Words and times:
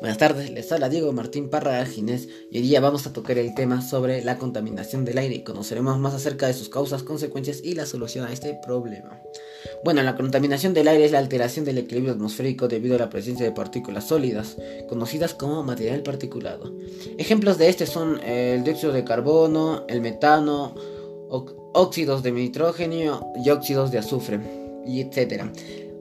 Buenas 0.00 0.18
tardes, 0.18 0.50
les 0.50 0.70
habla 0.72 0.90
Diego 0.90 1.10
Martín 1.12 1.48
Parra 1.48 1.84
Ginés 1.86 2.28
y 2.50 2.58
hoy 2.58 2.64
día 2.64 2.80
vamos 2.80 3.06
a 3.06 3.14
tocar 3.14 3.38
el 3.38 3.54
tema 3.54 3.80
sobre 3.80 4.22
la 4.22 4.36
contaminación 4.36 5.06
del 5.06 5.16
aire 5.16 5.36
y 5.36 5.42
conoceremos 5.42 5.98
más 5.98 6.12
acerca 6.12 6.46
de 6.46 6.52
sus 6.52 6.68
causas, 6.68 7.02
consecuencias 7.02 7.62
y 7.64 7.74
la 7.74 7.86
solución 7.86 8.26
a 8.26 8.32
este 8.32 8.58
problema. 8.66 9.18
Bueno, 9.84 10.02
la 10.02 10.14
contaminación 10.14 10.74
del 10.74 10.88
aire 10.88 11.06
es 11.06 11.12
la 11.12 11.18
alteración 11.18 11.64
del 11.64 11.78
equilibrio 11.78 12.12
atmosférico 12.12 12.68
debido 12.68 12.96
a 12.96 12.98
la 12.98 13.08
presencia 13.08 13.46
de 13.46 13.52
partículas 13.52 14.08
sólidas, 14.08 14.56
conocidas 14.86 15.32
como 15.32 15.62
material 15.62 16.02
particulado. 16.02 16.74
Ejemplos 17.16 17.56
de 17.56 17.70
este 17.70 17.86
son 17.86 18.20
el 18.22 18.64
dióxido 18.64 18.92
de 18.92 19.04
carbono, 19.04 19.86
el 19.88 20.02
metano, 20.02 20.74
óxidos 21.28 22.22
de 22.22 22.32
nitrógeno 22.32 23.32
y 23.42 23.48
óxidos 23.48 23.90
de 23.90 23.98
azufre, 23.98 24.40
y 24.86 25.00
etc. 25.00 25.44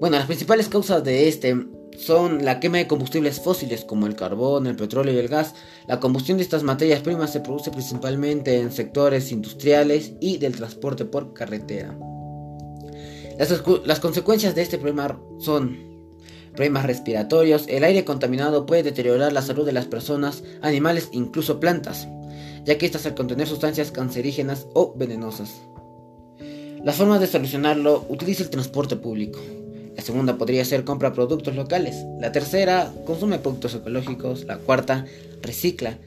Bueno, 0.02 0.18
las 0.18 0.27
principales 0.27 0.68
causas 0.68 1.02
de 1.04 1.30
este 1.30 1.55
son 1.99 2.45
la 2.45 2.59
quema 2.59 2.77
de 2.77 2.88
combustibles 2.88 3.40
fósiles 3.40 3.85
como 3.85 4.08
el 4.08 4.16
carbón, 4.16 4.67
el 4.67 4.76
petróleo 4.76 5.13
y 5.13 5.17
el 5.17 5.27
gas. 5.27 5.53
La 5.88 5.99
combustión 5.99 6.38
de 6.38 6.44
estas 6.44 6.63
materias 6.63 7.02
primas 7.02 7.31
se 7.31 7.40
produce 7.40 7.72
principalmente 7.72 8.59
en 8.59 8.72
sectores 8.72 9.31
industriales 9.31 10.13
y 10.20 10.38
del 10.38 10.55
transporte 10.55 11.05
por 11.05 11.34
carretera. 11.34 11.98
Las, 13.38 14.00
consecuencias 14.00 14.55
de 14.55 14.62
este 14.62 14.77
problema 14.77 15.20
son 15.39 15.77
problemas 16.53 16.86
respiratorios. 16.86 17.66
El 17.67 17.84
aire 17.84 18.05
contaminado 18.05 18.66
puede 18.66 18.84
deteriorar 18.84 19.34
la 19.34 19.41
salud 19.41 19.66
de 19.66 19.73
las 19.73 19.86
personas, 19.86 20.44
animales, 20.62 21.09
incluso 21.12 21.59
plantas, 21.59 22.08
ya 22.64 22.77
que 22.77 22.86
estas 22.86 23.05
al 23.05 23.16
contener 23.16 23.48
sustancias 23.48 23.91
cancerígenas 23.91 24.67
o 24.73 24.94
venenosas. 24.95 25.62
La 26.84 26.94
forma 26.94 27.20
de 27.20 27.27
solucionarlo 27.27 28.05
utiliza 28.09 28.44
el 28.44 28.50
transporte 28.50 28.95
público. 28.95 29.39
La 29.95 30.04
segunda 30.04 30.38
podría 30.38 30.66
ser 30.66 30.84
compra 30.84 31.14
productos 31.14 31.56
locales. 31.56 32.06
La 32.20 32.31
tercera, 32.31 32.92
consume 33.06 33.39
productos 33.39 33.75
ecológicos. 33.75 34.44
La 34.45 34.58
cuarta, 34.58 35.06
recicla. 35.42 35.97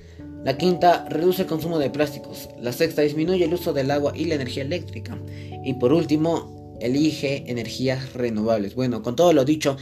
La 0.44 0.58
quinta, 0.58 1.06
reduce 1.08 1.42
el 1.42 1.48
consumo 1.48 1.78
de 1.78 1.90
plásticos. 1.90 2.48
La 2.60 2.72
sexta, 2.72 3.02
disminuye 3.02 3.44
el 3.44 3.54
uso 3.54 3.72
del 3.72 3.90
agua 3.90 4.12
y 4.14 4.26
la 4.26 4.34
energía 4.34 4.62
eléctrica. 4.62 5.18
Y 5.64 5.74
por 5.74 5.92
último, 5.92 6.76
elige 6.80 7.50
energías 7.50 8.12
renovables. 8.12 8.74
Bueno, 8.74 9.02
con 9.02 9.16
todo 9.16 9.32
lo 9.32 9.44
dicho, 9.44 9.76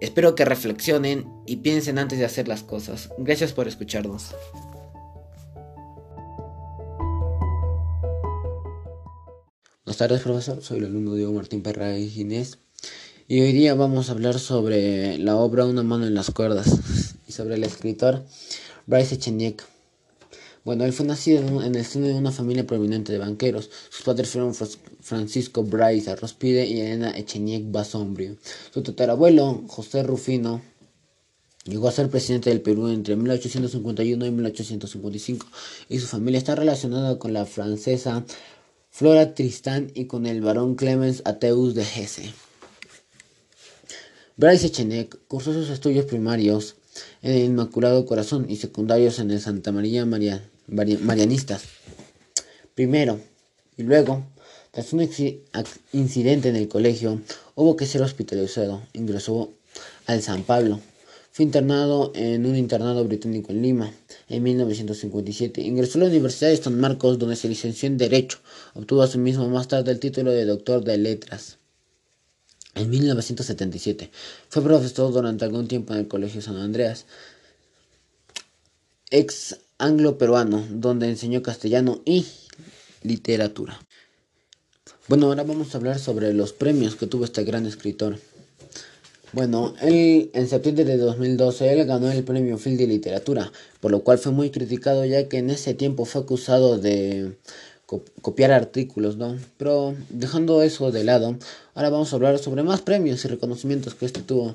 espero 0.00 0.34
que 0.34 0.44
reflexionen 0.44 1.26
y 1.46 1.56
piensen 1.56 1.98
antes 1.98 2.18
de 2.18 2.24
hacer 2.24 2.48
las 2.48 2.62
cosas. 2.62 3.10
Gracias 3.18 3.52
por 3.52 3.68
escucharnos. 3.68 4.34
Buenas 9.84 9.98
tardes, 9.98 10.22
profesor. 10.22 10.62
Soy 10.62 10.78
el 10.78 10.86
alumno 10.86 11.14
Diego 11.14 11.32
Martín 11.32 11.62
Perra 11.62 11.96
y 11.96 12.08
Ginés. 12.08 12.63
Y 13.26 13.40
hoy 13.40 13.52
día 13.52 13.72
vamos 13.72 14.10
a 14.10 14.12
hablar 14.12 14.38
sobre 14.38 15.16
la 15.16 15.36
obra 15.36 15.64
Una 15.64 15.82
mano 15.82 16.06
en 16.06 16.12
las 16.12 16.30
cuerdas 16.30 17.14
y 17.26 17.32
sobre 17.32 17.54
el 17.54 17.64
escritor 17.64 18.22
Bryce 18.86 19.14
Echenique. 19.14 19.64
Bueno, 20.62 20.84
él 20.84 20.92
fue 20.92 21.06
nacido 21.06 21.62
en 21.62 21.74
el 21.74 21.86
seno 21.86 22.06
de 22.06 22.12
una 22.12 22.32
familia 22.32 22.66
prominente 22.66 23.12
de 23.12 23.18
banqueros. 23.18 23.70
Sus 23.88 24.02
padres 24.02 24.28
fueron 24.28 24.52
Francisco 25.00 25.62
Bryce 25.62 26.10
Arrospide 26.10 26.66
y 26.66 26.80
Elena 26.80 27.16
Echenique 27.16 27.64
Basombrio. 27.70 28.36
Su 28.74 28.82
tatarabuelo, 28.82 29.64
José 29.68 30.02
Rufino, 30.02 30.60
llegó 31.64 31.88
a 31.88 31.92
ser 31.92 32.10
presidente 32.10 32.50
del 32.50 32.60
Perú 32.60 32.88
entre 32.88 33.16
1851 33.16 34.26
y 34.26 34.30
1855 34.30 35.46
y 35.88 35.98
su 35.98 36.06
familia 36.06 36.36
está 36.36 36.56
relacionada 36.56 37.18
con 37.18 37.32
la 37.32 37.46
francesa 37.46 38.22
Flora 38.90 39.34
Tristán 39.34 39.90
y 39.94 40.04
con 40.04 40.26
el 40.26 40.42
barón 40.42 40.74
Clemens 40.74 41.22
Ateus 41.24 41.74
de 41.74 41.84
Hesse. 41.84 42.34
Bryce 44.36 44.66
Echenique 44.66 45.16
cursó 45.28 45.52
sus 45.52 45.70
estudios 45.70 46.06
primarios 46.06 46.74
en 47.22 47.36
el 47.36 47.44
Inmaculado 47.44 48.04
Corazón 48.04 48.46
y 48.48 48.56
secundarios 48.56 49.20
en 49.20 49.30
el 49.30 49.40
Santa 49.40 49.70
María 49.70 50.04
Marianistas. 50.66 51.62
Primero 52.74 53.20
y 53.76 53.84
luego, 53.84 54.24
tras 54.72 54.92
un 54.92 55.08
incidente 55.92 56.48
en 56.48 56.56
el 56.56 56.66
colegio, 56.66 57.20
hubo 57.54 57.76
que 57.76 57.86
ser 57.86 58.02
hospitalizado. 58.02 58.82
Ingresó 58.92 59.52
al 60.06 60.20
San 60.20 60.42
Pablo. 60.42 60.80
Fue 61.30 61.44
internado 61.44 62.10
en 62.16 62.44
un 62.44 62.56
internado 62.56 63.04
británico 63.04 63.52
en 63.52 63.62
Lima 63.62 63.92
en 64.28 64.42
1957. 64.42 65.60
Ingresó 65.60 65.98
a 65.98 66.02
la 66.02 66.08
Universidad 66.08 66.50
de 66.50 66.56
San 66.56 66.80
Marcos, 66.80 67.20
donde 67.20 67.36
se 67.36 67.48
licenció 67.48 67.86
en 67.86 67.98
Derecho. 67.98 68.38
Obtuvo 68.74 69.06
mismo 69.16 69.48
más 69.48 69.68
tarde 69.68 69.92
el 69.92 70.00
título 70.00 70.32
de 70.32 70.44
doctor 70.44 70.82
de 70.82 70.98
Letras. 70.98 71.58
En 72.74 72.90
1977 72.90 74.10
fue 74.48 74.62
profesor 74.62 75.12
durante 75.12 75.44
algún 75.44 75.68
tiempo 75.68 75.92
en 75.92 76.00
el 76.00 76.08
Colegio 76.08 76.42
San 76.42 76.56
Andreas, 76.56 77.06
ex 79.10 79.58
anglo-peruano, 79.78 80.66
donde 80.70 81.08
enseñó 81.08 81.42
castellano 81.42 82.00
y 82.04 82.26
literatura. 83.02 83.80
Bueno, 85.06 85.26
ahora 85.26 85.44
vamos 85.44 85.74
a 85.74 85.78
hablar 85.78 85.98
sobre 85.98 86.32
los 86.32 86.52
premios 86.52 86.96
que 86.96 87.06
tuvo 87.06 87.24
este 87.24 87.44
gran 87.44 87.66
escritor. 87.66 88.18
Bueno, 89.32 89.74
él 89.80 90.30
en 90.32 90.48
septiembre 90.48 90.84
de 90.84 90.96
2012 90.96 91.72
él 91.72 91.84
ganó 91.86 92.10
el 92.10 92.24
premio 92.24 92.56
Phil 92.56 92.76
de 92.76 92.86
literatura, 92.86 93.52
por 93.80 93.90
lo 93.90 94.04
cual 94.04 94.18
fue 94.18 94.32
muy 94.32 94.50
criticado 94.50 95.04
ya 95.04 95.28
que 95.28 95.38
en 95.38 95.50
ese 95.50 95.74
tiempo 95.74 96.04
fue 96.04 96.22
acusado 96.22 96.78
de 96.78 97.36
copiar 98.22 98.52
artículos, 98.52 99.16
¿no? 99.16 99.36
Pero 99.56 99.94
dejando 100.08 100.62
eso 100.62 100.90
de 100.90 101.04
lado, 101.04 101.36
ahora 101.74 101.90
vamos 101.90 102.12
a 102.12 102.16
hablar 102.16 102.38
sobre 102.38 102.62
más 102.62 102.80
premios 102.80 103.24
y 103.24 103.28
reconocimientos 103.28 103.94
que 103.94 104.06
este 104.06 104.22
tuvo. 104.22 104.54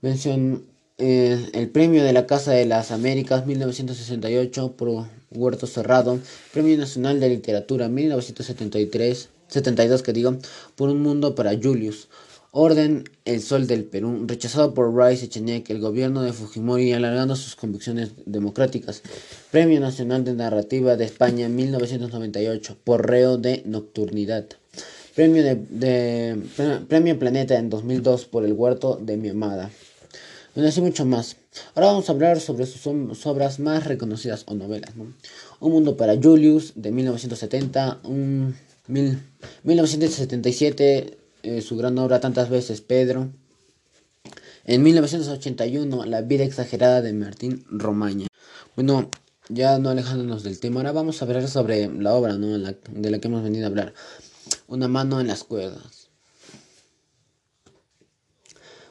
Mención 0.00 0.64
eh, 0.98 1.50
el 1.54 1.68
premio 1.70 2.04
de 2.04 2.12
la 2.12 2.26
Casa 2.26 2.52
de 2.52 2.66
las 2.66 2.90
Américas 2.90 3.46
1968 3.46 4.76
por 4.76 5.06
Huerto 5.30 5.66
Cerrado, 5.66 6.18
Premio 6.52 6.76
Nacional 6.76 7.18
de 7.18 7.28
Literatura 7.28 7.88
1973, 7.88 9.28
72 9.48 10.02
que 10.02 10.12
digo, 10.12 10.36
por 10.76 10.90
Un 10.90 11.02
Mundo 11.02 11.34
para 11.34 11.56
Julius, 11.60 12.08
Orden 12.52 13.04
El 13.24 13.40
Sol 13.40 13.66
del 13.66 13.84
Perú, 13.84 14.24
rechazado 14.26 14.74
por 14.74 14.94
Rice 14.94 15.24
Echenique, 15.24 15.72
el 15.72 15.80
gobierno 15.80 16.22
de 16.22 16.32
Fujimori, 16.32 16.92
alargando 16.92 17.34
sus 17.34 17.56
convicciones 17.56 18.10
democráticas. 18.26 19.02
Premio 19.50 19.80
Nacional 19.80 20.22
de 20.22 20.34
Narrativa 20.34 20.96
de 20.96 21.06
España 21.06 21.46
en 21.46 21.56
1998, 21.56 22.76
por 22.84 23.08
reo 23.08 23.38
de 23.38 23.62
nocturnidad. 23.64 24.46
Premio, 25.14 25.44
de, 25.44 26.42
Premio 26.88 27.18
Planeta 27.18 27.58
en 27.58 27.68
2002 27.68 28.24
por 28.26 28.44
El 28.44 28.54
Huerto 28.54 28.98
de 29.00 29.16
mi 29.16 29.28
Amada. 29.28 29.70
Bueno, 30.54 30.68
así 30.68 30.80
mucho 30.80 31.04
más. 31.04 31.36
Ahora 31.74 31.88
vamos 31.88 32.08
a 32.08 32.12
hablar 32.12 32.40
sobre 32.40 32.66
sus, 32.66 33.26
obras 33.26 33.58
más 33.58 33.84
reconocidas 33.84 34.44
o 34.46 34.54
novelas. 34.54 34.92
Un 35.60 35.72
Mundo 35.72 35.96
para 35.96 36.16
Julius 36.16 36.72
de 36.76 36.92
1970, 36.92 38.00
un, 38.04 38.56
1977 38.88 41.18
eh, 41.42 41.60
su 41.60 41.76
gran 41.76 41.98
obra 41.98 42.20
tantas 42.20 42.48
veces, 42.48 42.80
Pedro. 42.80 43.28
En 44.64 44.82
1981, 44.82 46.04
La 46.04 46.22
vida 46.22 46.44
exagerada 46.44 47.02
de 47.02 47.12
Martín 47.12 47.64
Romaña. 47.68 48.28
Bueno, 48.76 49.10
ya 49.48 49.78
no 49.78 49.90
alejándonos 49.90 50.44
del 50.44 50.60
tema, 50.60 50.80
ahora 50.80 50.92
vamos 50.92 51.20
a 51.20 51.24
hablar 51.24 51.48
sobre 51.48 51.92
la 51.92 52.14
obra 52.14 52.34
¿no? 52.34 52.58
de 52.58 53.10
la 53.10 53.18
que 53.18 53.28
hemos 53.28 53.42
venido 53.42 53.64
a 53.64 53.68
hablar. 53.68 53.92
Una 54.72 54.88
mano 54.88 55.20
en 55.20 55.26
las 55.26 55.44
cuerdas. 55.44 56.08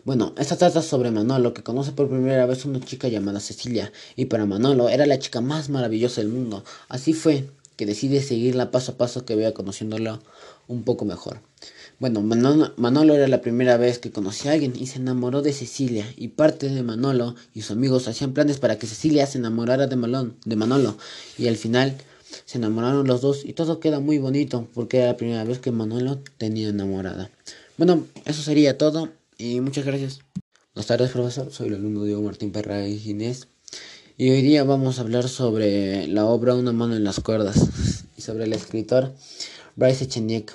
Bueno, 0.03 0.35
esta 0.37 0.55
trata 0.55 0.83
sobre 0.83 1.09
Manolo, 1.09 1.55
que 1.55 1.63
conoce 1.63 1.91
por 1.91 2.07
primera 2.07 2.45
vez 2.45 2.63
a 2.63 2.69
una 2.69 2.81
chica 2.81 3.07
llamada 3.07 3.39
Cecilia, 3.39 3.91
y 4.15 4.25
para 4.25 4.45
Manolo 4.45 4.89
era 4.89 5.07
la 5.07 5.17
chica 5.17 5.41
más 5.41 5.69
maravillosa 5.69 6.21
del 6.21 6.29
mundo. 6.29 6.63
Así 6.87 7.13
fue 7.13 7.49
que 7.77 7.87
decide 7.87 8.21
seguirla 8.21 8.69
paso 8.69 8.91
a 8.91 8.97
paso 8.97 9.25
que 9.25 9.33
vaya 9.33 9.55
conociéndola 9.55 10.19
un 10.67 10.83
poco 10.83 11.03
mejor. 11.03 11.41
Bueno, 11.97 12.21
Manolo, 12.21 13.15
era 13.15 13.27
la 13.27 13.41
primera 13.41 13.77
vez 13.77 13.97
que 13.97 14.11
conocía 14.11 14.51
a 14.51 14.53
alguien 14.53 14.73
y 14.79 14.85
se 14.85 14.99
enamoró 14.99 15.41
de 15.41 15.51
Cecilia. 15.51 16.05
Y 16.15 16.27
parte 16.27 16.69
de 16.69 16.83
Manolo 16.83 17.33
y 17.55 17.61
sus 17.61 17.71
amigos 17.71 18.07
hacían 18.07 18.33
planes 18.33 18.59
para 18.59 18.77
que 18.77 18.85
Cecilia 18.85 19.25
se 19.25 19.39
enamorara 19.39 19.87
de, 19.87 20.31
de 20.45 20.55
Manolo. 20.55 20.95
Y 21.39 21.47
al 21.47 21.57
final 21.57 21.97
se 22.51 22.57
enamoraron 22.57 23.07
los 23.07 23.21
dos 23.21 23.45
y 23.45 23.53
todo 23.53 23.79
queda 23.79 24.01
muy 24.01 24.17
bonito 24.17 24.67
porque 24.73 24.97
era 24.97 25.07
la 25.07 25.15
primera 25.15 25.45
vez 25.45 25.59
que 25.59 25.71
Manolo 25.71 26.19
tenía 26.37 26.67
enamorada. 26.67 27.31
Bueno, 27.77 28.05
eso 28.25 28.41
sería 28.41 28.77
todo 28.77 29.07
y 29.37 29.61
muchas 29.61 29.85
gracias. 29.85 30.19
Buenas 30.75 30.87
tardes, 30.87 31.11
profesor. 31.11 31.49
Soy 31.49 31.69
el 31.69 31.75
alumno 31.75 32.03
Diego 32.03 32.21
Martín 32.21 32.51
Perra 32.51 32.85
y 32.85 32.99
Ginés. 32.99 33.47
Y 34.17 34.31
hoy 34.31 34.41
día 34.41 34.65
vamos 34.65 34.99
a 34.99 35.03
hablar 35.03 35.29
sobre 35.29 36.07
la 36.07 36.25
obra 36.25 36.53
Una 36.53 36.73
mano 36.73 36.93
en 36.93 37.05
las 37.05 37.21
cuerdas 37.21 37.69
y 38.17 38.21
sobre 38.21 38.43
el 38.43 38.51
escritor 38.51 39.13
Bryce 39.77 40.03
Echenique. 40.03 40.51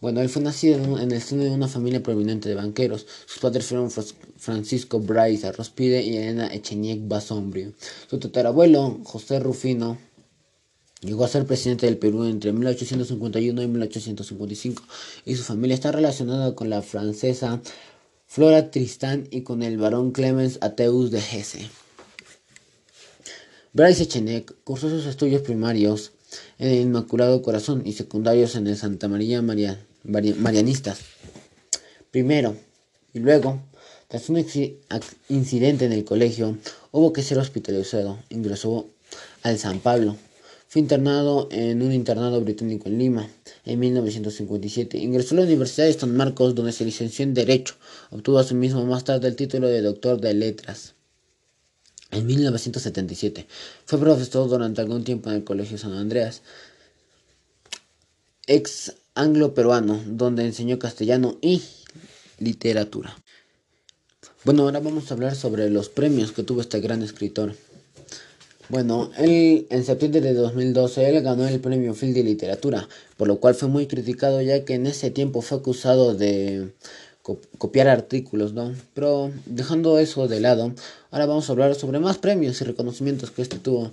Bueno, 0.00 0.20
él 0.20 0.28
fue 0.28 0.42
nacido 0.42 0.98
en 0.98 1.12
el 1.12 1.22
seno 1.22 1.44
de 1.44 1.50
una 1.50 1.68
familia 1.68 2.02
prominente 2.02 2.48
de 2.48 2.56
banqueros. 2.56 3.06
Sus 3.26 3.38
padres 3.38 3.66
fueron 3.66 3.92
Francisco 4.36 4.98
Bryce 4.98 5.46
Arrospide 5.46 6.02
y 6.02 6.16
Elena 6.16 6.52
Echenique 6.52 7.04
Basombrio. 7.06 7.72
Su 8.10 8.18
tatarabuelo, 8.18 8.98
José 9.04 9.38
Rufino, 9.38 9.96
llegó 11.00 11.24
a 11.24 11.28
ser 11.28 11.46
presidente 11.46 11.86
del 11.86 11.98
Perú 11.98 12.24
entre 12.24 12.52
1851 12.52 13.62
y 13.62 13.66
1855 13.66 14.82
y 15.24 15.36
su 15.36 15.42
familia 15.42 15.74
está 15.74 15.92
relacionada 15.92 16.54
con 16.54 16.70
la 16.70 16.82
francesa 16.82 17.60
Flora 18.26 18.70
Tristán 18.70 19.26
y 19.30 19.42
con 19.42 19.62
el 19.62 19.78
barón 19.78 20.12
Clemens 20.12 20.58
Ateus 20.60 21.10
de 21.10 21.18
Hesse. 21.18 21.70
Bryce 23.72 24.02
Echenek 24.02 24.54
cursó 24.64 24.90
sus 24.90 25.06
estudios 25.06 25.42
primarios 25.42 26.12
en 26.58 26.68
el 26.68 26.80
Inmaculado 26.80 27.42
Corazón 27.42 27.82
y 27.84 27.92
secundarios 27.92 28.54
en 28.56 28.66
el 28.66 28.76
Santa 28.76 29.08
María 29.08 29.42
Marianistas. 30.02 31.00
Primero, 32.10 32.56
y 33.14 33.20
luego, 33.20 33.60
tras 34.08 34.28
un 34.28 34.44
incidente 35.28 35.84
en 35.84 35.92
el 35.92 36.04
colegio, 36.04 36.58
hubo 36.90 37.12
que 37.12 37.22
ser 37.22 37.38
hospitalizado. 37.38 38.18
Ingresó 38.30 38.88
al 39.42 39.58
San 39.58 39.80
Pablo. 39.80 40.16
Fue 40.70 40.82
internado 40.82 41.48
en 41.50 41.80
un 41.80 41.92
internado 41.92 42.42
británico 42.42 42.90
en 42.90 42.98
Lima 42.98 43.26
en 43.64 43.78
1957. 43.78 44.98
Ingresó 44.98 45.34
a 45.34 45.38
la 45.38 45.44
Universidad 45.44 45.86
de 45.86 45.94
San 45.94 46.14
Marcos, 46.14 46.54
donde 46.54 46.72
se 46.72 46.84
licenció 46.84 47.22
en 47.22 47.32
Derecho. 47.32 47.74
Obtuvo 48.10 48.38
asimismo 48.38 48.84
más 48.84 49.04
tarde 49.04 49.28
el 49.28 49.36
título 49.36 49.66
de 49.66 49.80
doctor 49.80 50.20
de 50.20 50.34
letras. 50.34 50.94
En 52.10 52.26
1977 52.26 53.46
fue 53.86 53.98
profesor 53.98 54.46
durante 54.46 54.82
algún 54.82 55.04
tiempo 55.04 55.30
en 55.30 55.36
el 55.36 55.44
Colegio 55.44 55.78
San 55.78 55.94
Andreas, 55.94 56.42
ex 58.46 58.94
anglo-peruano, 59.14 60.02
donde 60.06 60.44
enseñó 60.44 60.78
castellano 60.78 61.38
y 61.40 61.62
literatura. 62.38 63.16
Bueno, 64.44 64.64
ahora 64.64 64.80
vamos 64.80 65.10
a 65.10 65.14
hablar 65.14 65.34
sobre 65.34 65.70
los 65.70 65.88
premios 65.88 66.32
que 66.32 66.42
tuvo 66.42 66.60
este 66.60 66.80
gran 66.80 67.02
escritor. 67.02 67.54
Bueno, 68.68 69.10
él 69.16 69.66
en 69.70 69.84
septiembre 69.84 70.20
de 70.20 70.34
2012 70.34 71.08
él 71.08 71.22
ganó 71.22 71.48
el 71.48 71.58
premio 71.58 71.94
Phil 71.94 72.12
de 72.12 72.22
Literatura, 72.22 72.86
por 73.16 73.26
lo 73.26 73.40
cual 73.40 73.54
fue 73.54 73.68
muy 73.68 73.86
criticado 73.86 74.42
ya 74.42 74.64
que 74.66 74.74
en 74.74 74.86
ese 74.86 75.10
tiempo 75.10 75.40
fue 75.40 75.58
acusado 75.58 76.14
de 76.14 76.72
copiar 77.56 77.88
artículos, 77.88 78.52
¿no? 78.52 78.72
Pero 78.94 79.30
dejando 79.46 79.98
eso 79.98 80.28
de 80.28 80.40
lado, 80.40 80.72
ahora 81.10 81.26
vamos 81.26 81.48
a 81.48 81.52
hablar 81.52 81.74
sobre 81.74 81.98
más 81.98 82.18
premios 82.18 82.60
y 82.60 82.64
reconocimientos 82.64 83.30
que 83.30 83.42
este 83.42 83.58
tuvo. 83.58 83.90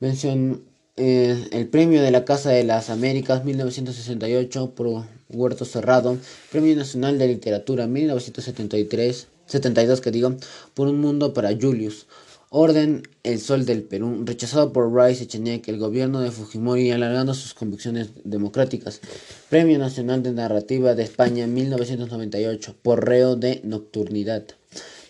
Mención 0.00 0.62
eh, 0.96 1.48
el 1.52 1.68
premio 1.68 2.02
de 2.02 2.10
la 2.10 2.24
Casa 2.24 2.50
de 2.50 2.64
las 2.64 2.90
Américas 2.90 3.44
1968 3.44 4.72
por 4.74 5.04
Huerto 5.28 5.64
Cerrado, 5.64 6.18
Premio 6.50 6.74
Nacional 6.74 7.18
de 7.18 7.28
Literatura 7.28 7.86
1973, 7.86 9.28
72 9.46 10.00
que 10.00 10.10
digo, 10.10 10.34
por 10.74 10.88
Un 10.88 11.00
Mundo 11.00 11.32
para 11.34 11.50
Julius. 11.50 12.06
Orden 12.50 13.02
El 13.24 13.40
Sol 13.40 13.66
del 13.66 13.82
Perú, 13.82 14.22
rechazado 14.24 14.72
por 14.72 14.94
Rice 14.94 15.24
Echenique, 15.24 15.70
el 15.70 15.78
gobierno 15.78 16.20
de 16.20 16.30
Fujimori, 16.30 16.90
alargando 16.90 17.34
sus 17.34 17.52
convicciones 17.52 18.08
democráticas. 18.24 19.02
Premio 19.50 19.78
Nacional 19.78 20.22
de 20.22 20.32
Narrativa 20.32 20.94
de 20.94 21.02
España 21.02 21.44
en 21.44 21.52
1998, 21.52 22.74
por 22.80 23.06
reo 23.06 23.36
de 23.36 23.60
nocturnidad. 23.64 24.44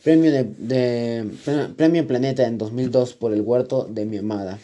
Premio, 0.03 0.33
de, 0.33 1.31
Premio 1.77 2.07
Planeta 2.09 2.45
en 2.45 2.59
2002 2.59 3.15
por 3.15 3.33
El 3.33 3.43
Huerto 3.43 3.89
de 3.89 4.05
mi 4.05 4.19
Amada. 4.19 4.59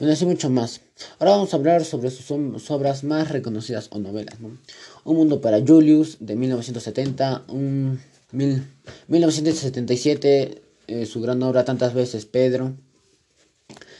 Bueno, 0.00 0.14
así 0.14 0.26
mucho 0.26 0.50
más. 0.50 0.80
Ahora 1.20 1.32
vamos 1.32 1.54
a 1.54 1.58
hablar 1.58 1.84
sobre 1.84 2.10
sus, 2.10 2.28
obras 2.72 3.04
más 3.04 3.30
reconocidas 3.30 3.86
o 3.92 4.00
novelas. 4.00 4.34
Un 4.40 5.16
Mundo 5.16 5.40
para 5.40 5.64
Julius 5.64 6.16
de 6.18 6.34
1970, 6.34 7.44
un, 7.48 8.00
1977 8.32 10.64
eh, 10.86 11.06
su 11.06 11.20
gran 11.20 11.42
obra 11.42 11.64
tantas 11.64 11.94
veces, 11.94 12.26
Pedro. 12.26 12.74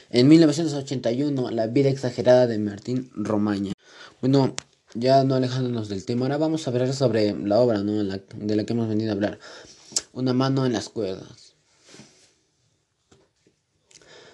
En 0.09 0.27
1981, 0.27 1.51
La 1.51 1.67
vida 1.67 1.89
exagerada 1.89 2.47
de 2.47 2.59
Martín 2.59 3.09
Romaña. 3.15 3.73
Bueno, 4.21 4.55
ya 4.93 5.23
no 5.23 5.35
alejándonos 5.35 5.89
del 5.89 6.05
tema, 6.05 6.25
ahora 6.25 6.37
vamos 6.37 6.67
a 6.67 6.71
hablar 6.71 6.93
sobre 6.93 7.35
la 7.35 7.59
obra 7.59 7.79
¿no? 7.79 8.03
de 8.03 8.55
la 8.55 8.63
que 8.63 8.73
hemos 8.73 8.87
venido 8.87 9.11
a 9.11 9.13
hablar. 9.13 9.39
Una 10.13 10.33
mano 10.33 10.65
en 10.65 10.73
las 10.73 10.89
cuerdas. 10.89 11.45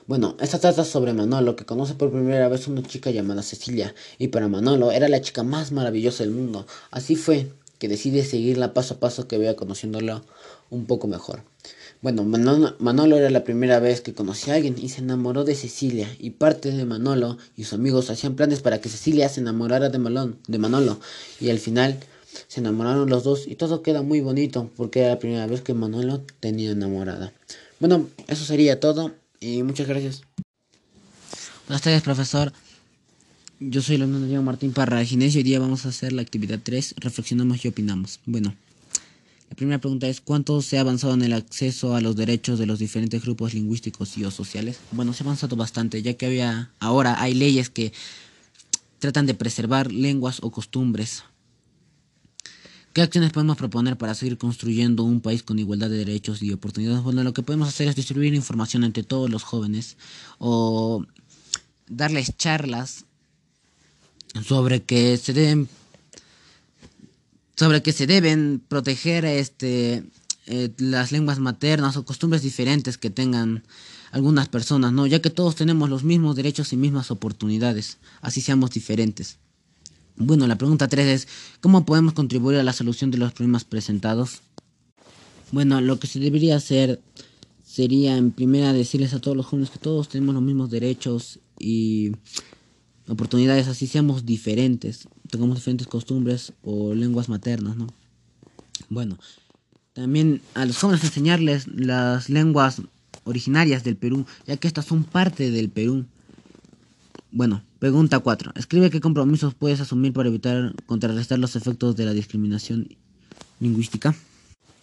Bueno, 0.08 0.36
esta 0.42 0.60
trata 0.60 0.84
sobre 0.84 1.14
Manolo, 1.14 1.56
que 1.56 1.66
conoce 1.66 1.94
por 1.94 2.12
primera 2.12 2.50
vez 2.50 2.68
una 2.68 2.84
chica 2.84 3.12
llamada 3.12 3.44
Cecilia, 3.44 3.96
y 4.18 4.28
para 4.28 4.50
Manolo 4.50 4.92
era 4.92 5.08
la 5.08 5.22
chica 5.22 5.44
más 5.44 5.72
maravillosa 5.72 6.24
del 6.24 6.34
mundo. 6.34 6.68
Así 6.90 7.16
fue 7.16 7.52
que 7.80 7.88
decide 7.88 8.26
seguirla 8.26 8.74
paso 8.74 8.96
a 8.96 9.00
paso 9.00 9.28
que 9.28 9.38
vaya 9.38 9.56
conociéndola 9.56 10.22
un 10.70 10.86
poco 10.86 11.08
mejor. 11.08 11.44
Bueno, 12.02 12.24
Manolo, 12.24 13.18
era 13.18 13.30
la 13.30 13.44
primera 13.44 13.80
vez 13.80 14.02
que 14.02 14.16
conocía 14.16 14.54
a 14.54 14.56
alguien 14.56 14.76
y 14.82 14.90
se 14.90 15.02
enamoró 15.02 15.44
de 15.44 15.54
Cecilia. 15.54 16.10
Y 16.18 16.32
parte 16.32 16.72
de 16.72 16.84
Manolo 16.84 17.38
y 17.56 17.64
sus 17.64 17.74
amigos 17.74 18.10
hacían 18.10 18.36
planes 18.36 18.62
para 18.62 18.82
que 18.82 18.90
Cecilia 18.90 19.30
se 19.30 19.40
enamorara 19.40 19.90
de, 19.90 20.34
de 20.48 20.58
Manolo. 20.58 21.00
Y 21.40 21.52
al 21.52 21.60
final 21.60 22.00
se 22.48 22.60
enamoraron 22.60 23.08
los 23.08 23.24
dos 23.24 23.46
y 23.48 23.56
todo 23.56 23.84
queda 23.84 24.02
muy 24.02 24.20
bonito 24.22 24.72
porque 24.78 25.02
era 25.02 25.10
la 25.10 25.20
primera 25.20 25.46
vez 25.46 25.62
que 25.62 25.76
Manolo 25.76 26.24
tenía 26.40 26.72
enamorada. 26.72 27.34
Bueno, 27.80 28.08
eso 28.28 28.46
sería 28.46 28.80
todo 28.80 29.12
y 29.40 29.62
muchas 29.62 29.88
gracias. 29.88 30.24
Buenas 31.68 31.84
tardes, 31.84 32.02
profesor. 32.02 32.52
Yo 33.60 33.82
soy 33.84 33.98
el 33.98 34.02
alumno 34.02 34.42
Martín 34.42 34.74
Parra 34.74 35.06
Ginés 35.06 35.36
y 35.36 35.38
hoy 35.38 35.44
día 35.44 35.60
vamos 35.60 35.86
a 35.86 35.90
hacer 35.90 36.14
la 36.14 36.24
actividad 36.24 36.60
3, 36.64 36.96
reflexionamos 36.98 37.64
y 37.64 37.68
opinamos. 37.68 38.20
Bueno. 38.26 38.56
La 39.52 39.56
primera 39.56 39.80
pregunta 39.80 40.08
es, 40.08 40.22
¿cuánto 40.22 40.62
se 40.62 40.78
ha 40.78 40.82
avanzado 40.82 41.14
en 41.14 41.24
el 41.24 41.34
acceso 41.34 41.94
a 41.94 42.00
los 42.00 42.16
derechos 42.16 42.58
de 42.58 42.66
los 42.66 42.80
diferentes 42.80 43.22
grupos 43.22 43.54
lingüísticos 43.54 44.18
y 44.18 44.24
o 44.24 44.32
sociales? 44.32 44.80
Bueno, 44.94 45.12
se 45.12 45.24
ha 45.24 45.26
avanzado 45.26 45.58
bastante, 45.58 46.02
ya 46.02 46.14
que 46.14 46.26
había, 46.26 46.72
ahora 46.80 47.22
hay 47.22 47.34
leyes 47.34 47.70
que 47.70 47.92
tratan 49.00 49.26
de 49.26 49.34
preservar 49.34 49.92
lenguas 49.92 50.40
o 50.42 50.52
costumbres. 50.52 51.26
¿Qué 52.94 53.02
acciones 53.02 53.34
podemos 53.34 53.58
proponer 53.58 53.98
para 53.98 54.16
seguir 54.16 54.38
construyendo 54.38 55.04
un 55.04 55.20
país 55.20 55.44
con 55.44 55.60
igualdad 55.60 55.90
de 55.90 55.98
derechos 55.98 56.42
y 56.42 56.54
oportunidades? 56.54 57.04
Bueno, 57.04 57.22
lo 57.22 57.34
que 57.34 57.44
podemos 57.44 57.68
hacer 57.68 57.90
es 57.90 57.96
distribuir 57.98 58.34
información 58.34 58.86
entre 58.86 59.04
todos 59.04 59.30
los 59.30 59.44
jóvenes 59.44 59.98
o 60.40 61.06
darles 61.90 62.38
charlas 62.38 63.04
sobre 64.46 64.82
que 64.84 65.18
se 65.18 65.34
deben 65.34 65.68
sobre 67.62 67.84
que 67.84 67.94
se 67.94 68.08
deben 68.08 68.60
proteger 68.68 69.24
este, 69.24 70.04
eh, 70.48 70.72
las 70.80 71.12
lenguas 71.12 71.38
maternas 71.38 71.96
o 71.96 72.04
costumbres 72.04 72.42
diferentes 72.42 72.98
que 72.98 73.12
tengan 73.12 73.62
algunas 74.12 74.50
personas, 74.50 74.92
¿no? 74.92 75.06
Ya 75.06 75.22
que 75.22 75.30
todos 75.30 75.56
tenemos 75.56 75.88
los 75.88 76.04
mismos 76.04 76.36
derechos 76.36 76.74
y 76.74 76.78
mismas 76.78 77.12
oportunidades, 77.12 78.00
así 78.22 78.42
seamos 78.42 78.72
diferentes. 78.72 79.38
Bueno, 80.16 80.48
la 80.48 80.58
pregunta 80.58 80.88
3 80.88 81.06
es, 81.06 81.28
¿cómo 81.60 81.86
podemos 81.86 82.14
contribuir 82.14 82.58
a 82.58 82.64
la 82.64 82.74
solución 82.74 83.12
de 83.12 83.20
los 83.20 83.32
problemas 83.32 83.64
presentados? 83.64 84.42
Bueno, 85.52 85.82
lo 85.82 86.00
que 86.00 86.08
se 86.08 86.18
debería 86.20 86.56
hacer 86.56 87.00
sería 87.64 88.18
en 88.18 88.32
primera 88.32 88.74
decirles 88.74 89.14
a 89.14 89.22
todos 89.22 89.38
los 89.38 89.46
jóvenes 89.46 89.70
que 89.70 89.78
todos 89.78 90.10
tenemos 90.10 90.34
los 90.34 90.44
mismos 90.44 90.72
derechos 90.72 91.38
y 91.60 92.14
oportunidades, 93.08 93.68
así 93.68 93.86
seamos 93.86 94.26
diferentes, 94.26 95.08
tengamos 95.32 95.56
diferentes 95.56 95.88
costumbres 95.88 96.54
o 96.62 96.94
lenguas 96.94 97.30
maternas, 97.30 97.76
¿no? 97.78 97.88
Bueno, 98.90 99.18
también 99.94 100.42
a 100.54 100.66
los 100.66 100.78
jóvenes 100.78 101.04
enseñarles 101.04 101.68
las 101.68 102.30
lenguas 102.30 102.82
originarias 103.24 103.84
del 103.84 103.96
Perú, 103.96 104.26
ya 104.46 104.58
que 104.58 104.68
estas 104.68 104.86
son 104.86 105.04
parte 105.04 105.50
del 105.50 105.70
Perú. 105.70 106.06
Bueno, 107.32 107.64
pregunta 107.80 108.20
4. 108.20 108.54
Escribe 108.56 108.90
qué 108.90 109.00
compromisos 109.00 109.54
puedes 109.54 109.80
asumir 109.80 110.14
para 110.14 110.30
evitar 110.30 110.76
contrarrestar 110.86 111.40
los 111.40 111.56
efectos 111.56 111.96
de 111.96 112.06
la 112.06 112.14
discriminación 112.14 112.90
lingüística. 113.60 114.14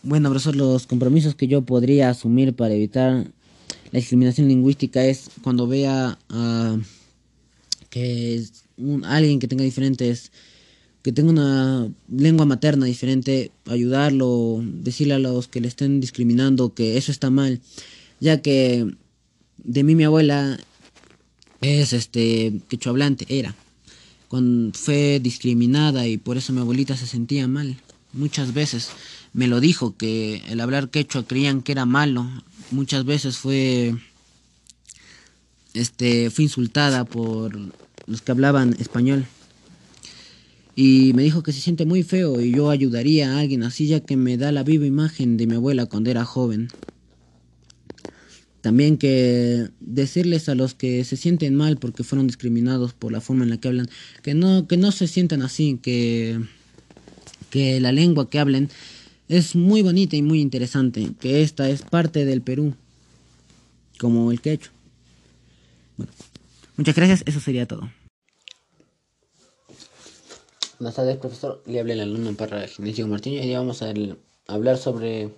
Bueno, 0.03 0.31
profesor, 0.31 0.57
los 0.57 0.87
compromisos 0.87 1.35
que 1.35 1.49
yo 1.49 1.63
podría 1.63 2.11
asumir 2.11 2.55
para 2.55 2.75
evitar 2.75 3.31
la 3.91 3.99
discriminación 3.99 4.49
lingüística 4.49 5.05
es 5.05 5.31
cuando 5.43 5.67
vea 5.67 6.19
a 6.29 6.79
que 7.91 8.43
un, 8.79 9.05
alguien 9.05 9.39
que 9.39 9.49
tenga 9.49 9.65
diferentes, 9.65 10.33
que 11.03 11.13
tenga 11.13 11.31
una 11.31 11.89
lengua 12.09 12.47
materna 12.47 12.87
diferente, 12.87 13.51
ayudarlo, 13.67 14.61
decirle 14.63 15.15
a 15.15 15.19
los 15.19 15.49
que 15.49 15.61
le 15.61 15.69
estén 15.69 16.01
discriminando 16.01 16.75
que 16.75 16.97
eso 16.97 17.13
está 17.13 17.31
mal, 17.31 17.61
ya 18.21 18.41
que 18.43 18.87
de 19.59 19.83
mí 19.85 19.95
mi 19.95 20.05
abuela 20.05 20.59
es 21.61 21.93
este 21.93 22.61
quechua 22.69 22.95
era, 23.29 23.55
cuando 24.29 24.77
fue 24.79 25.21
discriminada 25.21 26.07
y 26.07 26.19
por 26.19 26.37
eso 26.37 26.53
mi 26.53 26.61
abuelita 26.61 26.97
se 26.97 27.07
sentía 27.07 27.49
mal. 27.49 27.77
Muchas 28.13 28.55
veces 28.55 28.89
me 29.33 29.49
lo 29.49 29.61
dijo 29.61 29.97
que 29.97 30.43
el 30.49 30.61
hablar 30.61 30.91
quechua 30.91 31.27
creían 31.27 31.63
que 31.63 31.73
era 31.73 31.87
malo. 31.87 32.27
Muchas 32.71 33.05
veces 33.05 33.37
fue 33.37 33.95
este, 35.75 36.31
fui 36.31 36.45
insultada 36.45 37.05
por 37.05 37.57
los 38.09 38.23
que 38.23 38.33
hablaban 38.33 38.75
español. 38.79 39.27
Y 40.75 41.13
me 41.15 41.25
dijo 41.25 41.43
que 41.43 41.53
se 41.53 41.61
siente 41.61 41.87
muy 41.87 42.05
feo 42.05 42.41
y 42.41 42.53
yo 42.53 42.71
ayudaría 42.71 43.33
a 43.33 43.41
alguien 43.41 43.65
así 43.65 43.89
ya 43.89 44.01
que 44.01 44.17
me 44.17 44.37
da 44.37 44.53
la 44.53 44.63
viva 44.63 44.87
imagen 44.87 45.37
de 45.37 45.47
mi 45.47 45.57
abuela 45.57 45.87
cuando 45.87 46.11
era 46.11 46.25
joven. 46.25 46.69
También 48.61 48.97
que 48.97 49.71
decirles 49.81 50.49
a 50.49 50.55
los 50.55 50.75
que 50.75 51.05
se 51.05 51.17
sienten 51.17 51.55
mal 51.55 51.79
porque 51.79 52.05
fueron 52.05 52.27
discriminados 52.27 52.93
por 52.93 53.11
la 53.13 53.21
forma 53.21 53.45
en 53.45 53.51
la 53.51 53.57
que 53.57 53.69
hablan, 53.69 53.89
que 54.23 54.35
no, 54.35 54.67
que 54.69 54.77
no 54.77 54.93
se 54.93 55.07
sientan 55.07 55.43
así, 55.43 55.79
que, 55.83 56.41
que 57.51 57.81
la 57.81 57.93
lengua 57.93 58.31
que 58.31 58.39
hablen 58.39 58.69
es 59.29 59.55
muy 59.57 59.83
bonita 59.83 60.17
y 60.17 60.23
muy 60.23 60.41
interesante, 60.41 61.11
que 61.21 61.43
esta 61.43 61.69
es 61.69 61.83
parte 61.83 62.25
del 62.25 62.41
Perú, 62.41 62.75
como 63.99 64.33
el 64.33 64.41
quechua. 64.41 64.73
Bueno, 65.97 66.13
muchas 66.77 66.95
gracias, 66.95 67.23
eso 67.27 67.41
sería 67.41 67.67
todo. 67.67 67.91
Buenas 70.79 70.95
tardes, 70.95 71.17
profesor. 71.17 71.61
Le 71.67 71.81
hablé 71.81 71.95
el 71.95 72.03
alumno 72.03 72.33
para 72.35 72.69
Ginesio 72.69 73.09
Martín 73.09 73.43
y 73.43 73.53
vamos 73.53 73.83
a 73.83 73.93
hablar 74.47 74.79
sobre 74.79 75.29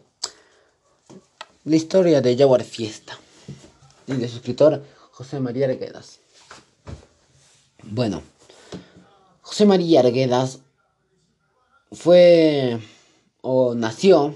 la 1.65 1.77
historia 1.77 2.21
de 2.21 2.37
Jaguar 2.37 2.63
Fiesta 2.63 3.19
y 4.07 4.13
de 4.13 4.29
su 4.29 4.37
escritor 4.37 4.85
José 5.13 5.41
María 5.41 5.65
Arguedas. 5.65 6.19
Bueno, 7.85 8.21
José 9.41 9.65
María 9.65 10.01
Arguedas 10.01 10.59
fue 11.91 12.79
o 13.41 13.75
nació 13.75 14.35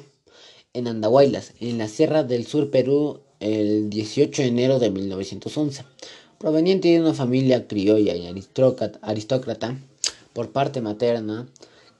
en 0.72 0.88
Andahuaylas, 0.88 1.52
en 1.60 1.76
la 1.76 1.88
Sierra 1.88 2.24
del 2.24 2.46
Sur, 2.46 2.70
Perú, 2.70 3.20
el 3.40 3.90
18 3.90 4.40
de 4.40 4.48
enero 4.48 4.78
de 4.78 4.90
1911. 4.90 5.84
Proveniente 6.38 6.88
de 6.88 7.00
una 7.00 7.12
familia 7.12 7.68
criolla 7.68 8.14
y 8.16 8.26
aristócrata, 8.26 9.78
por 10.34 10.50
parte 10.52 10.82
materna, 10.82 11.48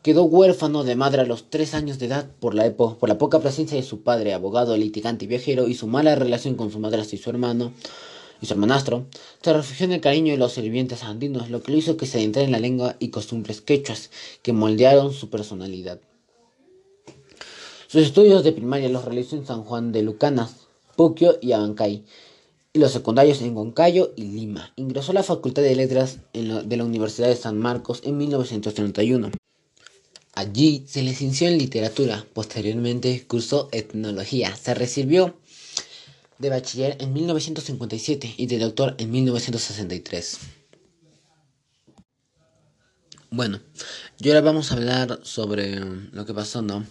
quedó 0.03 0.25
huérfano 0.25 0.85
de 0.85 0.97
madre 0.97 1.23
a 1.23 1.25
los 1.25 1.49
tres 1.49 1.73
años 1.73 1.99
de 1.99 2.07
edad 2.07 2.29
por 2.39 2.55
la, 2.55 2.71
por 2.77 3.09
la 3.09 3.17
poca 3.17 3.41
presencia 3.41 3.79
de 3.79 3.83
su 3.83 4.03
padre, 4.03 4.35
abogado, 4.35 4.77
litigante 4.77 5.25
y 5.25 5.29
viajero, 5.29 5.67
y 5.67 5.75
su 5.75 5.87
mala 5.87 6.15
relación 6.15 6.57
con 6.57 6.71
su 6.71 6.79
madrastra 6.79 7.17
y 7.17 7.23
su 7.23 7.31
hermano 7.31 7.73
y 8.43 8.47
su 8.47 8.53
hermanastro, 8.53 9.07
se 9.41 9.53
refugió 9.53 9.87
en 9.87 9.93
el 9.93 10.03
cariño 10.03 10.33
de 10.33 10.39
los 10.39 10.53
sirvientes 10.53 11.05
andinos, 11.05 11.49
lo 11.49 11.63
que 11.63 11.73
lo 11.73 11.79
hizo 11.79 11.97
que 11.97 12.05
se 12.05 12.19
adentrara 12.19 12.45
en 12.45 12.53
la 12.53 12.61
lengua 12.61 12.97
y 12.99 13.09
costumbres 13.09 13.63
quechuas 13.63 14.11
que 14.43 14.53
moldearon 14.53 15.15
su 15.15 15.31
personalidad. 15.31 16.01
Sus 17.87 18.03
estudios 18.03 18.45
de 18.45 18.53
primaria 18.53 18.89
los 18.89 19.05
realizó 19.05 19.37
en 19.37 19.47
San 19.47 19.63
Juan 19.63 19.93
de 19.93 20.03
Lucanas, 20.03 20.67
Puquio 20.97 21.39
y 21.41 21.53
Abancay, 21.53 22.05
y 22.75 22.81
los 22.81 22.91
secundarios 22.91 23.41
en 23.41 23.57
Huancayo 23.57 24.13
y 24.17 24.25
Lima. 24.25 24.73
Ingresó 24.75 25.13
a 25.13 25.15
la 25.15 25.23
Facultad 25.23 25.63
de 25.63 25.77
Letras 25.77 26.19
de 26.33 26.77
la 26.77 26.85
Universidad 26.85 27.29
de 27.29 27.37
San 27.37 27.57
Marcos 27.57 28.03
en 28.05 28.19
1931. 28.19 29.31
Allí 30.35 30.85
se 30.89 31.03
licenció 31.03 31.47
en 31.47 31.57
literatura, 31.57 32.27
posteriormente 32.33 33.25
cursó 33.29 33.69
etnología, 33.71 34.57
se 34.57 34.75
recibió 34.75 35.39
de 36.39 36.51
bachiller 36.51 36.97
en 36.99 37.13
1957 37.13 38.35
y 38.37 38.47
de 38.47 38.59
doctor 38.59 38.97
en 38.99 39.13
1963. 39.13 40.39
Bueno, 43.31 43.61
y 44.19 44.29
ahora 44.29 44.41
vamos 44.41 44.73
a 44.73 44.75
hablar 44.75 45.21
sobre 45.23 45.79
lo 45.79 46.27
que 46.27 46.35
pasó, 46.35 46.61
¿no? 46.61 46.85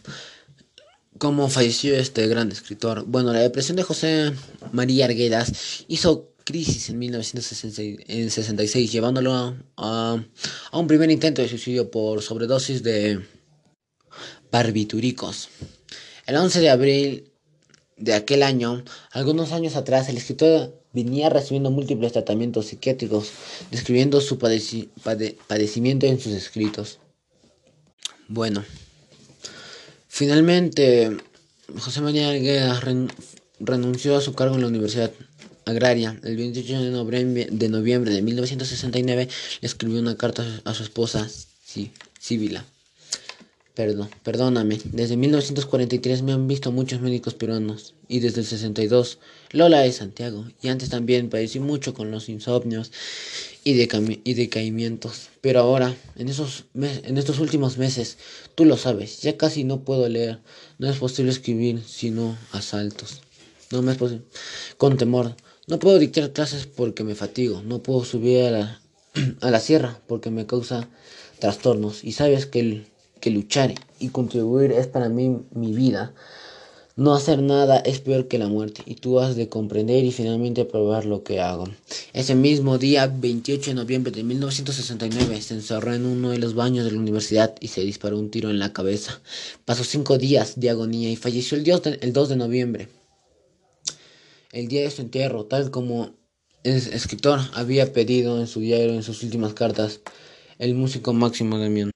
Cómo 1.17 1.49
falleció 1.49 1.95
este 1.95 2.27
gran 2.27 2.51
escritor. 2.51 3.05
Bueno, 3.05 3.33
la 3.33 3.39
depresión 3.39 3.77
de 3.77 3.83
José 3.83 4.33
María 4.71 5.05
Arguedas 5.05 5.85
hizo 5.87 6.33
crisis 6.43 6.89
en 6.89 6.99
1966, 6.99 8.91
llevándolo 8.91 9.55
a, 9.77 10.23
un 10.73 10.87
primer 10.87 11.09
intento 11.09 11.41
de 11.41 11.49
suicidio 11.49 11.89
por 11.89 12.21
sobredosis 12.21 12.83
de 12.83 13.21
barbitúricos. 14.51 15.49
El 16.25 16.35
11 16.35 16.59
de 16.59 16.69
abril 16.69 17.31
de 17.97 18.13
aquel 18.13 18.43
año, 18.43 18.83
algunos 19.11 19.51
años 19.51 19.75
atrás, 19.75 20.09
el 20.09 20.17
escritor 20.17 20.81
venía 20.93 21.29
recibiendo 21.29 21.71
múltiples 21.71 22.11
tratamientos 22.11 22.67
psiquiátricos, 22.67 23.31
describiendo 23.71 24.21
su 24.21 24.37
padecimiento 24.37 26.05
en 26.05 26.19
sus 26.19 26.33
escritos. 26.33 26.99
Bueno. 28.27 28.63
Finalmente, 30.15 31.17
José 31.79 31.99
María 32.01 32.29
Arguedas 32.29 32.83
renunció 33.59 34.15
a 34.15 34.21
su 34.21 34.35
cargo 34.35 34.53
en 34.53 34.61
la 34.61 34.67
Universidad 34.67 35.11
Agraria. 35.65 36.19
El 36.23 36.37
28 36.37 36.81
de 36.81 36.91
noviembre 36.91 37.47
de, 37.49 37.69
noviembre 37.69 38.11
de 38.11 38.21
1969 38.21 39.27
le 39.61 39.65
escribió 39.65 39.99
una 39.99 40.15
carta 40.15 40.45
a 40.65 40.75
su 40.75 40.83
esposa, 40.83 41.27
Sibila. 42.19 42.63
Perdón, 43.75 44.07
perdóname. 44.21 44.79
Desde 44.85 45.17
1943 45.17 46.21
me 46.21 46.31
han 46.31 46.47
visto 46.47 46.71
muchos 46.71 47.01
médicos 47.01 47.33
peruanos. 47.33 47.95
Y 48.07 48.19
desde 48.19 48.41
el 48.41 48.45
62, 48.45 49.17
Lola 49.49 49.79
de 49.79 49.91
Santiago. 49.91 50.45
Y 50.61 50.67
antes 50.67 50.89
también 50.89 51.29
padecí 51.29 51.59
mucho 51.59 51.95
con 51.95 52.11
los 52.11 52.29
insomnios 52.29 52.91
y, 53.63 53.71
y 53.71 54.33
decaimientos. 54.35 55.29
Pero 55.41 55.61
ahora, 55.61 55.95
en, 56.15 56.29
esos 56.29 56.65
en 56.75 57.17
estos 57.17 57.39
últimos 57.39 57.79
meses, 57.79 58.19
tú 58.53 58.65
lo 58.65 58.77
sabes, 58.77 59.23
ya 59.23 59.37
casi 59.37 59.63
no 59.63 59.83
puedo 59.83 60.07
leer. 60.07 60.39
No 60.77 60.87
es 60.87 60.97
posible 60.97 61.31
escribir 61.31 61.81
sino 61.83 62.37
asaltos. 62.51 63.21
No 63.71 63.81
me 63.81 63.93
es 63.93 63.97
posible. 63.97 64.23
Con 64.77 64.97
temor. 64.97 65.35
No 65.65 65.79
puedo 65.79 65.97
dictar 65.97 66.31
clases 66.31 66.67
porque 66.67 67.03
me 67.03 67.15
fatigo. 67.15 67.63
No 67.63 67.81
puedo 67.81 68.05
subir 68.05 68.43
a 68.43 68.51
la, 68.51 68.81
a 69.41 69.49
la 69.49 69.59
sierra 69.59 69.99
porque 70.07 70.29
me 70.29 70.45
causa 70.45 70.89
trastornos. 71.39 72.03
Y 72.03 72.11
sabes 72.11 72.45
que 72.45 72.59
el 72.59 72.92
que 73.23 73.29
luchar 73.29 73.73
y 73.99 74.09
contribuir 74.09 74.73
es 74.73 74.87
para 74.87 75.07
mí 75.07 75.37
mi 75.51 75.71
vida. 75.71 76.13
No 76.97 77.15
hacer 77.15 77.41
nada 77.41 77.77
es 77.77 78.01
peor 78.01 78.27
que 78.27 78.37
la 78.37 78.49
muerte 78.49 78.81
y 78.85 78.95
tú 78.95 79.21
has 79.21 79.37
de 79.37 79.47
comprender 79.47 80.03
y 80.03 80.11
finalmente 80.11 80.65
probar 80.65 81.05
lo 81.05 81.23
que 81.23 81.39
hago. 81.39 81.69
Ese 82.11 82.35
mismo 82.35 82.77
día, 82.77 83.07
28 83.07 83.71
de 83.71 83.75
noviembre 83.75 84.11
de 84.11 84.23
1969, 84.23 85.41
se 85.41 85.53
encerró 85.53 85.93
en 85.93 86.05
uno 86.05 86.31
de 86.31 86.37
los 86.37 86.53
baños 86.53 86.83
de 86.83 86.91
la 86.91 86.99
universidad 86.99 87.55
y 87.61 87.69
se 87.69 87.79
disparó 87.79 88.19
un 88.19 88.29
tiro 88.29 88.49
en 88.49 88.59
la 88.59 88.73
cabeza. 88.73 89.21
Pasó 89.63 89.85
cinco 89.85 90.17
días 90.17 90.59
de 90.59 90.69
agonía 90.69 91.09
y 91.09 91.15
falleció 91.15 91.57
el, 91.57 91.99
el 92.01 92.11
2 92.11 92.27
de 92.27 92.35
noviembre. 92.35 92.89
El 94.51 94.67
día 94.67 94.81
de 94.81 94.91
su 94.91 95.01
entierro, 95.01 95.45
tal 95.45 95.71
como 95.71 96.11
el 96.63 96.75
escritor 96.75 97.39
había 97.53 97.93
pedido 97.93 98.41
en 98.41 98.47
su 98.47 98.59
diario 98.59 98.93
en 98.93 99.03
sus 99.03 99.23
últimas 99.23 99.53
cartas, 99.53 100.01
el 100.59 100.75
músico 100.75 101.13
Máximo 101.13 101.57
Damián. 101.57 101.92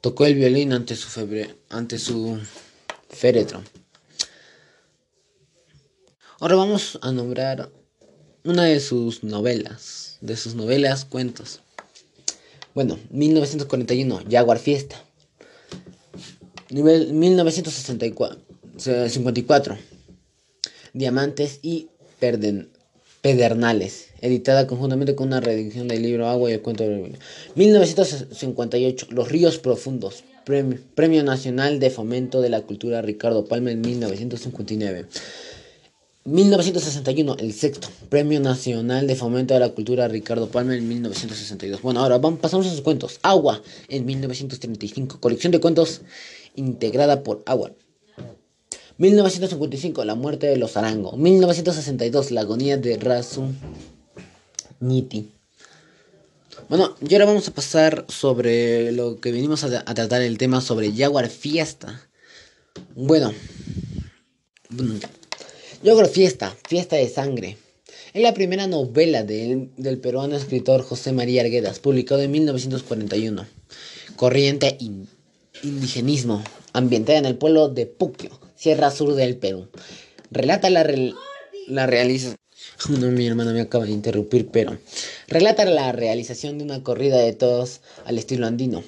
Tocó 0.00 0.26
el 0.26 0.36
violín 0.36 0.72
ante 0.72 0.94
su, 0.94 1.08
febre, 1.08 1.56
ante 1.68 1.98
su 1.98 2.38
féretro. 3.10 3.64
Ahora 6.40 6.54
vamos 6.54 7.00
a 7.02 7.10
nombrar 7.10 7.68
una 8.44 8.62
de 8.64 8.78
sus 8.78 9.24
novelas, 9.24 10.18
de 10.20 10.36
sus 10.36 10.54
novelas, 10.54 11.04
cuentos. 11.04 11.62
Bueno, 12.74 12.96
1941, 13.10 14.22
Jaguar 14.30 14.60
Fiesta. 14.60 15.02
Nivel 16.70 17.12
1954, 17.12 19.78
Diamantes 20.92 21.58
y 21.62 21.88
Pedernales, 23.20 24.07
editada 24.20 24.66
conjuntamente 24.66 25.14
con 25.14 25.28
una 25.28 25.40
reedición 25.40 25.88
del 25.88 26.02
libro 26.02 26.28
Agua 26.28 26.50
y 26.50 26.54
el 26.54 26.62
cuento 26.62 26.84
de 26.84 27.12
1958, 27.54 29.06
Los 29.10 29.28
ríos 29.28 29.58
profundos, 29.58 30.24
premio, 30.44 31.22
Nacional 31.22 31.78
de 31.78 31.90
Fomento 31.90 32.40
de 32.40 32.48
la 32.48 32.62
Cultura 32.62 33.02
Ricardo 33.02 33.44
Palma 33.44 33.70
en 33.70 33.80
1959. 33.80 35.06
1961, 36.24 37.36
el 37.38 37.52
sexto, 37.54 37.88
Premio 38.10 38.38
Nacional 38.40 39.06
de 39.06 39.14
Fomento 39.14 39.54
de 39.54 39.60
la 39.60 39.70
Cultura 39.70 40.08
Ricardo 40.08 40.48
Palma 40.48 40.76
en 40.76 40.86
1962. 40.86 41.80
Bueno, 41.80 42.00
ahora 42.00 42.18
vamos, 42.18 42.40
pasamos 42.40 42.66
a 42.66 42.70
sus 42.70 42.82
cuentos. 42.82 43.18
Agua 43.22 43.62
en 43.88 44.04
1935, 44.04 45.20
colección 45.20 45.52
de 45.52 45.60
cuentos 45.60 46.02
integrada 46.54 47.22
por 47.22 47.42
Agua 47.46 47.72
1955, 48.98 50.04
La 50.04 50.16
muerte 50.16 50.48
de 50.48 50.56
los 50.56 50.76
Arango. 50.76 51.16
1962, 51.16 52.32
La 52.32 52.40
agonía 52.40 52.76
de 52.76 52.96
Rasu 52.96 53.44
Niti. 54.80 55.32
Bueno, 56.68 56.94
y 57.00 57.14
ahora 57.14 57.26
vamos 57.26 57.48
a 57.48 57.54
pasar 57.54 58.04
sobre 58.08 58.92
lo 58.92 59.20
que 59.20 59.32
venimos 59.32 59.64
a, 59.64 59.84
tratar 59.84 60.22
el 60.22 60.38
tema 60.38 60.60
sobre 60.60 60.92
Jaguar 60.92 61.28
Fiesta. 61.28 62.08
Bueno, 62.94 63.32
Jaguar 65.84 66.08
Fiesta, 66.08 66.54
Fiesta 66.68 66.96
de 66.96 67.08
Sangre. 67.08 67.56
Es 68.12 68.22
la 68.22 68.34
primera 68.34 68.66
novela 68.66 69.22
del 69.22 69.98
peruano 70.02 70.36
escritor 70.36 70.82
José 70.82 71.12
María 71.12 71.42
Arguedas, 71.42 71.78
publicado 71.78 72.20
en 72.20 72.30
1941. 72.32 73.46
Corriente 74.16 74.76
indigenismo, 75.62 76.42
ambientada 76.72 77.18
en 77.18 77.26
el 77.26 77.36
pueblo 77.36 77.68
de 77.68 77.86
Puquio, 77.86 78.30
Sierra 78.56 78.90
Sur 78.90 79.14
del 79.14 79.36
Perú. 79.36 79.68
Relata 80.30 80.70
la, 80.70 80.86
la 81.66 81.86
realización... 81.86 82.36
No, 82.88 83.10
mi 83.10 83.26
hermana 83.26 83.52
me 83.52 83.60
acaba 83.60 83.84
de 83.84 83.92
interrumpir, 83.92 84.48
pero... 84.50 84.78
Relata 85.26 85.64
la 85.64 85.92
realización 85.92 86.58
de 86.58 86.64
una 86.64 86.82
corrida 86.82 87.18
de 87.18 87.32
todos 87.32 87.80
al 88.04 88.18
estilo 88.18 88.46
andino, 88.46 88.82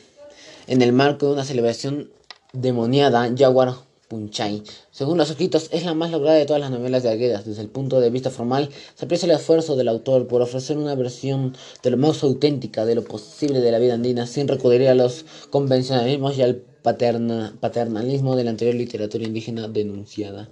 en 0.67 0.83
el 0.83 0.93
marco 0.93 1.27
de 1.27 1.33
una 1.35 1.45
celebración 1.45 2.11
demoniada 2.53 3.33
Jaguar 3.37 3.75
Punchay. 4.09 4.63
Según 4.91 5.19
los 5.19 5.31
escritos, 5.31 5.69
es 5.71 5.85
la 5.85 5.95
más 5.95 6.11
lograda 6.11 6.37
de 6.37 6.47
todas 6.47 6.61
las 6.61 6.71
novelas 6.71 7.05
de 7.05 7.11
Arguedas. 7.11 7.45
Desde 7.45 7.63
el 7.63 7.69
punto 7.69 8.01
de 8.01 8.11
vista 8.11 8.31
formal, 8.31 8.71
se 8.97 9.05
aprecia 9.05 9.27
el 9.27 9.33
esfuerzo 9.33 9.77
del 9.77 9.89
autor 9.89 10.27
por 10.27 10.43
ofrecer 10.43 10.77
una 10.77 10.97
versión 10.97 11.57
de 11.83 11.91
lo 11.91 11.97
más 11.97 12.23
auténtica 12.25 12.85
de 12.85 12.97
lo 12.97 13.05
posible 13.05 13.61
de 13.61 13.71
la 13.71 13.79
vida 13.79 13.95
andina, 13.95 14.27
sin 14.27 14.49
recurrir 14.49 14.89
a 14.89 14.95
los 14.95 15.25
convencionalismos 15.51 16.37
y 16.37 16.43
al 16.43 16.57
paternalismo 16.57 18.35
de 18.35 18.45
la 18.45 18.51
anterior 18.51 18.75
literatura 18.75 19.25
indígena 19.25 19.69
denunciada. 19.69 20.49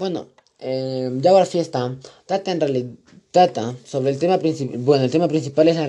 Bueno, 0.00 0.28
eh, 0.60 1.10
ya 1.20 1.44
Fiesta 1.44 1.94
trata 2.24 2.56
trata 3.32 3.76
sobre 3.84 4.12
el 4.12 4.18
tema 4.18 4.38
principal. 4.38 4.78
Bueno, 4.78 5.04
el 5.04 5.10
tema 5.10 5.28
principal 5.28 5.68
es 5.68 5.76
la, 5.76 5.86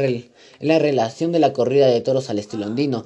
la 0.59 0.79
relación 0.79 1.31
de 1.31 1.39
la 1.39 1.53
corrida 1.53 1.87
de 1.87 2.01
toros 2.01 2.29
al 2.29 2.37
estilo 2.37 2.65
andino. 2.65 3.05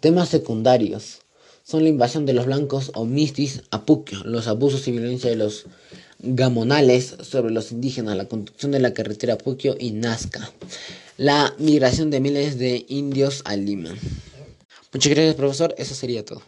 Temas 0.00 0.28
secundarios 0.28 1.20
son 1.62 1.84
la 1.84 1.88
invasión 1.88 2.26
de 2.26 2.32
los 2.32 2.46
blancos 2.46 2.90
o 2.94 3.04
mistis 3.04 3.62
a 3.70 3.82
Puquio, 3.82 4.24
los 4.24 4.48
abusos 4.48 4.88
y 4.88 4.90
violencia 4.90 5.30
de 5.30 5.36
los 5.36 5.66
gamonales 6.18 7.14
sobre 7.22 7.52
los 7.52 7.70
indígenas, 7.70 8.16
la 8.16 8.26
construcción 8.26 8.72
de 8.72 8.80
la 8.80 8.92
carretera 8.92 9.38
Puquio 9.38 9.76
y 9.78 9.92
Nazca, 9.92 10.50
la 11.16 11.54
migración 11.58 12.10
de 12.10 12.18
miles 12.18 12.58
de 12.58 12.86
indios 12.88 13.42
a 13.44 13.54
Lima. 13.54 13.94
Muchas 14.92 15.14
gracias 15.14 15.36
profesor, 15.36 15.76
eso 15.78 15.94
sería 15.94 16.24
todo. 16.24 16.42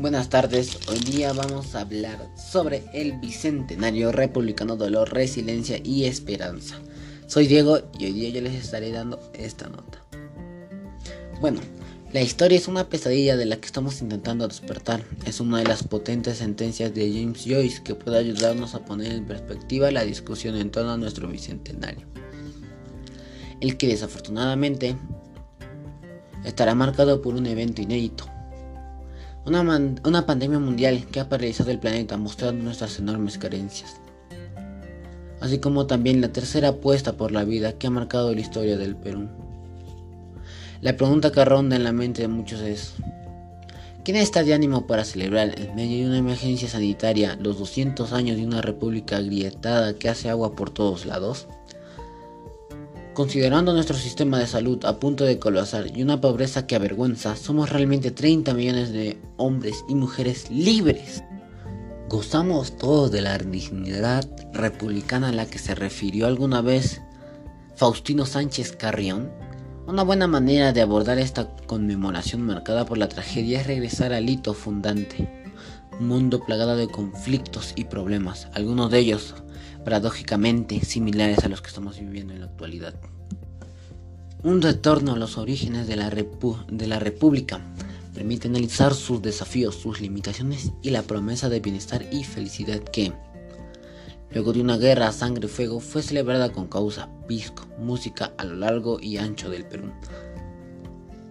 Buenas 0.00 0.30
tardes, 0.30 0.78
hoy 0.88 0.98
día 1.00 1.34
vamos 1.34 1.74
a 1.74 1.82
hablar 1.82 2.30
sobre 2.34 2.84
el 2.94 3.20
Bicentenario 3.20 4.12
Republicano 4.12 4.74
Dolor, 4.74 5.12
Resiliencia 5.12 5.78
y 5.84 6.06
Esperanza. 6.06 6.80
Soy 7.26 7.46
Diego 7.46 7.80
y 7.98 8.06
hoy 8.06 8.12
día 8.14 8.30
yo 8.30 8.40
les 8.40 8.54
estaré 8.54 8.92
dando 8.92 9.20
esta 9.34 9.68
nota. 9.68 10.02
Bueno, 11.42 11.60
la 12.14 12.22
historia 12.22 12.56
es 12.56 12.66
una 12.66 12.88
pesadilla 12.88 13.36
de 13.36 13.44
la 13.44 13.56
que 13.58 13.66
estamos 13.66 14.00
intentando 14.00 14.48
despertar. 14.48 15.04
Es 15.26 15.38
una 15.38 15.58
de 15.58 15.64
las 15.66 15.82
potentes 15.82 16.38
sentencias 16.38 16.94
de 16.94 17.12
James 17.12 17.44
Joyce 17.44 17.82
que 17.82 17.94
puede 17.94 18.16
ayudarnos 18.16 18.74
a 18.74 18.86
poner 18.86 19.12
en 19.12 19.26
perspectiva 19.26 19.90
la 19.90 20.04
discusión 20.04 20.56
en 20.56 20.70
torno 20.70 20.92
a 20.92 20.96
nuestro 20.96 21.28
Bicentenario. 21.28 22.06
El 23.60 23.76
que 23.76 23.88
desafortunadamente 23.88 24.96
estará 26.42 26.74
marcado 26.74 27.20
por 27.20 27.34
un 27.34 27.44
evento 27.44 27.82
inédito 27.82 28.29
una, 29.46 30.26
pandemia 30.26 30.58
mundial 30.58 31.06
que 31.10 31.20
ha 31.20 31.28
paralizado 31.28 31.70
el 31.70 31.78
planeta 31.78 32.16
mostrando 32.16 32.62
nuestras 32.62 32.98
enormes 32.98 33.38
carencias. 33.38 33.96
Así 35.40 35.58
como 35.58 35.86
también 35.86 36.20
la 36.20 36.32
tercera 36.32 36.68
apuesta 36.68 37.14
por 37.14 37.32
la 37.32 37.44
vida 37.44 37.72
que 37.72 37.86
ha 37.86 37.90
marcado 37.90 38.34
la 38.34 38.40
historia 38.40 38.76
del 38.76 38.96
Perú. 38.96 39.28
La 40.82 40.96
pregunta 40.96 41.32
que 41.32 41.44
ronda 41.44 41.76
en 41.76 41.84
la 41.84 41.92
mente 41.92 42.22
de 42.22 42.28
muchos 42.28 42.60
es, 42.60 42.94
¿quién 44.04 44.18
está 44.18 44.42
de 44.42 44.54
ánimo 44.54 44.86
para 44.86 45.04
celebrar 45.04 45.58
en 45.58 45.74
medio 45.74 45.98
de 45.98 46.06
una 46.06 46.18
emergencia 46.18 46.68
sanitaria 46.68 47.36
los 47.40 47.58
200 47.58 48.12
años 48.12 48.36
de 48.36 48.46
una 48.46 48.60
república 48.60 49.16
agrietada 49.16 49.94
que 49.94 50.08
hace 50.10 50.28
agua 50.28 50.54
por 50.54 50.70
todos 50.70 51.06
lados? 51.06 51.48
Considerando 53.14 53.72
nuestro 53.72 53.96
sistema 53.96 54.38
de 54.38 54.46
salud 54.46 54.84
a 54.84 55.00
punto 55.00 55.24
de 55.24 55.40
colapsar 55.40 55.86
y 55.96 56.02
una 56.02 56.20
pobreza 56.20 56.68
que 56.68 56.76
avergüenza, 56.76 57.34
somos 57.34 57.68
realmente 57.68 58.12
30 58.12 58.54
millones 58.54 58.92
de 58.92 59.20
hombres 59.36 59.84
y 59.88 59.96
mujeres 59.96 60.48
libres. 60.48 61.24
¿Gozamos 62.08 62.76
todos 62.76 63.10
de 63.10 63.20
la 63.20 63.36
dignidad 63.36 64.28
republicana 64.52 65.30
a 65.30 65.32
la 65.32 65.46
que 65.46 65.58
se 65.58 65.74
refirió 65.74 66.28
alguna 66.28 66.60
vez 66.60 67.02
Faustino 67.74 68.26
Sánchez 68.26 68.76
Carrión? 68.76 69.32
Una 69.88 70.04
buena 70.04 70.28
manera 70.28 70.72
de 70.72 70.80
abordar 70.80 71.18
esta 71.18 71.56
conmemoración 71.66 72.42
marcada 72.42 72.86
por 72.86 72.96
la 72.96 73.08
tragedia 73.08 73.60
es 73.60 73.66
regresar 73.66 74.12
al 74.12 74.30
hito 74.30 74.54
fundante, 74.54 75.50
un 75.98 76.06
mundo 76.06 76.44
plagado 76.44 76.76
de 76.76 76.86
conflictos 76.86 77.72
y 77.74 77.84
problemas, 77.86 78.46
algunos 78.54 78.88
de 78.92 79.00
ellos 79.00 79.34
paradójicamente 79.84 80.80
similares 80.84 81.44
a 81.44 81.48
los 81.48 81.62
que 81.62 81.68
estamos 81.68 81.98
viviendo 81.98 82.32
en 82.32 82.40
la 82.40 82.46
actualidad. 82.46 82.94
Un 84.42 84.62
retorno 84.62 85.12
a 85.12 85.18
los 85.18 85.36
orígenes 85.36 85.86
de 85.86 85.96
la, 85.96 86.10
de 86.10 86.86
la 86.86 86.98
República 86.98 87.60
permite 88.14 88.48
analizar 88.48 88.94
sus 88.94 89.20
desafíos, 89.22 89.74
sus 89.74 90.00
limitaciones 90.00 90.72
y 90.82 90.90
la 90.90 91.02
promesa 91.02 91.48
de 91.48 91.60
bienestar 91.60 92.06
y 92.10 92.24
felicidad 92.24 92.80
que, 92.80 93.12
luego 94.32 94.52
de 94.52 94.60
una 94.60 94.78
guerra 94.78 95.08
a 95.08 95.12
sangre 95.12 95.46
y 95.46 95.48
fuego, 95.48 95.80
fue 95.80 96.02
celebrada 96.02 96.52
con 96.52 96.68
causa, 96.68 97.08
pisco, 97.28 97.66
música 97.78 98.32
a 98.38 98.44
lo 98.44 98.56
largo 98.56 98.98
y 99.00 99.18
ancho 99.18 99.50
del 99.50 99.66
Perú. 99.66 99.90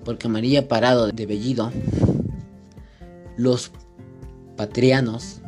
Porque 0.05 0.27
María 0.27 0.67
Parado 0.67 1.07
de 1.07 1.25
Bellido, 1.25 1.71
los 3.37 3.71
patrianos 4.55 5.41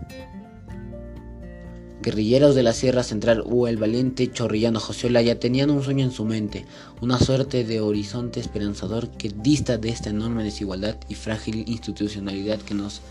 guerrilleros 2.02 2.56
de 2.56 2.64
la 2.64 2.74
Sierra 2.74 3.04
Central 3.04 3.44
o 3.46 3.68
el 3.68 3.78
valiente 3.78 4.32
chorrillano 4.32 4.80
José 4.80 5.08
Olaya 5.08 5.40
tenían 5.40 5.70
un 5.70 5.84
sueño 5.84 6.04
en 6.04 6.12
su 6.12 6.26
mente, 6.26 6.66
una 7.00 7.20
suerte 7.20 7.64
de 7.64 7.80
horizonte 7.80 8.40
esperanzador 8.40 9.10
que 9.12 9.30
dista 9.30 9.78
de 9.78 9.90
esta 9.90 10.10
enorme 10.10 10.44
desigualdad 10.44 10.98
y 11.10 11.16
frágil 11.16 11.64
institucionalidad 11.68 12.60
que 12.60 12.74
nos 12.74 13.02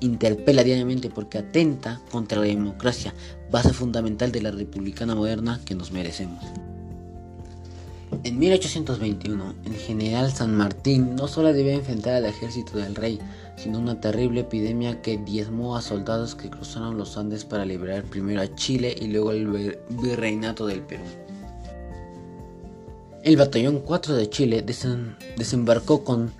interpela 0.00 0.64
diariamente 0.64 1.10
porque 1.10 1.38
atenta 1.38 2.00
contra 2.10 2.40
la 2.40 2.46
democracia, 2.46 3.14
base 3.50 3.72
fundamental 3.72 4.32
de 4.32 4.42
la 4.42 4.50
republicana 4.50 5.14
moderna 5.14 5.60
que 5.64 5.74
nos 5.74 5.92
merecemos. 5.92 6.42
En 8.22 8.38
1821, 8.38 9.54
el 9.64 9.76
general 9.76 10.30
San 10.30 10.54
Martín 10.54 11.16
no 11.16 11.26
solo 11.26 11.54
debía 11.54 11.72
enfrentar 11.72 12.14
al 12.14 12.26
ejército 12.26 12.76
del 12.76 12.94
rey, 12.94 13.18
sino 13.56 13.78
una 13.78 13.98
terrible 13.98 14.42
epidemia 14.42 15.00
que 15.00 15.16
diezmó 15.16 15.74
a 15.74 15.80
soldados 15.80 16.34
que 16.34 16.50
cruzaron 16.50 16.98
los 16.98 17.16
Andes 17.16 17.46
para 17.46 17.64
liberar 17.64 18.04
primero 18.04 18.42
a 18.42 18.54
Chile 18.56 18.94
y 19.00 19.06
luego 19.06 19.32
el 19.32 19.78
virreinato 19.88 20.66
del 20.66 20.82
Perú. 20.82 21.04
El 23.22 23.38
batallón 23.38 23.80
4 23.80 24.14
de 24.14 24.28
Chile 24.28 24.62
desembarcó 25.36 26.04
con 26.04 26.30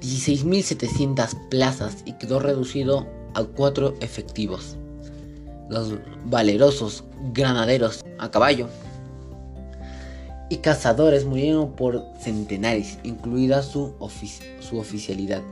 16.700 0.00 1.48
plazas 1.50 1.98
y 2.06 2.14
quedó 2.14 2.38
reducido 2.38 3.06
a 3.34 3.44
4 3.44 3.96
efectivos. 4.00 4.76
Los 5.68 5.92
valerosos 6.24 7.04
granaderos 7.34 8.04
a 8.18 8.30
caballo 8.30 8.68
y 10.48 10.58
cazadores 10.58 11.24
murieron 11.24 11.72
por 11.72 12.04
centenares, 12.20 12.98
incluida 13.02 13.62
su, 13.62 13.94
su 14.60 14.78
oficialidad. 14.78 15.42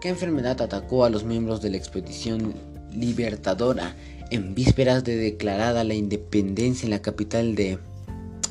¿Qué 0.00 0.08
enfermedad 0.08 0.60
atacó 0.60 1.04
a 1.04 1.10
los 1.10 1.24
miembros 1.24 1.62
de 1.62 1.70
la 1.70 1.76
expedición 1.76 2.54
libertadora 2.92 3.96
en 4.30 4.54
vísperas 4.54 5.04
de 5.04 5.16
declarada 5.16 5.84
la 5.84 5.94
independencia 5.94 6.86
en 6.86 6.90
la 6.90 7.02
capital 7.02 7.54
de, 7.54 7.78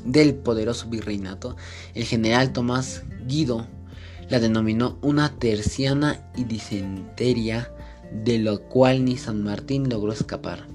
del 0.05 0.35
poderoso 0.35 0.89
virreinato? 0.89 1.55
El 1.93 2.05
general 2.05 2.53
Tomás 2.53 3.03
Guido 3.27 3.67
la 4.29 4.39
denominó 4.39 4.97
una 5.01 5.37
terciana 5.37 6.31
y 6.37 6.45
disenteria, 6.45 7.69
de 8.23 8.39
lo 8.39 8.61
cual 8.69 9.03
ni 9.03 9.17
San 9.17 9.43
Martín 9.43 9.89
logró 9.89 10.13
escapar. 10.13 10.67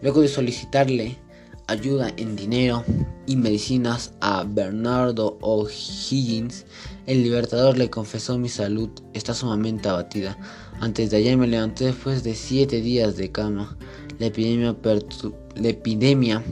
Luego 0.00 0.22
de 0.22 0.28
solicitarle 0.28 1.18
ayuda 1.66 2.12
en 2.16 2.36
dinero 2.36 2.84
y 3.26 3.36
medicinas 3.36 4.12
a 4.20 4.44
Bernardo 4.44 5.38
O'Higgins, 5.40 6.66
el 7.06 7.22
libertador 7.22 7.78
le 7.78 7.90
confesó 7.90 8.38
mi 8.38 8.48
salud 8.48 8.90
está 9.12 9.34
sumamente 9.34 9.88
abatida. 9.88 10.36
Antes 10.80 11.10
de 11.10 11.18
ayer 11.18 11.36
me 11.36 11.46
levanté 11.46 11.86
después 11.86 12.22
de 12.24 12.34
siete 12.34 12.80
días 12.80 13.16
de 13.16 13.30
cama. 13.30 13.76
La 14.18 14.26
epidemia, 14.26 14.76
la 15.56 15.68
epidemia 15.68 16.42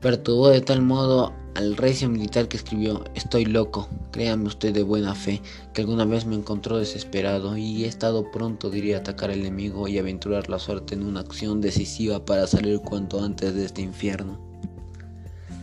perturbó 0.00 0.48
de 0.48 0.60
tal 0.60 0.82
modo 0.82 1.32
al 1.54 1.76
recio 1.76 2.08
militar 2.08 2.48
que 2.48 2.56
escribió 2.56 3.04
Estoy 3.14 3.44
loco, 3.44 3.88
créame 4.10 4.46
usted 4.46 4.72
de 4.72 4.82
buena 4.82 5.14
fe, 5.14 5.40
que 5.72 5.82
alguna 5.82 6.04
vez 6.04 6.26
me 6.26 6.36
encontró 6.36 6.78
desesperado 6.78 7.56
y 7.56 7.84
he 7.84 7.88
estado 7.88 8.30
pronto 8.30 8.70
diría 8.70 8.98
atacar 8.98 9.30
al 9.30 9.40
enemigo 9.40 9.88
y 9.88 9.98
aventurar 9.98 10.48
la 10.48 10.58
suerte 10.58 10.94
en 10.94 11.02
una 11.02 11.20
acción 11.20 11.60
decisiva 11.60 12.24
para 12.24 12.46
salir 12.46 12.80
cuanto 12.80 13.22
antes 13.22 13.54
de 13.54 13.64
este 13.64 13.82
infierno. 13.82 14.38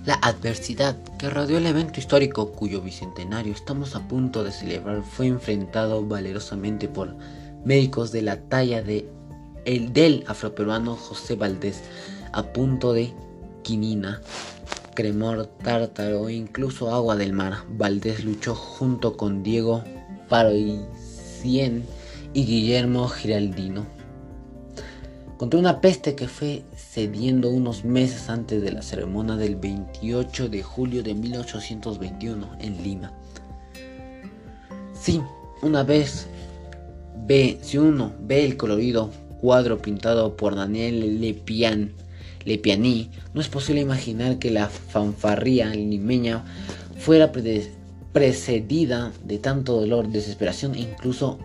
La 0.06 0.15
adversidad 0.15 0.95
que 1.17 1.30
rodeó 1.30 1.58
el 1.58 1.65
evento 1.65 2.00
histórico 2.00 2.54
cuyo 2.54 2.82
bicentenario 2.82 3.52
estamos 3.52 3.95
a 3.95 4.08
punto 4.08 4.43
de 4.43 4.54
celebrar 4.54 5.04
fue 5.04 5.28
enfrentado 5.28 6.06
valerosamente 6.06 6.88
por 6.88 7.13
médicos 7.65 8.13
de 8.13 8.21
la 8.21 8.39
talla 8.39 8.82
de 8.82 9.10
el 9.65 9.91
del 9.91 10.23
afroperuano 10.28 10.95
José 10.95 11.36
Valdés 11.36 11.84
a 12.32 12.43
punto 12.43 12.93
de 12.93 13.13
quinina 13.63 14.21
cremor, 14.98 15.46
tártaro 15.64 16.28
e 16.28 16.34
incluso 16.34 16.92
agua 16.92 17.16
del 17.16 17.32
mar. 17.32 17.54
Valdés 17.70 18.26
luchó 18.26 18.56
junto 18.56 19.16
con 19.16 19.44
Diego 19.44 19.84
Paroicien 20.28 21.86
y 22.34 22.46
Guillermo 22.46 23.08
Giraldino 23.08 23.86
contra 25.38 25.60
una 25.60 25.82
peste 25.82 26.16
que 26.16 26.28
fue 26.28 26.64
cediendo 26.76 27.52
unos 27.52 27.86
meses 27.86 28.28
antes 28.28 28.60
de 28.64 28.72
la 28.72 28.82
ceremonia 28.82 29.36
del 29.36 29.56
28 29.56 30.50
de 30.50 30.64
julio 30.64 31.04
de 31.04 31.14
1821 31.14 32.58
en 32.60 32.84
Lima. 32.84 33.14
Sí, 35.00 35.22
una 35.62 35.84
vez 35.84 36.26
ve, 37.28 37.60
si 37.62 37.78
uno 37.78 38.14
ve 38.20 38.46
el 38.46 38.58
colorido 38.58 39.12
cuadro 39.40 39.80
pintado 39.80 40.36
por 40.36 40.56
Daniel 40.56 41.22
Lepian 41.22 41.94
Lepianí, 42.48 43.12
no 43.34 43.42
es 43.42 43.50
posible 43.50 43.82
imaginar 43.82 44.40
que 44.40 44.52
la 44.52 44.70
fanfarría 44.70 45.70
limeña 45.76 46.46
fuera 46.98 47.34
precedida 48.14 49.12
de 49.26 49.38
tanto 49.38 49.74
dolor, 49.74 50.08
desesperación 50.08 50.74
e 50.76 50.80
incluso 50.80 51.40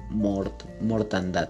mortandad. 0.81 1.49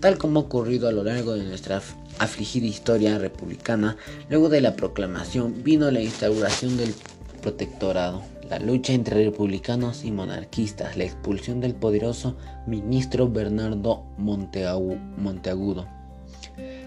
Tal 0.00 0.18
como 0.18 0.40
ha 0.40 0.42
ocurrido 0.42 0.88
a 0.88 0.92
lo 0.92 1.02
largo 1.04 1.32
de 1.32 1.44
nuestra 1.44 1.80
afligida 2.18 2.66
historia 2.66 3.16
republicana, 3.16 3.96
luego 4.28 4.50
de 4.50 4.60
la 4.60 4.76
proclamación 4.76 5.62
vino 5.64 5.90
la 5.90 6.02
instauración 6.02 6.76
del 6.76 6.94
protectorado, 7.40 8.22
la 8.50 8.58
lucha 8.58 8.92
entre 8.92 9.24
republicanos 9.24 10.04
y 10.04 10.10
monarquistas, 10.10 10.98
la 10.98 11.04
expulsión 11.04 11.60
del 11.60 11.74
poderoso 11.74 12.36
ministro 12.66 13.26
Bernardo 13.30 14.04
Monteagudo, 14.18 15.86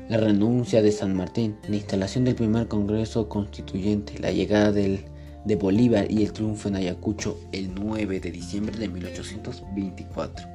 la 0.09 0.17
renuncia 0.17 0.81
de 0.81 0.91
San 0.91 1.15
Martín, 1.15 1.57
la 1.67 1.77
instalación 1.77 2.25
del 2.25 2.35
primer 2.35 2.67
Congreso 2.67 3.29
Constituyente, 3.29 4.19
la 4.19 4.31
llegada 4.31 4.71
de 4.71 5.55
Bolívar 5.55 6.11
y 6.11 6.23
el 6.23 6.33
triunfo 6.33 6.69
en 6.69 6.75
Ayacucho 6.75 7.39
el 7.51 7.73
9 7.73 8.19
de 8.19 8.31
diciembre 8.31 8.77
de 8.77 8.87
1824. 8.89 10.53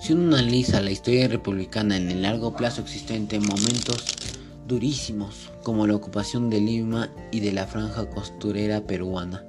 Si 0.00 0.12
uno 0.12 0.36
analiza 0.36 0.80
la 0.80 0.90
historia 0.90 1.28
republicana 1.28 1.96
en 1.96 2.10
el 2.10 2.22
largo 2.22 2.56
plazo 2.56 2.82
existente, 2.82 3.38
momentos 3.38 4.16
durísimos 4.66 5.50
como 5.62 5.86
la 5.86 5.94
ocupación 5.94 6.50
de 6.50 6.60
Lima 6.60 7.08
y 7.30 7.38
de 7.40 7.52
la 7.52 7.66
franja 7.66 8.10
costurera 8.10 8.80
peruana, 8.80 9.44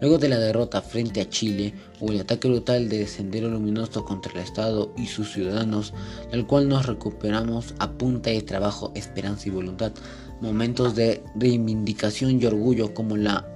luego 0.00 0.18
de 0.18 0.28
la 0.28 0.38
derrota 0.38 0.82
frente 0.82 1.20
a 1.20 1.28
Chile 1.28 1.74
o 2.00 2.10
el 2.10 2.20
ataque 2.20 2.48
brutal 2.48 2.88
de 2.88 3.06
Sendero 3.06 3.48
Luminoso 3.48 4.04
contra 4.04 4.32
el 4.32 4.38
Estado 4.38 4.92
y 4.96 5.06
sus 5.06 5.32
ciudadanos, 5.32 5.94
del 6.30 6.46
cual 6.46 6.68
nos 6.68 6.86
recuperamos 6.86 7.74
a 7.78 7.90
punta 7.92 8.30
de 8.30 8.42
trabajo, 8.42 8.92
esperanza 8.94 9.48
y 9.48 9.52
voluntad, 9.52 9.92
momentos 10.40 10.94
de 10.94 11.22
reivindicación 11.34 12.40
y 12.40 12.46
orgullo 12.46 12.94
como 12.94 13.16
la 13.16 13.46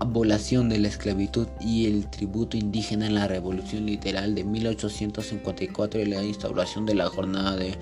abolición 0.00 0.68
de 0.68 0.78
la 0.78 0.88
esclavitud 0.88 1.46
y 1.60 1.86
el 1.86 2.10
tributo 2.10 2.56
indígena 2.56 3.06
en 3.06 3.14
la 3.14 3.28
Revolución 3.28 3.86
Literal 3.86 4.34
de 4.34 4.44
1854 4.44 6.00
y 6.00 6.06
la 6.06 6.22
instauración 6.22 6.84
de 6.86 6.94
la 6.94 7.08
jornada 7.08 7.56
de, 7.56 7.76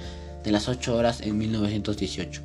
las 0.45 0.69
8 0.69 0.97
horas 0.97 1.21
en 1.21 1.39
1918. 1.39 2.43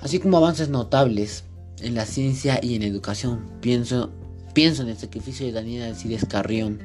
Así 0.00 0.18
como 0.20 0.36
avances 0.36 0.68
notables 0.68 1.44
en 1.82 1.94
la 1.94 2.04
ciencia 2.04 2.58
y 2.62 2.74
en 2.74 2.82
educación, 2.82 3.46
pienso, 3.60 4.10
pienso 4.54 4.82
en 4.82 4.88
el 4.88 4.96
sacrificio 4.96 5.46
de 5.46 5.52
Daniel 5.52 5.84
Alcides 5.84 6.24
Carrión, 6.24 6.80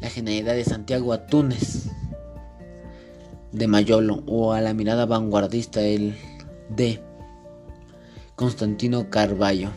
la 0.00 0.10
genialidad 0.10 0.54
de 0.54 0.64
Santiago 0.64 1.12
Atunes 1.12 1.88
de 3.52 3.66
Mayolo 3.66 4.22
o 4.26 4.52
a 4.52 4.60
la 4.60 4.74
mirada 4.74 5.06
vanguardista 5.06 5.80
el 5.80 6.14
de 6.68 7.00
Constantino 8.34 9.08
Carballo, 9.08 9.70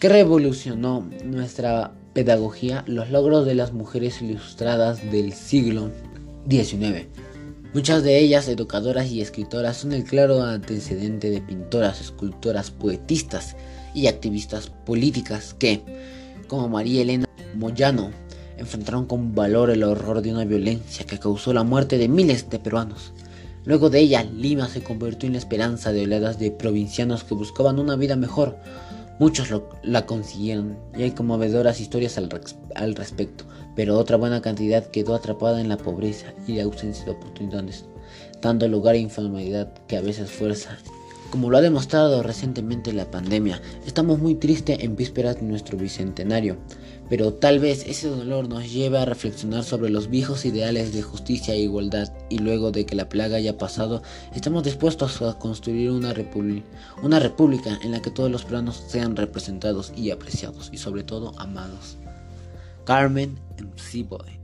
que 0.00 0.08
revolucionó 0.08 1.06
nuestra 1.24 1.92
pedagogía, 2.14 2.82
los 2.86 3.10
logros 3.10 3.44
de 3.44 3.54
las 3.54 3.72
mujeres 3.72 4.22
ilustradas 4.22 5.10
del 5.10 5.34
siglo 5.34 5.90
XIX. 6.48 7.08
Muchas 7.76 8.02
de 8.02 8.18
ellas, 8.18 8.48
educadoras 8.48 9.10
y 9.10 9.20
escritoras, 9.20 9.76
son 9.76 9.92
el 9.92 10.04
claro 10.04 10.42
antecedente 10.42 11.28
de 11.28 11.42
pintoras, 11.42 12.00
escultoras, 12.00 12.70
poetistas 12.70 13.54
y 13.92 14.06
activistas 14.06 14.72
políticas 14.86 15.52
que, 15.52 15.82
como 16.48 16.70
María 16.70 17.02
Elena 17.02 17.26
Moyano, 17.54 18.12
enfrentaron 18.56 19.04
con 19.04 19.34
valor 19.34 19.68
el 19.68 19.84
horror 19.84 20.22
de 20.22 20.32
una 20.32 20.46
violencia 20.46 21.04
que 21.04 21.18
causó 21.18 21.52
la 21.52 21.64
muerte 21.64 21.98
de 21.98 22.08
miles 22.08 22.48
de 22.48 22.58
peruanos. 22.58 23.12
Luego 23.66 23.90
de 23.90 24.00
ella, 24.00 24.22
Lima 24.22 24.68
se 24.68 24.82
convirtió 24.82 25.26
en 25.26 25.34
la 25.34 25.40
esperanza 25.40 25.92
de 25.92 26.04
oleadas 26.04 26.38
de 26.38 26.52
provincianos 26.52 27.24
que 27.24 27.34
buscaban 27.34 27.78
una 27.78 27.96
vida 27.96 28.16
mejor. 28.16 28.56
Muchos 29.18 29.48
la 29.82 30.06
consiguieron 30.06 30.78
y 30.96 31.02
hay 31.02 31.10
conmovedoras 31.10 31.78
historias 31.78 32.16
al 32.16 32.94
respecto, 32.94 33.44
pero 33.76 33.96
otra 33.96 34.16
buena 34.16 34.42
cantidad 34.42 34.86
quedó 34.86 35.14
atrapada 35.14 35.60
en 35.60 35.68
la 35.68 35.76
pobreza 35.76 36.32
y 36.48 36.54
la 36.54 36.64
ausencia 36.64 37.04
de 37.04 37.12
oportunidades, 37.12 37.84
dando 38.42 38.66
lugar 38.66 38.96
a 38.96 38.98
informalidad 38.98 39.72
que 39.86 39.96
a 39.96 40.00
veces 40.00 40.30
fuerza 40.30 40.78
como 41.30 41.50
lo 41.50 41.58
ha 41.58 41.60
demostrado 41.60 42.22
recientemente 42.22 42.92
la 42.92 43.10
pandemia, 43.10 43.60
estamos 43.86 44.18
muy 44.18 44.36
tristes 44.36 44.78
en 44.80 44.96
vísperas 44.96 45.36
de 45.36 45.42
nuestro 45.42 45.76
bicentenario, 45.76 46.56
pero 47.08 47.34
tal 47.34 47.58
vez 47.58 47.84
ese 47.86 48.08
dolor 48.08 48.48
nos 48.48 48.72
lleve 48.72 48.98
a 48.98 49.04
reflexionar 49.04 49.64
sobre 49.64 49.90
los 49.90 50.08
viejos 50.08 50.44
ideales 50.44 50.92
de 50.92 51.02
justicia 51.02 51.54
e 51.54 51.58
igualdad 51.58 52.12
y 52.30 52.38
luego 52.38 52.70
de 52.70 52.86
que 52.86 52.96
la 52.96 53.08
plaga 53.08 53.36
haya 53.36 53.58
pasado, 53.58 54.02
estamos 54.34 54.62
dispuestos 54.64 55.20
a 55.22 55.38
construir 55.38 55.90
una, 55.90 56.14
una 57.02 57.18
república 57.18 57.78
en 57.82 57.90
la 57.90 58.00
que 58.00 58.10
todos 58.10 58.30
los 58.30 58.44
planos 58.44 58.82
sean 58.86 59.16
representados 59.16 59.92
y 59.96 60.10
apreciados 60.10 60.70
y 60.72 60.78
sobre 60.78 61.02
todo 61.02 61.32
amados. 61.38 61.98
Carmen 62.86 63.36
Boy. 64.08 64.38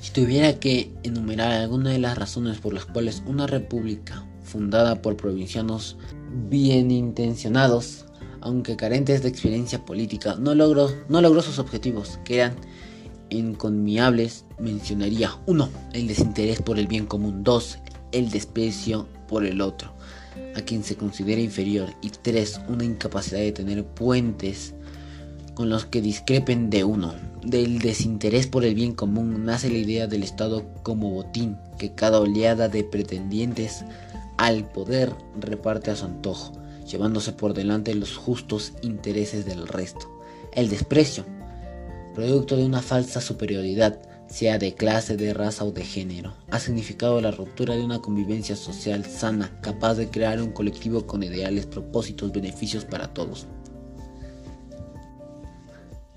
Si 0.00 0.12
tuviera 0.12 0.60
que 0.60 0.92
enumerar 1.02 1.50
alguna 1.52 1.90
de 1.90 1.98
las 1.98 2.16
razones 2.16 2.58
por 2.58 2.74
las 2.74 2.84
cuales 2.84 3.22
una 3.26 3.46
república 3.46 4.24
fundada 4.44 5.02
por 5.02 5.16
provincianos 5.16 5.96
bien 6.48 6.90
intencionados, 6.90 8.04
aunque 8.42 8.76
carentes 8.76 9.22
de 9.22 9.30
experiencia 9.30 9.84
política, 9.84 10.36
no 10.38 10.54
logró, 10.54 10.90
no 11.08 11.20
logró 11.20 11.40
sus 11.42 11.58
objetivos, 11.58 12.20
que 12.24 12.36
eran 12.36 12.54
inconmiables. 13.30 14.44
Mencionaría 14.58 15.30
1. 15.46 15.68
El 15.94 16.06
desinterés 16.06 16.62
por 16.62 16.78
el 16.78 16.86
bien 16.86 17.06
común. 17.06 17.42
2. 17.42 17.78
El 18.12 18.30
desprecio 18.30 19.08
por 19.26 19.44
el 19.44 19.60
otro, 19.62 19.92
a 20.54 20.60
quien 20.60 20.84
se 20.84 20.96
considera 20.96 21.40
inferior. 21.40 21.88
Y 22.02 22.10
3. 22.10 22.60
Una 22.68 22.84
incapacidad 22.84 23.40
de 23.40 23.52
tener 23.52 23.84
puentes 23.84 24.74
con 25.56 25.70
los 25.70 25.86
que 25.86 26.02
discrepen 26.02 26.70
de 26.70 26.84
uno. 26.84 27.14
Del 27.42 27.78
desinterés 27.78 28.46
por 28.46 28.64
el 28.64 28.74
bien 28.74 28.92
común 28.92 29.44
nace 29.46 29.70
la 29.70 29.78
idea 29.78 30.06
del 30.06 30.22
Estado 30.22 30.64
como 30.82 31.10
botín, 31.10 31.56
que 31.78 31.94
cada 31.94 32.20
oleada 32.20 32.68
de 32.68 32.84
pretendientes 32.84 33.84
al 34.36 34.70
poder 34.70 35.14
reparte 35.40 35.90
a 35.90 35.96
su 35.96 36.04
antojo, 36.04 36.52
llevándose 36.86 37.32
por 37.32 37.54
delante 37.54 37.94
los 37.94 38.16
justos 38.16 38.74
intereses 38.82 39.46
del 39.46 39.66
resto. 39.66 40.20
El 40.52 40.68
desprecio, 40.68 41.24
producto 42.14 42.56
de 42.56 42.66
una 42.66 42.82
falsa 42.82 43.22
superioridad, 43.22 43.98
sea 44.28 44.58
de 44.58 44.74
clase, 44.74 45.16
de 45.16 45.32
raza 45.32 45.64
o 45.64 45.70
de 45.70 45.84
género, 45.84 46.34
ha 46.50 46.58
significado 46.58 47.20
la 47.22 47.30
ruptura 47.30 47.76
de 47.76 47.84
una 47.84 48.00
convivencia 48.00 48.56
social 48.56 49.06
sana, 49.06 49.58
capaz 49.62 49.94
de 49.94 50.10
crear 50.10 50.42
un 50.42 50.50
colectivo 50.50 51.06
con 51.06 51.22
ideales, 51.22 51.64
propósitos, 51.64 52.32
beneficios 52.32 52.84
para 52.84 53.14
todos 53.14 53.46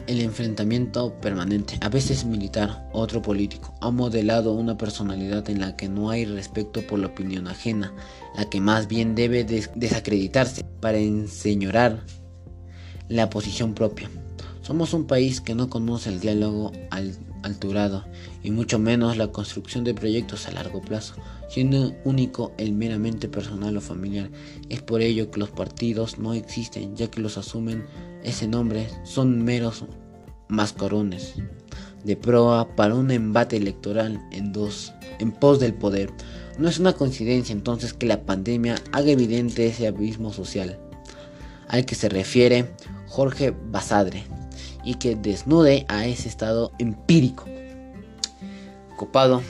el 0.07 0.21
enfrentamiento 0.21 1.13
permanente, 1.21 1.77
a 1.81 1.89
veces 1.89 2.25
militar, 2.25 2.89
otro 2.93 3.21
político, 3.21 3.75
ha 3.81 3.91
modelado 3.91 4.53
una 4.53 4.77
personalidad 4.77 5.49
en 5.49 5.59
la 5.59 5.75
que 5.75 5.89
no 5.89 6.09
hay 6.09 6.25
respeto 6.25 6.85
por 6.87 6.99
la 6.99 7.07
opinión 7.07 7.47
ajena, 7.47 7.93
la 8.35 8.49
que 8.49 8.61
más 8.61 8.87
bien 8.87 9.15
debe 9.15 9.43
desacreditarse 9.43 10.63
para 10.79 10.97
enseñorar 10.97 12.03
la 13.07 13.29
posición 13.29 13.73
propia. 13.73 14.09
Somos 14.61 14.93
un 14.93 15.05
país 15.05 15.41
que 15.41 15.55
no 15.55 15.69
conoce 15.69 16.09
el 16.09 16.19
diálogo 16.19 16.71
alturado 17.43 18.05
y 18.43 18.51
mucho 18.51 18.79
menos 18.79 19.17
la 19.17 19.31
construcción 19.31 19.83
de 19.83 19.93
proyectos 19.93 20.47
a 20.47 20.51
largo 20.51 20.81
plazo, 20.81 21.15
siendo 21.49 21.93
único 22.05 22.53
el 22.57 22.73
meramente 22.73 23.27
personal 23.27 23.75
o 23.75 23.81
familiar. 23.81 24.29
Es 24.69 24.81
por 24.81 25.01
ello 25.01 25.29
que 25.31 25.39
los 25.39 25.49
partidos 25.49 26.19
no 26.19 26.33
existen, 26.33 26.95
ya 26.95 27.09
que 27.09 27.21
los 27.21 27.37
asumen 27.37 27.85
ese 28.23 28.47
nombre 28.47 28.87
son 29.03 29.43
meros 29.43 29.83
mascarones 30.47 31.35
de 32.03 32.15
proa 32.15 32.75
para 32.75 32.95
un 32.95 33.11
embate 33.11 33.57
electoral 33.57 34.21
en 34.31 34.53
dos 34.53 34.93
en 35.19 35.31
pos 35.31 35.59
del 35.59 35.73
poder. 35.73 36.11
No 36.57 36.69
es 36.69 36.79
una 36.79 36.93
coincidencia 36.93 37.53
entonces 37.53 37.93
que 37.93 38.05
la 38.05 38.23
pandemia 38.23 38.75
haga 38.91 39.11
evidente 39.11 39.67
ese 39.67 39.87
abismo 39.87 40.31
social 40.31 40.79
al 41.67 41.85
que 41.85 41.95
se 41.95 42.09
refiere 42.09 42.73
Jorge 43.07 43.51
Basadre 43.51 44.23
y 44.83 44.95
que 44.95 45.15
desnude 45.15 45.85
a 45.87 46.05
ese 46.05 46.27
estado 46.27 46.71
empírico 46.79 47.45
copado 48.97 49.41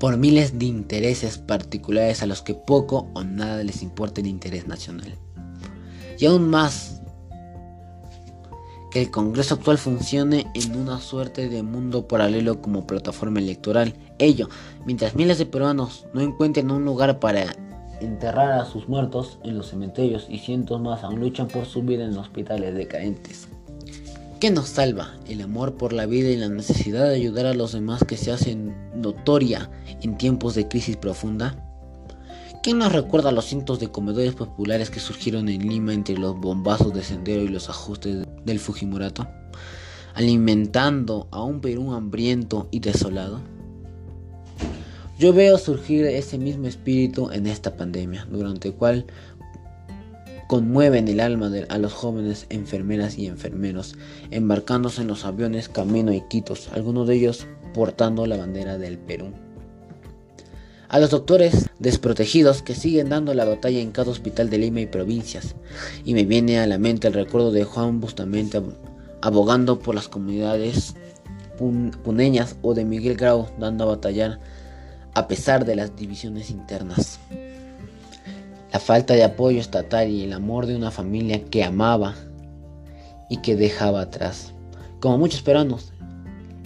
por 0.00 0.16
miles 0.16 0.58
de 0.58 0.64
intereses 0.64 1.36
particulares 1.36 2.22
a 2.22 2.26
los 2.26 2.40
que 2.40 2.54
poco 2.54 3.10
o 3.14 3.22
nada 3.22 3.62
les 3.62 3.82
importa 3.82 4.22
el 4.22 4.26
interés 4.26 4.66
nacional. 4.66 5.14
Y 6.18 6.24
aún 6.24 6.48
más 6.48 7.02
que 8.90 9.02
el 9.02 9.10
Congreso 9.10 9.54
actual 9.54 9.78
funcione 9.78 10.46
en 10.54 10.74
una 10.74 10.98
suerte 10.98 11.48
de 11.48 11.62
mundo 11.62 12.08
paralelo 12.08 12.60
como 12.60 12.86
plataforma 12.86 13.40
electoral. 13.40 13.94
Ello, 14.18 14.48
mientras 14.86 15.14
miles 15.14 15.38
de 15.38 15.46
peruanos 15.46 16.06
no 16.14 16.22
encuentren 16.22 16.70
un 16.70 16.84
lugar 16.84 17.20
para 17.20 17.54
enterrar 18.00 18.52
a 18.52 18.64
sus 18.64 18.88
muertos 18.88 19.38
en 19.44 19.58
los 19.58 19.68
cementerios 19.68 20.26
y 20.30 20.38
cientos 20.38 20.80
más 20.80 21.04
aún 21.04 21.20
luchan 21.20 21.46
por 21.46 21.66
su 21.66 21.82
vida 21.82 22.06
en 22.06 22.16
hospitales 22.16 22.74
decadentes. 22.74 23.48
¿Qué 24.40 24.50
nos 24.50 24.70
salva? 24.70 25.18
El 25.28 25.42
amor 25.42 25.76
por 25.76 25.92
la 25.92 26.06
vida 26.06 26.30
y 26.30 26.36
la 26.38 26.48
necesidad 26.48 27.06
de 27.10 27.14
ayudar 27.14 27.44
a 27.44 27.52
los 27.52 27.72
demás 27.72 28.04
que 28.04 28.16
se 28.16 28.32
hacen 28.32 28.74
notoria 28.94 29.70
en 30.00 30.16
tiempos 30.16 30.54
de 30.54 30.66
crisis 30.66 30.96
profunda. 30.96 31.62
¿Quién 32.62 32.78
nos 32.78 32.90
recuerda 32.90 33.32
los 33.32 33.44
cientos 33.44 33.80
de 33.80 33.88
comedores 33.88 34.34
populares 34.34 34.88
que 34.88 34.98
surgieron 34.98 35.50
en 35.50 35.68
Lima 35.68 35.92
entre 35.92 36.16
los 36.16 36.40
bombazos 36.40 36.94
de 36.94 37.04
sendero 37.04 37.42
y 37.42 37.48
los 37.48 37.68
ajustes 37.68 38.26
del 38.46 38.58
Fujimorato? 38.58 39.28
Alimentando 40.14 41.28
a 41.32 41.42
un 41.42 41.60
Perú 41.60 41.92
hambriento 41.92 42.66
y 42.70 42.80
desolado. 42.80 43.42
Yo 45.18 45.34
veo 45.34 45.58
surgir 45.58 46.06
ese 46.06 46.38
mismo 46.38 46.66
espíritu 46.66 47.30
en 47.30 47.46
esta 47.46 47.76
pandemia, 47.76 48.26
durante 48.30 48.68
el 48.68 48.74
cual 48.74 49.04
conmueven 50.50 51.06
el 51.06 51.20
alma 51.20 51.48
a 51.68 51.78
los 51.78 51.92
jóvenes 51.92 52.46
enfermeras 52.48 53.16
y 53.16 53.28
enfermeros, 53.28 53.94
embarcándose 54.32 55.02
en 55.02 55.06
los 55.06 55.24
aviones 55.24 55.68
camino 55.68 56.10
a 56.10 56.16
Iquitos, 56.16 56.70
algunos 56.72 57.06
de 57.06 57.14
ellos 57.14 57.46
portando 57.72 58.26
la 58.26 58.36
bandera 58.36 58.76
del 58.76 58.98
Perú 58.98 59.32
a 60.88 60.98
los 60.98 61.10
doctores 61.10 61.70
desprotegidos 61.78 62.62
que 62.62 62.74
siguen 62.74 63.10
dando 63.10 63.32
la 63.32 63.44
batalla 63.44 63.78
en 63.78 63.92
cada 63.92 64.10
hospital 64.10 64.50
de 64.50 64.58
Lima 64.58 64.80
y 64.80 64.86
provincias. 64.86 65.54
Y 66.04 66.14
me 66.14 66.24
viene 66.24 66.58
a 66.58 66.66
la 66.66 66.78
mente 66.78 67.06
el 67.06 67.14
recuerdo 67.14 67.52
de 67.52 67.62
Juan 67.62 68.00
Bustamante 68.00 68.60
abogando 69.22 69.78
por 69.78 69.94
las 69.94 70.08
comunidades 70.08 70.96
puneñas 72.02 72.56
o 72.62 72.74
de 72.74 72.84
Miguel 72.84 73.16
Grau 73.16 73.46
dando 73.56 73.84
a 73.84 73.94
batallar 73.94 74.40
a 75.14 75.28
pesar 75.28 75.64
de 75.64 75.76
las 75.76 75.94
divisiones 75.94 76.50
internas. 76.50 77.20
La 78.72 78.80
falta 78.80 79.14
de 79.14 79.24
apoyo 79.24 79.60
estatal 79.60 80.10
y 80.10 80.24
el 80.24 80.32
amor 80.32 80.66
de 80.66 80.76
una 80.76 80.90
familia 80.90 81.44
que 81.44 81.64
amaba 81.64 82.14
y 83.28 83.38
que 83.38 83.56
dejaba 83.56 84.02
atrás. 84.02 84.52
Como 85.00 85.18
muchos 85.18 85.42
peruanos, 85.42 85.92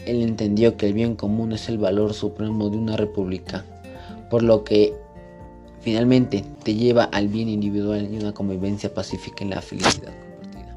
él 0.07 0.23
entendió 0.23 0.77
que 0.77 0.87
el 0.87 0.95
bien 0.95 1.17
común 1.17 1.53
es 1.53 1.69
el 1.69 1.79
valor 1.79 2.13
supremo 2.15 2.69
de 2.69 2.77
una 2.77 2.97
república 2.97 3.65
por 4.35 4.43
lo 4.43 4.65
que 4.65 4.93
finalmente 5.81 6.45
te 6.65 6.75
lleva 6.75 7.05
al 7.05 7.29
bien 7.29 7.49
individual 7.49 8.09
y 8.13 8.17
una 8.17 8.33
convivencia 8.33 8.93
pacífica 8.93 9.45
en 9.45 9.51
la 9.51 9.63
felicidad 9.63 10.13
compartida. 10.13 10.77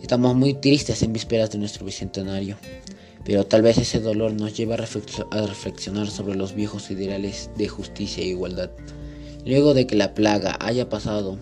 Estamos 0.00 0.34
muy 0.34 0.54
tristes 0.54 1.02
en 1.02 1.12
vísperas 1.12 1.50
de 1.50 1.58
nuestro 1.58 1.84
bicentenario, 1.84 2.56
pero 3.24 3.44
tal 3.44 3.60
vez 3.60 3.76
ese 3.76 4.00
dolor 4.00 4.32
nos 4.32 4.56
lleva 4.56 4.76
a 4.76 5.46
reflexionar 5.46 6.08
sobre 6.08 6.36
los 6.36 6.54
viejos 6.54 6.90
ideales 6.90 7.50
de 7.56 7.68
justicia 7.68 8.22
e 8.22 8.28
igualdad. 8.28 8.70
Luego 9.44 9.74
de 9.74 9.86
que 9.86 9.96
la 9.96 10.14
plaga 10.14 10.56
haya 10.60 10.88
pasado, 10.88 11.38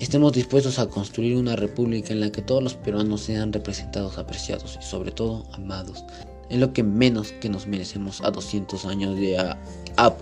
estemos 0.00 0.32
dispuestos 0.32 0.78
a 0.78 0.88
construir 0.88 1.36
una 1.36 1.56
república 1.56 2.12
en 2.12 2.20
la 2.20 2.30
que 2.30 2.42
todos 2.42 2.62
los 2.62 2.74
peruanos 2.74 3.20
sean 3.22 3.52
representados, 3.52 4.18
apreciados 4.18 4.78
y 4.80 4.84
sobre 4.84 5.12
todo 5.12 5.44
amados 5.52 6.04
es 6.48 6.58
lo 6.58 6.72
que 6.72 6.82
menos 6.82 7.32
que 7.32 7.48
nos 7.48 7.66
merecemos 7.66 8.20
a 8.22 8.30
200 8.30 8.84
años 8.86 9.16
de 9.16 9.36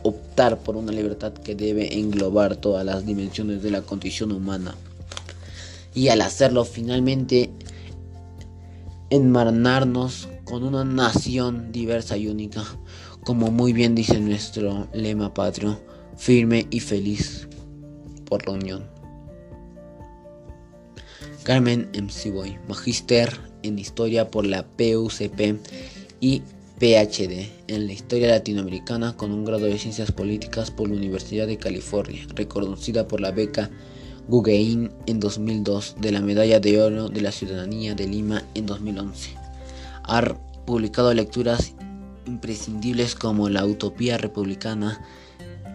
optar 0.02 0.58
por 0.58 0.76
una 0.76 0.92
libertad 0.92 1.32
que 1.32 1.54
debe 1.54 1.98
englobar 1.98 2.56
todas 2.56 2.84
las 2.84 3.04
dimensiones 3.06 3.62
de 3.62 3.70
la 3.70 3.82
condición 3.82 4.32
humana. 4.32 4.74
Y 5.94 6.08
al 6.08 6.20
hacerlo 6.20 6.64
finalmente 6.64 7.50
enmarnarnos 9.10 10.28
con 10.44 10.64
una 10.64 10.84
nación 10.84 11.70
diversa 11.72 12.16
y 12.16 12.28
única, 12.28 12.64
como 13.24 13.50
muy 13.50 13.72
bien 13.72 13.94
dice 13.94 14.18
nuestro 14.20 14.88
lema 14.94 15.34
patrio, 15.34 15.80
firme 16.22 16.68
y 16.70 16.78
feliz 16.78 17.48
por 18.26 18.46
la 18.46 18.52
unión. 18.52 18.84
Carmen 21.42 21.90
Boy, 22.32 22.58
Magister 22.68 23.40
en 23.64 23.76
Historia 23.76 24.30
por 24.30 24.46
la 24.46 24.64
PUCP 24.64 25.58
y 26.20 26.42
PhD 26.78 27.50
en 27.66 27.88
la 27.88 27.92
historia 27.92 28.28
latinoamericana 28.28 29.16
con 29.16 29.32
un 29.32 29.44
grado 29.44 29.64
de 29.64 29.76
ciencias 29.80 30.12
políticas 30.12 30.70
por 30.70 30.88
la 30.88 30.94
Universidad 30.94 31.48
de 31.48 31.58
California, 31.58 32.24
reconocida 32.36 33.08
por 33.08 33.20
la 33.20 33.32
beca 33.32 33.70
Guggenheim 34.28 34.90
en 35.06 35.18
2002 35.18 35.96
de 36.00 36.12
la 36.12 36.20
Medalla 36.20 36.60
de 36.60 36.80
Oro 36.80 37.08
de 37.08 37.20
la 37.20 37.32
Ciudadanía 37.32 37.96
de 37.96 38.06
Lima 38.06 38.44
en 38.54 38.66
2011. 38.66 39.30
Ha 40.04 40.22
publicado 40.66 41.12
lecturas 41.14 41.74
imprescindibles 42.26 43.16
como 43.16 43.48
La 43.48 43.66
Utopía 43.66 44.18
Republicana. 44.18 45.04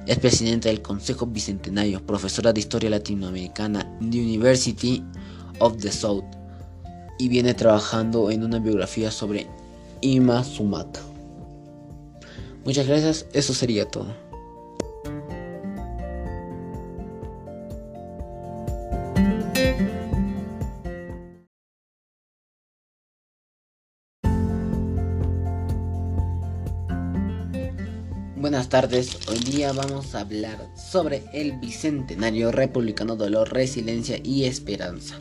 Es 0.07 0.17
presidenta 0.19 0.69
del 0.69 0.81
Consejo 0.81 1.25
Bicentenario, 1.25 2.01
profesora 2.05 2.53
de 2.53 2.61
Historia 2.61 2.89
Latinoamericana 2.89 3.83
the 3.99 4.21
University 4.21 5.03
of 5.59 5.75
the 5.81 5.91
South 5.91 6.23
y 7.19 7.27
viene 7.27 7.53
trabajando 7.53 8.31
en 8.31 8.45
una 8.45 8.57
biografía 8.59 9.11
sobre 9.11 9.47
Ima 9.99 10.45
Sumaka. 10.45 11.01
Muchas 12.63 12.87
gracias, 12.87 13.25
eso 13.33 13.53
sería 13.53 13.85
todo. 13.85 14.26
Buenas 28.67 28.89
tardes, 28.89 29.17
hoy 29.29 29.39
día 29.39 29.71
vamos 29.71 30.13
a 30.13 30.19
hablar 30.19 30.69
sobre 30.75 31.23
el 31.31 31.53
Bicentenario 31.53 32.51
Republicano 32.51 33.15
Dolor, 33.15 33.53
Resiliencia 33.53 34.19
y 34.21 34.43
Esperanza. 34.43 35.15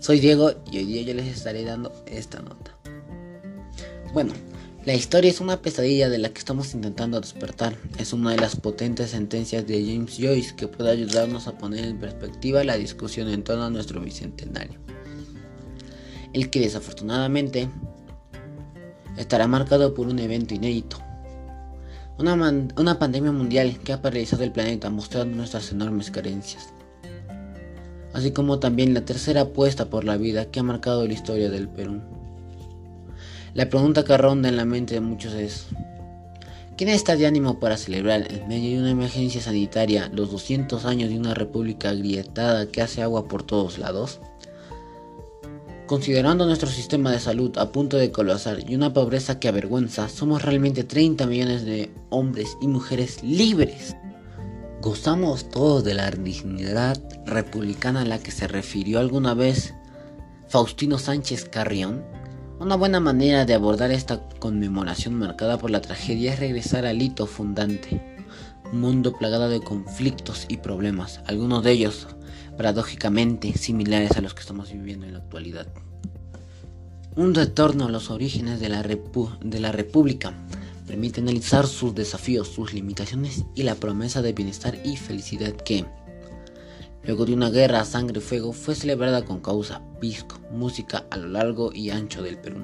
Soy 0.00 0.20
Diego 0.20 0.52
y 0.70 0.76
hoy 0.76 0.84
día 0.84 1.00
yo 1.00 1.14
les 1.14 1.34
estaré 1.34 1.64
dando 1.64 1.94
esta 2.04 2.42
nota. 2.42 2.76
Bueno, 4.12 4.34
la 4.84 4.92
historia 4.92 5.30
es 5.30 5.40
una 5.40 5.62
pesadilla 5.62 6.10
de 6.10 6.18
la 6.18 6.28
que 6.28 6.40
estamos 6.40 6.74
intentando 6.74 7.18
despertar. 7.18 7.74
Es 7.96 8.12
una 8.12 8.32
de 8.32 8.36
las 8.36 8.56
potentes 8.56 9.12
sentencias 9.12 9.66
de 9.66 9.82
James 9.82 10.18
Joyce 10.18 10.54
que 10.54 10.68
puede 10.68 10.90
ayudarnos 10.90 11.46
a 11.46 11.56
poner 11.56 11.86
en 11.86 11.98
perspectiva 11.98 12.64
la 12.64 12.76
discusión 12.76 13.30
en 13.30 13.44
torno 13.44 13.64
a 13.64 13.70
nuestro 13.70 14.02
bicentenario. 14.02 14.78
El 16.34 16.50
que 16.50 16.60
desafortunadamente 16.60 17.70
estará 19.16 19.46
marcado 19.46 19.94
por 19.94 20.06
un 20.06 20.18
evento 20.18 20.52
inédito. 20.52 20.98
Una, 22.20 22.34
una 22.76 22.98
pandemia 22.98 23.32
mundial 23.32 23.78
que 23.82 23.94
ha 23.94 24.02
paralizado 24.02 24.44
el 24.44 24.52
planeta 24.52 24.90
mostrando 24.90 25.34
nuestras 25.34 25.72
enormes 25.72 26.10
carencias. 26.10 26.68
Así 28.12 28.32
como 28.32 28.58
también 28.58 28.92
la 28.92 29.06
tercera 29.06 29.40
apuesta 29.40 29.86
por 29.86 30.04
la 30.04 30.18
vida 30.18 30.44
que 30.44 30.60
ha 30.60 30.62
marcado 30.62 31.06
la 31.06 31.14
historia 31.14 31.48
del 31.48 31.66
Perú. 31.66 32.02
La 33.54 33.70
pregunta 33.70 34.04
que 34.04 34.18
ronda 34.18 34.50
en 34.50 34.58
la 34.58 34.66
mente 34.66 34.92
de 34.92 35.00
muchos 35.00 35.32
es, 35.32 35.68
¿quién 36.76 36.90
está 36.90 37.16
de 37.16 37.26
ánimo 37.26 37.58
para 37.58 37.78
celebrar 37.78 38.30
en 38.30 38.46
medio 38.48 38.72
de 38.72 38.82
una 38.82 38.90
emergencia 38.90 39.40
sanitaria 39.40 40.10
los 40.12 40.30
200 40.30 40.84
años 40.84 41.08
de 41.08 41.18
una 41.18 41.32
república 41.32 41.88
agrietada 41.88 42.66
que 42.66 42.82
hace 42.82 43.00
agua 43.00 43.28
por 43.28 43.44
todos 43.44 43.78
lados? 43.78 44.20
Considerando 45.90 46.46
nuestro 46.46 46.68
sistema 46.68 47.10
de 47.10 47.18
salud 47.18 47.58
a 47.58 47.72
punto 47.72 47.96
de 47.96 48.12
colapsar 48.12 48.58
y 48.70 48.76
una 48.76 48.92
pobreza 48.92 49.40
que 49.40 49.48
avergüenza, 49.48 50.08
somos 50.08 50.40
realmente 50.40 50.84
30 50.84 51.26
millones 51.26 51.64
de 51.64 51.90
hombres 52.10 52.56
y 52.60 52.68
mujeres 52.68 53.24
libres. 53.24 53.96
¿Gozamos 54.80 55.50
todos 55.50 55.82
de 55.82 55.94
la 55.94 56.08
dignidad 56.12 56.96
republicana 57.26 58.02
a 58.02 58.04
la 58.04 58.20
que 58.20 58.30
se 58.30 58.46
refirió 58.46 59.00
alguna 59.00 59.34
vez 59.34 59.74
Faustino 60.46 60.96
Sánchez 60.96 61.46
Carrión? 61.46 62.04
Una 62.60 62.76
buena 62.76 63.00
manera 63.00 63.44
de 63.44 63.54
abordar 63.54 63.90
esta 63.90 64.28
conmemoración 64.38 65.14
marcada 65.14 65.58
por 65.58 65.72
la 65.72 65.80
tragedia 65.80 66.34
es 66.34 66.38
regresar 66.38 66.86
al 66.86 67.02
hito 67.02 67.26
fundante, 67.26 68.00
un 68.72 68.80
mundo 68.80 69.12
plagado 69.18 69.48
de 69.48 69.60
conflictos 69.60 70.46
y 70.46 70.58
problemas, 70.58 71.20
algunos 71.26 71.64
de 71.64 71.72
ellos 71.72 72.06
paradójicamente 72.60 73.56
similares 73.56 74.18
a 74.18 74.20
los 74.20 74.34
que 74.34 74.42
estamos 74.42 74.70
viviendo 74.70 75.06
en 75.06 75.14
la 75.14 75.20
actualidad. 75.20 75.66
Un 77.16 77.34
retorno 77.34 77.86
a 77.86 77.90
los 77.90 78.10
orígenes 78.10 78.60
de 78.60 78.68
la, 78.68 78.82
República 79.72 80.34
permite 80.86 81.22
analizar 81.22 81.66
sus 81.66 81.94
desafíos, 81.94 82.48
sus 82.48 82.74
limitaciones 82.74 83.46
y 83.54 83.62
la 83.62 83.76
promesa 83.76 84.20
de 84.20 84.34
bienestar 84.34 84.78
y 84.84 84.98
felicidad 84.98 85.52
que, 85.52 85.86
Luego 87.04 87.24
de 87.24 87.32
una 87.32 87.48
guerra 87.48 87.80
a 87.80 87.86
sangre 87.86 88.18
y 88.18 88.22
fuego, 88.22 88.52
fue 88.52 88.74
celebrada 88.74 89.24
con 89.24 89.40
causa, 89.40 89.80
pisco, 89.98 90.38
música 90.52 91.06
a 91.10 91.16
lo 91.16 91.28
largo 91.28 91.72
y 91.72 91.88
ancho 91.88 92.22
del 92.22 92.36
Perú. 92.36 92.62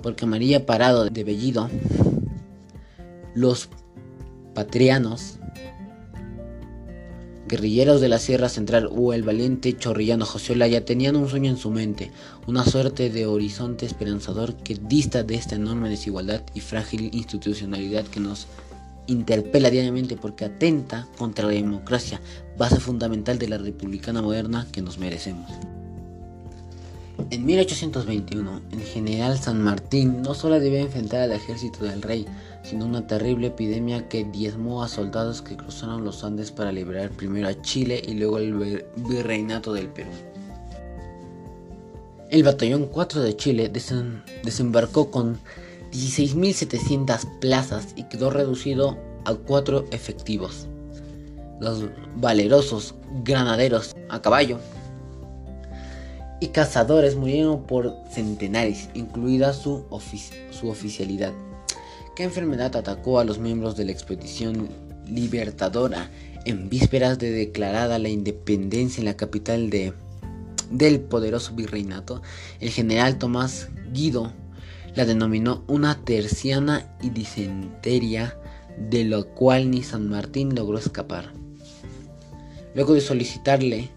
Porque 0.00 0.26
María 0.26 0.64
Parado 0.64 1.06
de 1.06 1.24
Bellido, 1.24 1.68
los 3.34 3.68
patrianos, 4.54 5.40
guerrilleros 7.54 8.00
de 8.00 8.08
la 8.08 8.18
Sierra 8.18 8.48
Central 8.48 8.88
o 8.90 9.12
el 9.12 9.22
valiente 9.22 9.76
chorrillano 9.76 10.26
José 10.26 10.54
Olaya 10.54 10.84
tenían 10.84 11.14
un 11.14 11.28
sueño 11.28 11.50
en 11.50 11.56
su 11.56 11.70
mente, 11.70 12.10
una 12.48 12.64
suerte 12.64 13.10
de 13.10 13.26
horizonte 13.26 13.86
esperanzador 13.86 14.56
que 14.56 14.74
dista 14.74 15.22
de 15.22 15.36
esta 15.36 15.54
enorme 15.54 15.88
desigualdad 15.88 16.42
y 16.52 16.60
frágil 16.60 17.10
institucionalidad 17.12 18.06
que 18.06 18.18
nos 18.18 18.48
interpela 19.06 19.70
diariamente 19.70 20.16
porque 20.16 20.46
atenta 20.46 21.06
contra 21.16 21.46
la 21.46 21.52
democracia, 21.52 22.20
base 22.58 22.80
fundamental 22.80 23.38
de 23.38 23.46
la 23.46 23.58
republicana 23.58 24.20
moderna 24.20 24.66
que 24.72 24.82
nos 24.82 24.98
merecemos. 24.98 25.48
En 27.30 27.46
1821, 27.46 28.62
el 28.72 28.82
general 28.82 29.38
San 29.38 29.62
Martín 29.62 30.22
no 30.22 30.34
solo 30.34 30.58
debía 30.58 30.80
enfrentar 30.80 31.20
al 31.20 31.30
ejército 31.30 31.84
del 31.84 32.02
rey, 32.02 32.26
sino 32.64 32.86
una 32.86 33.06
terrible 33.06 33.48
epidemia 33.48 34.08
que 34.08 34.24
diezmó 34.24 34.82
a 34.82 34.88
soldados 34.88 35.42
que 35.42 35.56
cruzaron 35.56 36.02
los 36.02 36.24
Andes 36.24 36.50
para 36.50 36.72
liberar 36.72 37.10
primero 37.10 37.46
a 37.46 37.60
Chile 37.60 38.02
y 38.04 38.14
luego 38.14 38.38
el 38.38 38.84
virreinato 38.96 39.72
del 39.74 39.88
Perú. 39.88 40.10
El 42.30 42.42
batallón 42.42 42.86
4 42.86 43.20
de 43.20 43.36
Chile 43.36 43.70
desembarcó 44.42 45.10
con 45.10 45.38
16.700 45.92 47.38
plazas 47.38 47.88
y 47.96 48.04
quedó 48.04 48.30
reducido 48.30 48.98
a 49.26 49.34
cuatro 49.34 49.84
efectivos. 49.92 50.66
Los 51.60 51.84
valerosos 52.16 52.94
granaderos 53.22 53.94
a 54.08 54.20
caballo 54.22 54.58
y 56.40 56.48
cazadores 56.48 57.14
murieron 57.14 57.62
por 57.64 57.94
centenares, 58.10 58.88
incluida 58.94 59.52
su 59.52 59.84
oficialidad. 59.90 61.32
¿Qué 62.14 62.22
enfermedad 62.22 62.76
atacó 62.76 63.18
a 63.18 63.24
los 63.24 63.40
miembros 63.40 63.76
de 63.76 63.84
la 63.84 63.90
expedición 63.90 64.68
libertadora 65.08 66.12
en 66.44 66.68
vísperas 66.68 67.18
de 67.18 67.32
declarada 67.32 67.98
la 67.98 68.08
independencia 68.08 69.00
en 69.00 69.06
la 69.06 69.16
capital 69.16 69.68
de, 69.68 69.94
del 70.70 71.00
poderoso 71.00 71.54
virreinato? 71.54 72.22
El 72.60 72.70
general 72.70 73.18
Tomás 73.18 73.68
Guido 73.92 74.32
la 74.94 75.04
denominó 75.06 75.64
una 75.66 76.04
terciana 76.04 76.96
y 77.02 77.10
disenteria, 77.10 78.38
de 78.78 79.02
lo 79.02 79.34
cual 79.34 79.72
ni 79.72 79.82
San 79.82 80.08
Martín 80.08 80.54
logró 80.54 80.78
escapar. 80.78 81.32
Luego 82.76 82.94
de 82.94 83.00
solicitarle 83.00 83.90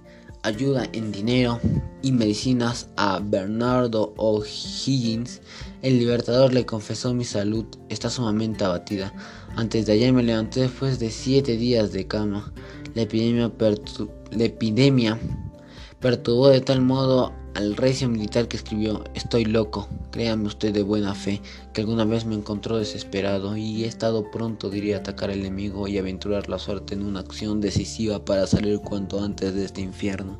ayuda 0.48 0.88
en 0.94 1.12
dinero 1.12 1.60
y 2.02 2.12
medicinas 2.14 2.90
a 2.96 3.20
Bernardo 3.20 4.14
O'Higgins, 4.18 5.42
el 5.82 6.00
libertador 6.00 6.54
le 6.54 6.66
confesó 6.66 7.14
mi 7.14 7.26
salud 7.26 7.66
está 7.90 8.10
sumamente 8.10 8.64
abatida. 8.64 9.14
Antes 9.58 9.86
de 9.86 9.94
ayer 9.94 10.14
me 10.14 10.24
levanté 10.24 10.62
después 10.62 11.00
de 11.00 11.12
siete 11.12 11.58
días 11.58 11.92
de 11.92 12.08
cama. 12.08 12.54
La 12.96 13.02
epidemia, 13.02 13.52
la 14.32 14.44
epidemia 14.44 15.20
perturbó 16.00 16.48
de 16.50 16.62
tal 16.62 16.82
modo 16.82 17.34
al 17.58 17.76
recio 17.76 18.08
militar 18.08 18.48
que 18.48 18.56
escribió 18.56 19.04
Estoy 19.16 19.44
loco, 19.44 19.88
créame 20.12 20.46
usted 20.46 20.72
de 20.72 20.84
buena 20.84 21.16
fe, 21.16 21.42
que 21.74 21.82
alguna 21.82 22.06
vez 22.06 22.24
me 22.24 22.36
encontró 22.36 22.78
desesperado 22.78 23.58
y 23.58 23.84
he 23.84 23.88
estado 23.88 24.30
pronto, 24.30 24.70
diría, 24.70 24.98
atacar 24.98 25.32
al 25.32 25.40
enemigo 25.40 25.88
y 25.88 25.98
aventurar 25.98 26.50
la 26.50 26.60
suerte 26.60 26.94
en 26.94 27.04
una 27.04 27.22
acción 27.22 27.60
decisiva 27.60 28.24
para 28.24 28.46
salir 28.46 28.80
cuanto 28.82 29.24
antes 29.24 29.56
de 29.56 29.66
este 29.66 29.82
infierno. 29.82 30.38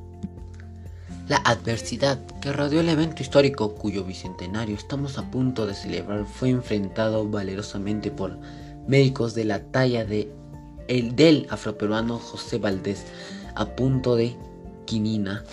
La 1.28 1.38
adversidad 1.38 2.24
que 2.40 2.54
rodeó 2.54 2.82
el 2.82 2.90
evento 2.90 3.24
histórico 3.24 3.74
cuyo 3.74 4.04
bicentenario 4.04 4.76
estamos 4.76 5.18
a 5.18 5.32
punto 5.32 5.66
de 5.66 5.74
celebrar 5.74 6.24
fue 6.26 6.50
enfrentado 6.50 7.28
valerosamente 7.28 8.12
por 8.12 8.38
médicos 8.88 9.34
de 9.34 9.44
la 9.44 9.64
talla 9.64 10.06
de 10.06 10.32
el 10.88 11.16
del 11.16 11.48
afroperuano 11.50 12.20
José 12.20 12.60
Valdés 12.60 13.06
a 13.56 13.66
punto 13.66 14.16
de 14.16 14.38
quinina 14.86 15.44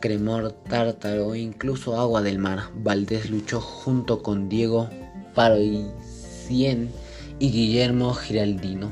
cremor, 0.00 0.52
tártaro 0.68 1.34
e 1.34 1.40
incluso 1.40 1.98
agua 2.00 2.22
del 2.22 2.38
mar. 2.38 2.70
Valdés 2.74 3.30
luchó 3.30 3.60
junto 3.60 4.22
con 4.22 4.48
Diego 4.48 4.88
Paroicien 5.34 6.90
y 7.38 7.50
Guillermo 7.50 8.14
Giraldino 8.14 8.90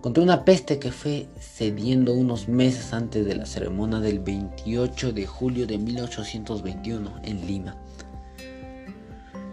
contra 0.00 0.22
una 0.22 0.44
peste 0.44 0.78
que 0.78 0.92
fue 0.92 1.26
cediendo 1.40 2.14
unos 2.14 2.48
meses 2.48 2.92
antes 2.92 3.26
de 3.26 3.34
la 3.34 3.46
ceremonia 3.46 3.98
del 3.98 4.20
28 4.20 5.12
de 5.12 5.26
julio 5.26 5.66
de 5.66 5.78
1821 5.78 7.20
en 7.24 7.46
Lima. 7.46 7.76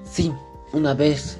Sí, 0.03 0.31
una 0.71 0.93
vez 0.93 1.37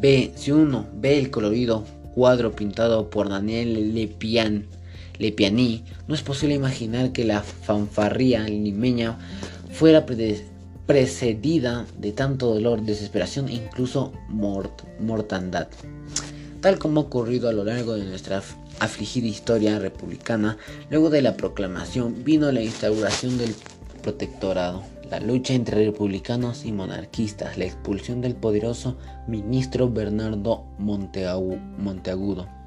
ve, 0.00 0.32
si 0.36 0.52
uno 0.52 0.86
ve 0.94 1.18
el 1.18 1.30
colorido 1.30 1.84
cuadro 2.14 2.52
pintado 2.52 3.10
por 3.10 3.28
Daniel 3.28 3.94
Lepian 3.94 4.66
Lepianí, 5.18 5.84
no 6.06 6.14
es 6.14 6.22
posible 6.22 6.54
imaginar 6.54 7.12
que 7.12 7.24
la 7.24 7.42
fanfarría 7.42 8.44
limeña 8.44 9.18
fuera 9.72 10.06
precedida 10.86 11.86
de 11.98 12.12
tanto 12.12 12.54
dolor, 12.54 12.82
desesperación 12.82 13.48
e 13.48 13.54
incluso 13.54 14.12
mortandad. 15.00 15.68
Tal 16.60 16.78
como 16.78 17.00
ha 17.00 17.04
ocurrido 17.04 17.48
a 17.48 17.52
lo 17.52 17.64
largo 17.64 17.94
de 17.94 18.04
nuestra 18.04 18.42
afligida 18.78 19.26
historia 19.26 19.78
republicana, 19.78 20.56
luego 20.90 21.10
de 21.10 21.22
la 21.22 21.36
proclamación 21.36 22.24
vino 22.24 22.50
la 22.52 22.62
instauración 22.62 23.38
del 23.38 23.54
protectorado, 24.02 24.84
la 25.10 25.20
lucha 25.20 25.54
entre 25.54 25.84
republicanos 25.84 26.64
y 26.64 26.72
monarquistas, 26.72 27.58
la 27.58 27.64
expulsión 27.64 28.20
del 28.20 28.34
poderoso 28.34 28.96
ministro 29.26 29.90
Bernardo 29.90 30.64
Monteagudo 30.78 32.57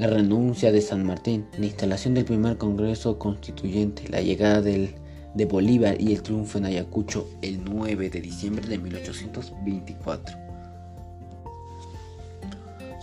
la 0.00 0.06
renuncia 0.06 0.72
de 0.72 0.80
San 0.80 1.04
Martín, 1.04 1.44
la 1.58 1.66
instalación 1.66 2.14
del 2.14 2.24
primer 2.24 2.56
Congreso 2.56 3.18
Constituyente, 3.18 4.08
la 4.08 4.22
llegada 4.22 4.62
de 4.62 5.44
Bolívar 5.44 6.00
y 6.00 6.14
el 6.14 6.22
triunfo 6.22 6.56
en 6.56 6.64
Ayacucho 6.64 7.28
el 7.42 7.62
9 7.62 8.08
de 8.08 8.22
diciembre 8.22 8.66
de 8.66 8.78
1824. 8.78 10.38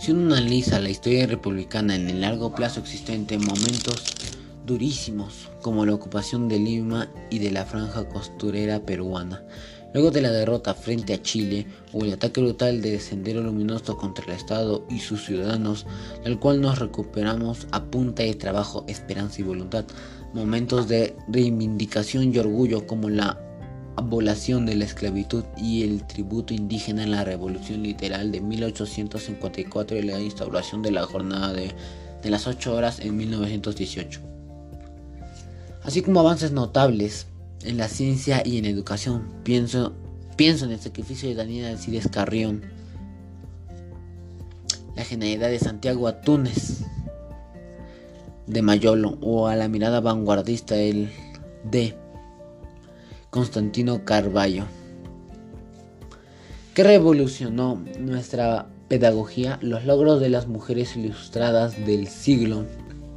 Si 0.00 0.10
uno 0.10 0.34
analiza 0.34 0.80
la 0.80 0.90
historia 0.90 1.28
republicana 1.28 1.94
en 1.94 2.10
el 2.10 2.20
largo 2.20 2.52
plazo 2.52 2.80
existente, 2.80 3.38
momentos 3.38 4.02
durísimos 4.66 5.50
como 5.62 5.86
la 5.86 5.94
ocupación 5.94 6.48
de 6.48 6.58
Lima 6.58 7.08
y 7.30 7.38
de 7.38 7.52
la 7.52 7.64
franja 7.64 8.08
costurera 8.08 8.80
peruana, 8.80 9.44
Luego 9.94 10.10
de 10.10 10.20
la 10.20 10.30
derrota 10.30 10.74
frente 10.74 11.14
a 11.14 11.22
Chile 11.22 11.66
o 11.94 12.04
el 12.04 12.12
ataque 12.12 12.42
brutal 12.42 12.82
de 12.82 13.00
Sendero 13.00 13.42
Luminoso 13.42 13.96
contra 13.96 14.26
el 14.26 14.32
Estado 14.32 14.84
y 14.90 14.98
sus 14.98 15.24
ciudadanos, 15.24 15.86
del 16.24 16.38
cual 16.38 16.60
nos 16.60 16.78
recuperamos 16.78 17.66
a 17.72 17.84
punta 17.84 18.22
de 18.22 18.34
trabajo, 18.34 18.84
esperanza 18.86 19.40
y 19.40 19.44
voluntad, 19.44 19.86
momentos 20.34 20.88
de 20.88 21.16
reivindicación 21.28 22.34
y 22.34 22.38
orgullo 22.38 22.86
como 22.86 23.08
la 23.08 23.40
abolición 23.96 24.66
de 24.66 24.76
la 24.76 24.84
esclavitud 24.84 25.44
y 25.56 25.82
el 25.82 26.06
tributo 26.06 26.52
indígena 26.52 27.02
en 27.02 27.10
la 27.10 27.24
Revolución 27.24 27.82
Literal 27.82 28.30
de 28.30 28.42
1854 28.42 29.96
y 29.96 30.02
la 30.02 30.20
instauración 30.20 30.82
de 30.82 30.92
la 30.92 31.04
jornada 31.04 31.54
de, 31.54 31.72
de 32.22 32.30
las 32.30 32.46
8 32.46 32.74
horas 32.74 33.00
en 33.00 33.16
1918. 33.16 34.20
Así 35.82 36.02
como 36.02 36.20
avances 36.20 36.52
notables 36.52 37.26
en 37.62 37.76
la 37.76 37.88
ciencia 37.88 38.42
y 38.44 38.58
en 38.58 38.64
educación. 38.64 39.28
Pienso, 39.44 39.92
pienso 40.36 40.64
en 40.64 40.72
el 40.72 40.80
sacrificio 40.80 41.28
de 41.28 41.34
Daniel 41.34 41.66
Alcides 41.66 42.08
Carrión, 42.08 42.62
la 44.96 45.04
genialidad 45.04 45.48
de 45.48 45.58
Santiago 45.58 46.08
Atunes 46.08 46.84
de 48.46 48.62
Mayolo 48.62 49.18
o 49.20 49.46
a 49.46 49.56
la 49.56 49.68
mirada 49.68 50.00
vanguardista 50.00 50.76
el 50.76 51.10
de 51.64 51.94
Constantino 53.30 54.04
Carballo, 54.04 54.64
que 56.74 56.82
revolucionó 56.82 57.82
nuestra 57.98 58.66
pedagogía, 58.88 59.58
los 59.60 59.84
logros 59.84 60.20
de 60.20 60.30
las 60.30 60.46
mujeres 60.46 60.96
ilustradas 60.96 61.84
del 61.84 62.08
siglo 62.08 62.64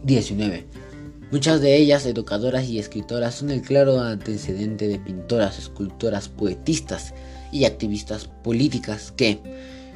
XIX 0.06 0.66
Muchas 1.32 1.62
de 1.62 1.78
ellas, 1.78 2.06
educadoras 2.06 2.68
y 2.68 2.78
escritoras, 2.78 3.36
son 3.36 3.52
el 3.52 3.62
claro 3.62 4.02
antecedente 4.02 4.90
de 4.90 5.00
pintoras, 5.00 5.60
escultoras, 5.60 6.28
poetistas 6.28 7.14
y 7.54 7.64
activistas 7.64 8.28
políticas 8.44 9.14
que, 9.16 9.40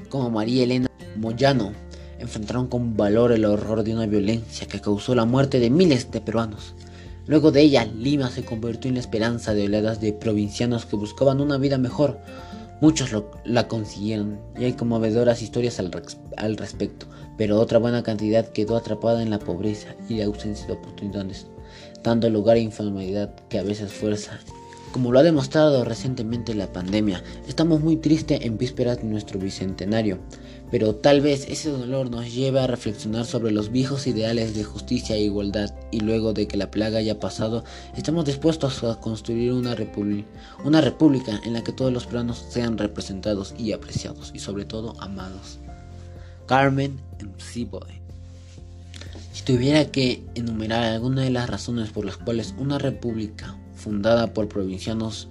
como 0.08 0.30
María 0.30 0.64
Elena 0.64 0.88
Moyano, 1.18 1.74
enfrentaron 2.20 2.68
con 2.68 2.96
valor 2.96 3.34
el 3.34 3.44
horror 3.44 3.84
de 3.84 3.94
una 3.94 4.06
violencia 4.06 4.66
que 4.66 4.80
causó 4.80 5.14
la 5.14 5.26
muerte 5.26 5.60
de 5.60 5.70
miles 5.70 6.10
de 6.10 6.22
peruanos. 6.22 6.74
Luego 7.28 7.52
de 7.52 7.64
ella, 7.64 7.84
Lima 7.84 8.30
se 8.30 8.46
convirtió 8.46 8.88
en 8.88 8.96
la 8.96 9.02
esperanza 9.02 9.54
de 9.54 9.66
oleadas 9.66 10.00
de 10.00 10.14
provincianos 10.14 10.86
que 10.86 10.96
buscaban 10.96 11.42
una 11.42 11.58
vida 11.58 11.78
mejor. 11.78 12.18
Muchos 12.80 13.10
la 13.44 13.68
consiguieron 13.68 14.40
y 14.58 14.64
hay 14.64 14.74
conmovedoras 14.74 15.42
historias 15.42 15.80
al, 15.80 15.92
al 16.38 16.56
respecto 16.56 17.08
pero 17.38 17.60
otra 17.60 17.80
buena 17.80 18.04
cantidad 18.04 18.48
quedó 18.48 18.78
atrapada 18.78 19.22
en 19.22 19.30
la 19.30 19.40
pobreza 19.40 19.96
y 20.10 20.16
la 20.16 20.26
ausencia 20.26 20.68
de 20.68 20.74
oportunidades, 20.74 21.48
dando 22.04 22.30
lugar 22.30 22.58
a 22.58 22.60
informalidad 22.60 23.36
que 23.50 23.60
a 23.60 23.64
veces 23.64 23.92
fuerza. 23.92 24.40
Como 24.96 25.12
lo 25.12 25.20
ha 25.20 25.24
demostrado 25.24 25.84
recientemente 25.84 26.56
la 26.56 26.72
pandemia, 26.72 27.22
estamos 27.50 27.82
muy 27.82 27.98
tristes 27.98 28.40
en 28.44 28.58
vísperas 28.58 29.00
de 29.00 29.04
nuestro 29.04 29.38
bicentenario, 29.38 30.20
pero 30.72 30.96
tal 30.96 31.20
vez 31.20 31.48
ese 31.50 31.70
dolor 31.70 32.10
nos 32.10 32.34
lleve 32.34 32.62
a 32.62 32.68
reflexionar 32.68 33.26
sobre 33.26 33.52
los 33.52 33.74
viejos 33.74 34.08
ideales 34.08 34.56
de 34.56 34.64
justicia 34.64 35.18
e 35.18 35.22
igualdad 35.24 35.74
y 35.92 36.00
luego 36.00 36.32
de 36.32 36.48
que 36.48 36.56
la 36.56 36.72
plaga 36.72 37.00
haya 37.00 37.20
pasado, 37.20 37.66
estamos 37.98 38.24
dispuestos 38.24 38.86
a 38.86 39.00
construir 39.02 39.52
una, 39.52 39.76
una 40.64 40.80
república 40.80 41.42
en 41.44 41.52
la 41.52 41.62
que 41.62 41.74
todos 41.74 41.92
los 41.92 42.08
planos 42.08 42.46
sean 42.50 42.78
representados 42.78 43.54
y 43.58 43.74
apreciados 43.74 44.32
y 44.34 44.40
sobre 44.40 44.64
todo 44.64 44.96
amados. 45.02 45.60
Carmen 46.46 47.00
MC-Boy. 47.20 48.02
Si 49.34 49.44
tuviera 49.44 49.92
que 49.92 50.24
enumerar 50.36 50.84
alguna 50.84 51.24
de 51.24 51.30
las 51.30 51.50
razones 51.50 51.90
por 51.92 52.06
las 52.06 52.18
cuales 52.18 52.56
una 52.58 52.78
república 52.78 53.58
fundada 53.76 54.34
por 54.34 54.48
provincianos 54.48 55.28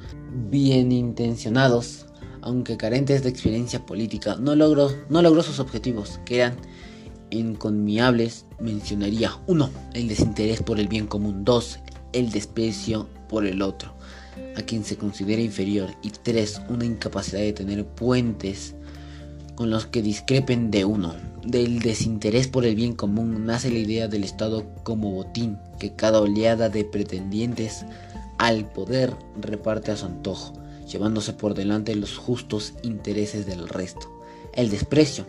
bien 0.51 0.93
intencionados, 0.93 2.07
aunque 2.43 2.77
carentes 2.77 3.23
de 3.23 3.31
experiencia 3.31 3.87
política, 3.87 4.37
no 4.37 4.55
logró, 4.55 4.91
no 5.09 5.23
logró 5.23 5.43
sus 5.43 5.59
objetivos, 5.59 6.21
que 6.27 6.37
eran 6.37 6.57
inconmiables. 7.31 8.45
Mencionaría 8.61 9.33
1. 9.47 9.71
El 9.95 10.09
desinterés 10.09 10.63
por 10.63 10.79
el 10.79 10.89
bien 10.89 11.07
común. 11.07 11.45
2. 11.45 11.79
El 12.13 12.31
desprecio 12.31 13.09
por 13.29 13.47
el 13.47 13.63
otro, 13.63 13.95
a 14.57 14.63
quien 14.63 14.85
se 14.85 14.97
considera 14.97 15.41
inferior. 15.41 15.91
Y 16.03 16.11
3. 16.11 16.63
Una 16.69 16.85
incapacidad 16.85 17.41
de 17.41 17.53
tener 17.55 17.87
puentes 17.87 18.75
con 19.55 19.71
los 19.71 19.87
que 19.87 20.03
discrepen 20.03 20.71
de 20.71 20.85
uno. 20.85 21.15
Del 21.45 21.81
desinterés 21.81 22.49
por 22.49 22.65
el 22.65 22.75
bien 22.75 22.95
común 22.95 23.47
nace 23.47 23.71
la 23.71 23.79
idea 23.79 24.09
del 24.09 24.25
Estado 24.25 24.65
como 24.83 25.11
botín 25.11 25.59
que 25.79 25.93
cada 25.93 26.21
oleada 26.21 26.69
de 26.69 26.85
pretendientes 26.85 27.85
al 28.39 28.67
poder 28.67 29.15
reparte 29.41 29.93
a 29.93 29.97
su 29.97 30.07
antojo, 30.07 30.55
llevándose 30.91 31.33
por 31.35 31.55
delante 31.55 31.95
los 31.95 32.17
justos 32.17 32.75
intereses 32.83 33.47
del 33.47 33.69
resto. 33.69 34.11
El 34.55 34.71
desprecio, 34.71 35.27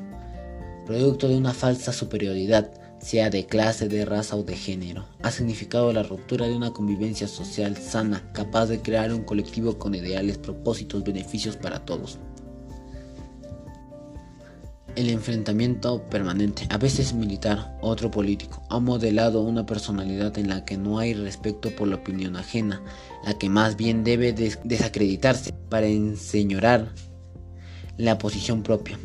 producto 0.86 1.28
de 1.28 1.38
una 1.38 1.54
falsa 1.54 1.92
superioridad, 1.94 2.72
sea 3.00 3.30
de 3.30 3.46
clase, 3.46 3.88
de 3.90 4.06
raza 4.06 4.36
o 4.36 4.44
de 4.44 4.56
género, 4.56 5.06
ha 5.22 5.30
significado 5.30 5.92
la 5.94 6.02
ruptura 6.02 6.48
de 6.48 6.56
una 6.56 6.72
convivencia 6.72 7.28
social 7.28 7.78
sana, 7.78 8.24
capaz 8.34 8.68
de 8.68 8.82
crear 8.82 9.14
un 9.14 9.24
colectivo 9.24 9.78
con 9.78 9.94
ideales, 9.94 10.38
propósitos, 10.38 11.04
beneficios 11.04 11.58
para 11.58 11.86
todos 11.86 12.18
el 14.96 15.10
enfrentamiento 15.10 16.02
permanente, 16.10 16.68
a 16.70 16.78
veces 16.78 17.14
militar, 17.14 17.78
otro 17.82 18.10
político, 18.12 18.64
ha 18.70 18.80
modelado 18.80 19.42
una 19.42 19.66
personalidad 19.66 20.38
en 20.38 20.50
la 20.50 20.66
que 20.66 20.78
no 20.78 21.00
hay 21.00 21.14
respeto 21.14 21.76
por 21.76 21.88
la 21.88 21.98
opinión 21.98 22.36
ajena, 22.36 22.82
la 23.26 23.38
que 23.38 23.50
más 23.50 23.76
bien 23.76 24.04
debe 24.04 24.34
desacreditarse 24.34 25.54
para 25.70 25.88
enseñorar 25.88 26.94
la 27.98 28.18
posición 28.18 28.64
propia. 28.64 28.98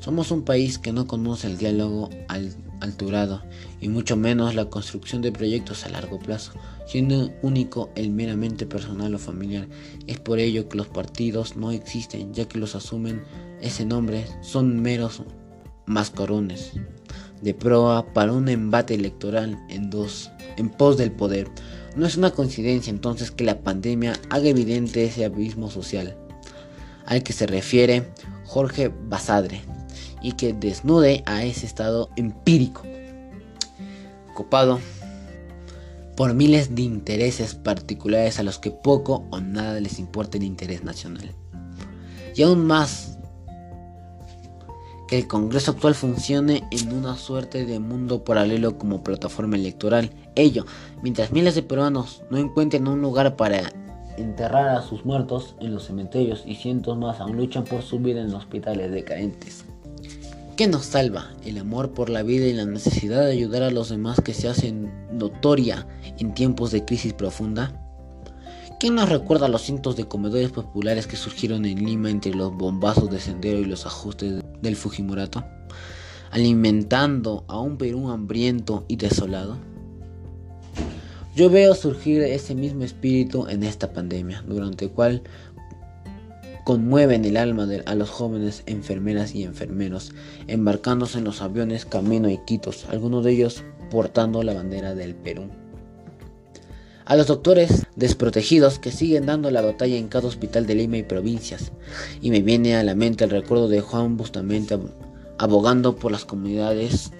Somos 0.00 0.30
un 0.30 0.44
país 0.44 0.78
que 0.78 0.92
no 0.92 1.06
conoce 1.06 1.46
el 1.46 1.58
diálogo 1.58 2.10
alturado 2.84 3.42
y 3.80 3.88
mucho 3.88 4.16
menos 4.16 4.54
la 4.54 4.66
construcción 4.66 5.22
de 5.22 5.32
proyectos 5.32 5.84
a 5.84 5.88
largo 5.88 6.18
plazo, 6.18 6.52
siendo 6.86 7.32
único 7.42 7.90
el 7.96 8.10
meramente 8.10 8.66
personal 8.66 9.14
o 9.14 9.18
familiar. 9.18 9.68
Es 10.06 10.20
por 10.20 10.38
ello 10.38 10.68
que 10.68 10.76
los 10.76 10.86
partidos 10.86 11.56
no 11.56 11.72
existen, 11.72 12.32
ya 12.32 12.46
que 12.46 12.58
los 12.58 12.74
asumen 12.74 13.24
ese 13.60 13.84
nombre 13.84 14.26
son 14.42 14.80
meros 14.80 15.22
mascarones 15.86 16.72
de 17.42 17.54
proa 17.54 18.12
para 18.14 18.32
un 18.32 18.48
embate 18.48 18.94
electoral 18.94 19.58
en 19.68 19.90
dos 19.90 20.30
en 20.56 20.70
pos 20.70 20.96
del 20.96 21.12
poder. 21.12 21.48
No 21.96 22.06
es 22.06 22.16
una 22.16 22.30
coincidencia 22.30 22.90
entonces 22.90 23.30
que 23.30 23.44
la 23.44 23.60
pandemia 23.60 24.14
haga 24.30 24.48
evidente 24.48 25.04
ese 25.04 25.24
abismo 25.24 25.70
social 25.70 26.16
al 27.06 27.22
que 27.22 27.32
se 27.32 27.46
refiere 27.46 28.08
Jorge 28.44 28.88
Basadre 28.88 29.60
y 30.24 30.32
que 30.32 30.54
desnude 30.54 31.22
a 31.26 31.44
ese 31.44 31.66
estado 31.66 32.08
empírico 32.16 32.82
copado 34.34 34.80
por 36.16 36.32
miles 36.32 36.74
de 36.74 36.80
intereses 36.80 37.54
particulares 37.54 38.38
a 38.38 38.42
los 38.42 38.58
que 38.58 38.70
poco 38.70 39.26
o 39.30 39.40
nada 39.40 39.78
les 39.80 39.98
importa 39.98 40.38
el 40.38 40.44
interés 40.44 40.82
nacional. 40.82 41.30
Y 42.34 42.42
aún 42.42 42.64
más 42.66 43.18
que 45.08 45.18
el 45.18 45.28
Congreso 45.28 45.72
actual 45.72 45.94
funcione 45.94 46.64
en 46.70 46.92
una 46.94 47.16
suerte 47.16 47.66
de 47.66 47.78
mundo 47.78 48.24
paralelo 48.24 48.78
como 48.78 49.04
plataforma 49.04 49.56
electoral. 49.56 50.10
Ello, 50.36 50.64
mientras 51.02 51.32
miles 51.32 51.54
de 51.54 51.62
peruanos 51.62 52.22
no 52.30 52.38
encuentren 52.38 52.88
un 52.88 53.02
lugar 53.02 53.36
para 53.36 53.60
enterrar 54.16 54.68
a 54.68 54.82
sus 54.82 55.04
muertos 55.04 55.54
en 55.60 55.74
los 55.74 55.84
cementerios 55.84 56.44
y 56.46 56.54
cientos 56.54 56.96
más 56.96 57.20
aún 57.20 57.36
luchan 57.36 57.64
por 57.64 57.82
su 57.82 57.98
vida 57.98 58.22
en 58.22 58.32
hospitales 58.32 58.90
decadentes. 58.90 59.66
¿Qué 60.56 60.68
nos 60.68 60.84
salva? 60.86 61.32
El 61.44 61.58
amor 61.58 61.94
por 61.94 62.08
la 62.10 62.22
vida 62.22 62.46
y 62.46 62.52
la 62.52 62.64
necesidad 62.64 63.22
de 63.22 63.32
ayudar 63.32 63.64
a 63.64 63.72
los 63.72 63.88
demás 63.88 64.20
que 64.20 64.34
se 64.34 64.48
hacen 64.48 64.88
notoria 65.10 65.84
en 66.20 66.32
tiempos 66.32 66.70
de 66.70 66.84
crisis 66.84 67.12
profunda. 67.12 67.80
¿Quién 68.78 68.94
nos 68.94 69.08
recuerda 69.08 69.48
los 69.48 69.62
cientos 69.62 69.96
de 69.96 70.06
comedores 70.06 70.52
populares 70.52 71.08
que 71.08 71.16
surgieron 71.16 71.64
en 71.64 71.84
Lima 71.84 72.08
entre 72.08 72.34
los 72.34 72.56
bombazos 72.56 73.10
de 73.10 73.18
sendero 73.18 73.58
y 73.58 73.64
los 73.64 73.84
ajustes 73.84 74.44
del 74.62 74.76
Fujimorato? 74.76 75.44
Alimentando 76.30 77.44
a 77.48 77.58
un 77.58 77.76
Perú 77.76 78.08
hambriento 78.10 78.84
y 78.86 78.94
desolado. 78.94 79.58
Yo 81.34 81.50
veo 81.50 81.74
surgir 81.74 82.22
ese 82.22 82.54
mismo 82.54 82.84
espíritu 82.84 83.48
en 83.48 83.64
esta 83.64 83.92
pandemia, 83.92 84.44
durante 84.46 84.84
el 84.84 84.92
cual 84.92 85.24
conmueven 86.64 87.24
el 87.24 87.36
alma 87.36 87.68
a 87.86 87.94
los 87.94 88.10
jóvenes 88.10 88.62
enfermeras 88.66 89.34
y 89.34 89.44
enfermeros, 89.44 90.12
embarcándose 90.46 91.18
en 91.18 91.24
los 91.24 91.42
aviones 91.42 91.84
camino 91.84 92.28
a 92.28 92.32
Iquitos, 92.32 92.86
algunos 92.90 93.24
de 93.24 93.32
ellos 93.32 93.62
portando 93.90 94.42
la 94.42 94.54
bandera 94.54 94.94
del 94.94 95.14
Perú 95.14 95.50
a 97.04 97.16
los 97.16 97.26
doctores 97.26 97.86
desprotegidos 97.96 98.78
que 98.78 98.90
siguen 98.90 99.26
dando 99.26 99.50
la 99.50 99.60
batalla 99.60 99.96
en 99.96 100.08
cada 100.08 100.28
hospital 100.28 100.66
de 100.66 100.74
Lima 100.74 100.96
y 100.96 101.02
provincias. 101.02 101.72
Y 102.20 102.30
me 102.30 102.40
viene 102.40 102.76
a 102.76 102.82
la 102.82 102.94
mente 102.94 103.24
el 103.24 103.30
recuerdo 103.30 103.68
de 103.68 103.80
Juan 103.80 104.16
Bustamante 104.16 104.78
abogando 105.38 105.96
por 105.96 106.12
las 106.12 106.24
comunidades 106.24 107.12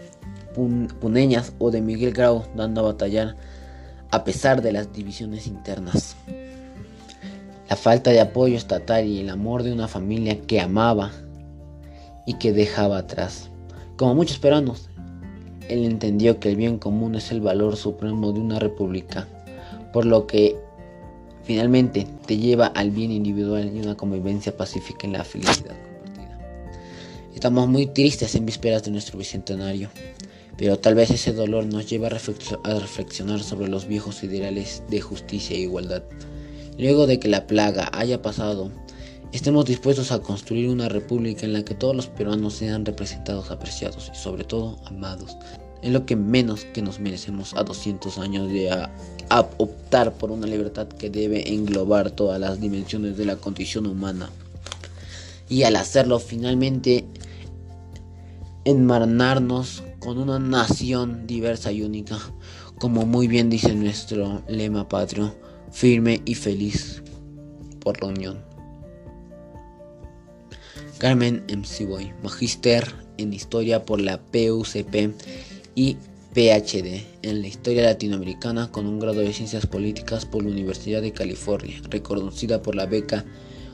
puneñas 1.01 1.53
o 1.59 1.71
de 1.71 1.81
Miguel 1.83 2.13
Grau 2.13 2.45
dando 2.57 2.81
a 2.81 2.93
batallar 2.93 3.37
a 4.11 4.25
pesar 4.25 4.63
de 4.63 4.73
las 4.73 4.93
divisiones 4.93 5.47
internas. 5.47 6.17
La 7.75 7.81
falta 7.81 8.13
de 8.13 8.21
apoyo 8.21 8.57
estatal 8.57 9.05
y 9.05 9.19
el 9.19 9.29
amor 9.29 9.65
de 9.65 9.73
una 9.73 9.89
familia 9.89 10.41
que 10.43 10.61
amaba 10.61 11.11
y 12.25 12.35
que 12.35 12.53
dejaba 12.53 12.99
atrás. 12.99 13.51
Como 13.97 14.15
muchos 14.15 14.39
peruanos, 14.39 14.91
él 15.69 15.85
entendió 15.85 16.39
que 16.39 16.51
el 16.51 16.55
bien 16.55 16.79
común 16.79 17.17
es 17.17 17.33
el 17.33 17.41
valor 17.41 17.75
supremo 17.75 18.31
de 18.31 18.39
una 18.39 18.61
república 18.61 19.27
por 19.93 20.07
lo 20.07 20.29
que 20.29 20.57
finalmente 21.43 22.07
te 22.27 22.37
lleva 22.37 22.67
al 22.67 22.93
bien 22.93 23.11
individual 23.11 23.69
y 23.75 23.81
una 23.81 23.97
convivencia 23.97 24.57
pacífica 24.57 25.09
en 25.09 25.15
la 25.15 25.25
felicidad 25.25 25.75
compartida. 25.83 26.39
Estamos 27.35 27.67
muy 27.67 27.87
tristes 27.87 28.37
en 28.37 28.47
vísperas 28.47 28.85
de 28.85 28.93
nuestro 28.93 29.19
bicentenario, 29.19 29.91
pero 30.57 30.79
tal 30.79 30.95
vez 30.95 31.11
ese 31.11 31.33
dolor 31.33 31.67
nos 31.67 31.91
lleve 31.91 32.07
a 32.07 32.79
reflexionar 32.79 33.41
sobre 33.43 33.67
los 33.67 33.89
viejos 33.89 34.23
ideales 34.23 34.85
de 34.89 35.01
justicia 35.01 35.57
e 35.57 35.63
igualdad. 35.63 36.05
Luego 36.79 37.07
de 37.07 37.21
que 37.21 37.29
la 37.29 37.47
plaga 37.47 37.89
haya 37.93 38.21
pasado, 38.21 38.71
estemos 39.33 39.65
dispuestos 39.65 40.11
a 40.11 40.21
construir 40.21 40.69
una 40.69 40.89
república 40.89 41.47
en 41.47 41.53
la 41.53 41.65
que 41.65 41.75
todos 41.75 41.95
los 41.95 42.09
peruanos 42.09 42.55
sean 42.55 42.85
representados, 42.85 43.51
apreciados 43.51 44.11
y 44.13 44.17
sobre 44.17 44.45
todo 44.45 44.79
amados. 44.87 45.37
Es 45.83 45.93
lo 45.93 46.07
que 46.07 46.17
menos 46.17 46.65
que 46.65 46.83
nos 46.83 46.99
merecemos 46.99 47.55
a 47.55 47.63
200 47.63 48.19
años 48.19 48.49
de 48.49 48.71
optar 49.59 50.15
por 50.15 50.31
una 50.31 50.47
libertad 50.47 50.89
que 50.89 51.11
debe 51.11 51.53
englobar 51.53 52.11
todas 52.11 52.41
las 52.41 52.61
dimensiones 52.61 53.17
de 53.17 53.27
la 53.27 53.37
condición 53.37 53.87
humana. 53.87 54.31
Y 55.49 55.63
al 55.65 55.77
hacerlo 55.77 56.19
finalmente 56.19 57.05
enmarnarnos 58.65 59.83
con 60.01 60.19
una 60.19 60.39
nación 60.39 61.27
diversa 61.27 61.71
y 61.71 61.83
única, 61.83 62.19
como 62.85 63.07
muy 63.07 63.29
bien 63.29 63.49
dice 63.49 63.75
nuestro 63.75 64.43
lema 64.47 64.87
patrio, 64.87 65.35
firme 65.73 66.21
y 66.27 66.35
feliz 66.35 67.03
por 67.81 67.99
la 68.03 68.09
unión. 68.09 68.45
Carmen 70.99 71.43
Boy, 71.89 72.13
magíster 72.23 72.95
en 73.17 73.33
historia 73.33 73.87
por 73.87 74.03
la 74.03 74.21
PUCP 74.21 75.15
y 75.75 75.97
PhD 76.35 77.07
en 77.23 77.41
la 77.41 77.49
historia 77.49 77.85
latinoamericana 77.85 78.71
con 78.71 78.87
un 78.87 79.01
grado 79.01 79.21
de 79.21 79.33
ciencias 79.33 79.67
políticas 79.67 80.27
por 80.27 80.43
la 80.45 80.51
Universidad 80.51 81.01
de 81.01 81.13
California, 81.13 81.81
reconocida 81.89 82.61
por 82.61 82.75
la 82.75 82.85
beca 82.85 83.25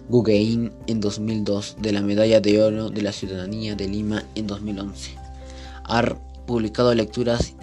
Guggenheim 0.09 0.71
en 0.87 1.01
2002 1.01 1.79
de 1.81 1.91
la 1.91 2.03
Medalla 2.03 2.41
de 2.41 2.63
Oro 2.63 2.91
de 2.91 3.03
la 3.03 3.11
Ciudadanía 3.11 3.75
de 3.75 3.89
Lima 3.89 4.23
en 4.37 4.47
2011. 4.47 5.11
Ha 5.83 6.15
publicado 6.47 6.95
lecturas 6.95 7.55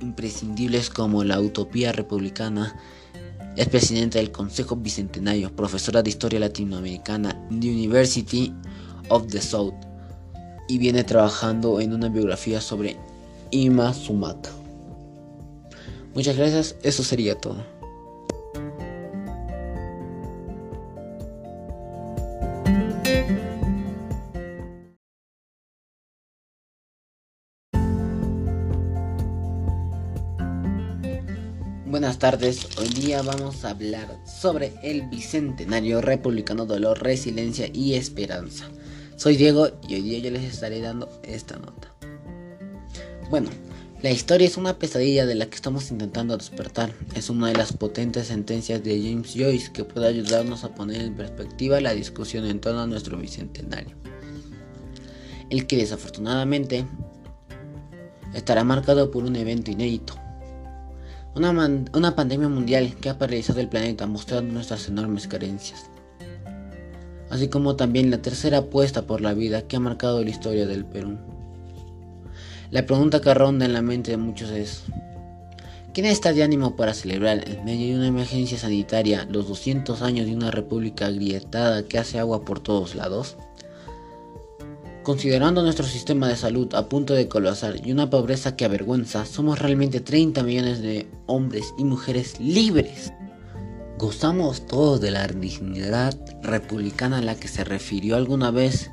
imprescindibles 0.00 0.90
como 0.90 1.24
La 1.24 1.40
Utopía 1.40 1.92
Republicana, 1.92 2.78
es 3.56 3.68
presidenta 3.68 4.18
del 4.18 4.32
Consejo 4.32 4.76
Bicentenario, 4.76 5.54
profesora 5.54 6.02
de 6.02 6.10
Historia 6.10 6.40
Latinoamericana 6.40 7.46
en 7.50 7.60
the 7.60 7.70
University 7.70 8.52
of 9.08 9.28
the 9.28 9.40
South 9.40 9.74
y 10.68 10.78
viene 10.78 11.04
trabajando 11.04 11.80
en 11.80 11.92
una 11.92 12.08
biografía 12.08 12.60
sobre 12.60 12.96
Ima 13.50 13.94
Sumaka. 13.94 14.50
Muchas 16.14 16.36
gracias, 16.36 16.76
eso 16.82 17.02
sería 17.02 17.36
todo. 17.36 17.73
Tardes, 32.24 32.68
hoy 32.78 32.88
día 32.88 33.20
vamos 33.20 33.66
a 33.66 33.70
hablar 33.72 34.18
sobre 34.24 34.72
el 34.82 35.02
Bicentenario 35.10 36.00
Republicano 36.00 36.64
Dolor, 36.64 37.02
Resiliencia 37.02 37.68
y 37.70 37.96
Esperanza. 37.96 38.64
Soy 39.16 39.36
Diego 39.36 39.68
y 39.86 39.96
hoy 39.96 40.00
día 40.00 40.18
yo 40.20 40.30
les 40.30 40.44
estaré 40.44 40.80
dando 40.80 41.20
esta 41.22 41.58
nota. 41.58 41.94
Bueno, 43.28 43.50
la 44.00 44.10
historia 44.10 44.46
es 44.46 44.56
una 44.56 44.78
pesadilla 44.78 45.26
de 45.26 45.34
la 45.34 45.50
que 45.50 45.56
estamos 45.56 45.90
intentando 45.90 46.34
despertar. 46.34 46.94
Es 47.14 47.28
una 47.28 47.48
de 47.48 47.56
las 47.58 47.74
potentes 47.74 48.28
sentencias 48.28 48.82
de 48.82 49.02
James 49.02 49.34
Joyce 49.34 49.70
que 49.70 49.84
puede 49.84 50.08
ayudarnos 50.08 50.64
a 50.64 50.74
poner 50.74 51.02
en 51.02 51.16
perspectiva 51.16 51.78
la 51.82 51.92
discusión 51.92 52.46
en 52.46 52.58
torno 52.58 52.80
a 52.80 52.86
nuestro 52.86 53.18
Bicentenario. 53.18 53.96
El 55.50 55.66
que 55.66 55.76
desafortunadamente 55.76 56.86
estará 58.32 58.64
marcado 58.64 59.10
por 59.10 59.24
un 59.24 59.36
evento 59.36 59.70
inédito. 59.70 60.23
Una, 61.36 61.50
una, 61.50 62.14
pandemia 62.14 62.48
mundial 62.48 62.94
que 63.00 63.08
ha 63.08 63.18
paralizado 63.18 63.58
el 63.60 63.68
planeta 63.68 64.06
mostrando 64.06 64.54
nuestras 64.54 64.86
enormes 64.88 65.26
carencias. 65.26 65.90
Así 67.28 67.48
como 67.48 67.74
también 67.74 68.12
la 68.12 68.22
tercera 68.22 68.58
apuesta 68.58 69.02
por 69.02 69.20
la 69.20 69.34
vida 69.34 69.62
que 69.62 69.74
ha 69.74 69.80
marcado 69.80 70.22
la 70.22 70.30
historia 70.30 70.64
del 70.64 70.84
Perú. 70.84 71.18
La 72.70 72.86
pregunta 72.86 73.20
que 73.20 73.34
ronda 73.34 73.64
en 73.64 73.72
la 73.72 73.82
mente 73.82 74.12
de 74.12 74.16
muchos 74.16 74.50
es, 74.50 74.84
¿quién 75.92 76.06
está 76.06 76.32
de 76.32 76.44
ánimo 76.44 76.76
para 76.76 76.94
celebrar 76.94 77.48
en 77.48 77.64
medio 77.64 77.88
de 77.88 77.98
una 77.98 78.06
emergencia 78.06 78.56
sanitaria 78.56 79.26
los 79.28 79.48
200 79.48 80.02
años 80.02 80.26
de 80.26 80.36
una 80.36 80.52
república 80.52 81.06
agrietada 81.06 81.82
que 81.82 81.98
hace 81.98 82.20
agua 82.20 82.44
por 82.44 82.60
todos 82.60 82.94
lados? 82.94 83.36
Considerando 85.04 85.62
nuestro 85.62 85.84
sistema 85.84 86.28
de 86.28 86.36
salud 86.36 86.74
a 86.74 86.88
punto 86.88 87.12
de 87.12 87.28
colapsar 87.28 87.86
y 87.86 87.92
una 87.92 88.08
pobreza 88.08 88.56
que 88.56 88.64
avergüenza, 88.64 89.26
somos 89.26 89.58
realmente 89.58 90.00
30 90.00 90.42
millones 90.42 90.80
de 90.80 91.06
hombres 91.26 91.74
y 91.76 91.84
mujeres 91.84 92.40
libres. 92.40 93.12
¿Gozamos 93.98 94.66
todos 94.66 95.02
de 95.02 95.10
la 95.10 95.26
dignidad 95.26 96.18
republicana 96.42 97.18
a 97.18 97.22
la 97.22 97.34
que 97.34 97.48
se 97.48 97.64
refirió 97.64 98.16
alguna 98.16 98.50
vez 98.50 98.92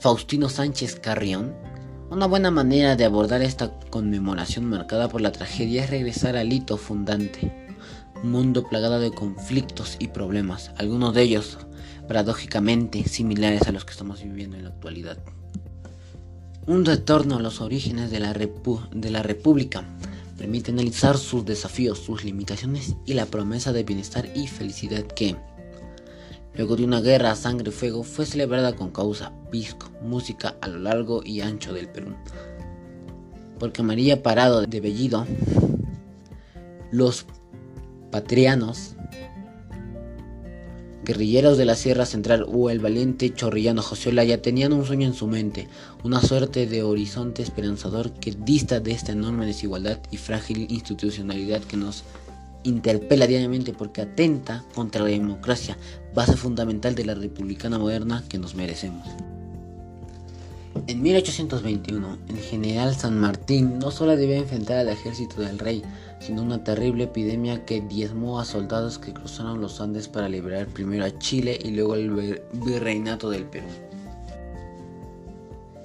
Faustino 0.00 0.48
Sánchez 0.48 0.96
Carrión? 0.96 1.54
Una 2.10 2.26
buena 2.26 2.50
manera 2.50 2.96
de 2.96 3.04
abordar 3.04 3.40
esta 3.40 3.78
conmemoración 3.90 4.64
marcada 4.64 5.08
por 5.08 5.20
la 5.20 5.30
tragedia 5.30 5.84
es 5.84 5.90
regresar 5.90 6.36
al 6.36 6.52
hito 6.52 6.76
fundante, 6.76 7.68
un 8.24 8.32
mundo 8.32 8.64
plagado 8.68 8.98
de 8.98 9.12
conflictos 9.12 9.98
y 10.00 10.08
problemas, 10.08 10.72
algunos 10.78 11.14
de 11.14 11.22
ellos 11.22 11.58
paradójicamente 12.08 13.04
similares 13.04 13.68
a 13.68 13.72
los 13.72 13.84
que 13.84 13.92
estamos 13.92 14.22
viviendo 14.22 14.56
en 14.56 14.64
la 14.64 14.70
actualidad. 14.70 15.18
Un 16.66 16.84
retorno 16.84 17.36
a 17.36 17.40
los 17.40 17.60
orígenes 17.60 18.10
de 18.10 18.18
la, 18.18 18.32
de 18.32 19.10
la 19.10 19.22
República 19.22 19.84
permite 20.38 20.70
analizar 20.70 21.18
sus 21.18 21.44
desafíos, 21.44 21.98
sus 21.98 22.24
limitaciones 22.24 22.96
y 23.04 23.14
la 23.14 23.26
promesa 23.26 23.72
de 23.72 23.84
bienestar 23.84 24.28
y 24.34 24.46
felicidad 24.46 25.02
que, 25.02 25.36
luego 26.54 26.76
de 26.76 26.84
una 26.84 27.00
guerra 27.00 27.32
a 27.32 27.36
sangre 27.36 27.68
y 27.68 27.72
fuego, 27.72 28.02
fue 28.02 28.24
celebrada 28.24 28.74
con 28.74 28.90
causa, 28.90 29.32
pisco, 29.50 29.90
música 30.02 30.56
a 30.60 30.68
lo 30.68 30.78
largo 30.78 31.22
y 31.24 31.42
ancho 31.42 31.74
del 31.74 31.88
Perú. 31.88 32.14
Porque 33.58 33.82
María 33.82 34.22
Parado 34.22 34.62
de 34.62 34.80
Bellido, 34.80 35.26
los 36.90 37.26
patrianos 38.10 38.94
guerrilleros 41.08 41.56
de 41.56 41.64
la 41.64 41.74
Sierra 41.74 42.04
Central 42.04 42.44
o 42.46 42.68
el 42.68 42.80
valiente 42.80 43.32
chorrillano 43.32 43.80
José 43.80 44.10
Olaya 44.10 44.42
tenían 44.42 44.74
un 44.74 44.84
sueño 44.84 45.06
en 45.06 45.14
su 45.14 45.26
mente, 45.26 45.66
una 46.04 46.20
suerte 46.20 46.66
de 46.66 46.82
horizonte 46.82 47.42
esperanzador 47.42 48.12
que 48.12 48.32
dista 48.32 48.78
de 48.78 48.92
esta 48.92 49.12
enorme 49.12 49.46
desigualdad 49.46 50.00
y 50.10 50.18
frágil 50.18 50.66
institucionalidad 50.68 51.62
que 51.62 51.78
nos 51.78 52.04
interpela 52.62 53.26
diariamente 53.26 53.72
porque 53.72 54.02
atenta 54.02 54.66
contra 54.74 55.02
la 55.02 55.08
democracia, 55.08 55.78
base 56.14 56.36
fundamental 56.36 56.94
de 56.94 57.06
la 57.06 57.14
republicana 57.14 57.78
moderna 57.78 58.22
que 58.28 58.38
nos 58.38 58.54
merecemos. 58.54 59.08
En 60.86 61.00
1821, 61.00 62.18
el 62.28 62.38
general 62.38 62.94
San 62.94 63.18
Martín 63.18 63.78
no 63.78 63.90
solo 63.90 64.14
debía 64.14 64.36
enfrentar 64.36 64.76
al 64.76 64.90
ejército 64.90 65.40
del 65.40 65.58
rey, 65.58 65.82
sino 66.20 66.42
una 66.42 66.64
terrible 66.64 67.04
epidemia 67.04 67.64
que 67.64 67.80
diezmó 67.80 68.40
a 68.40 68.44
soldados 68.44 68.98
que 68.98 69.12
cruzaron 69.12 69.60
los 69.60 69.80
Andes 69.80 70.08
para 70.08 70.28
liberar 70.28 70.66
primero 70.66 71.04
a 71.04 71.18
Chile 71.18 71.58
y 71.62 71.70
luego 71.70 71.94
el 71.94 72.40
virreinato 72.52 73.30
del 73.30 73.44
Perú. 73.44 73.66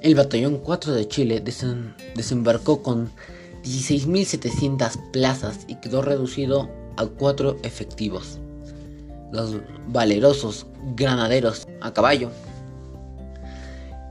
El 0.02 0.16
batallón 0.16 0.58
4 0.58 0.94
de 0.94 1.08
Chile 1.08 1.42
desembarcó 2.16 2.84
con 2.84 3.10
16.700 3.64 5.12
plazas 5.12 5.60
y 5.68 5.76
quedó 5.76 6.02
reducido 6.02 6.70
a 6.98 7.06
4 7.06 7.60
efectivos. 7.64 8.40
Los 9.32 9.56
valerosos 9.88 10.66
granaderos 10.96 11.68
a 11.80 11.94
caballo 11.94 12.30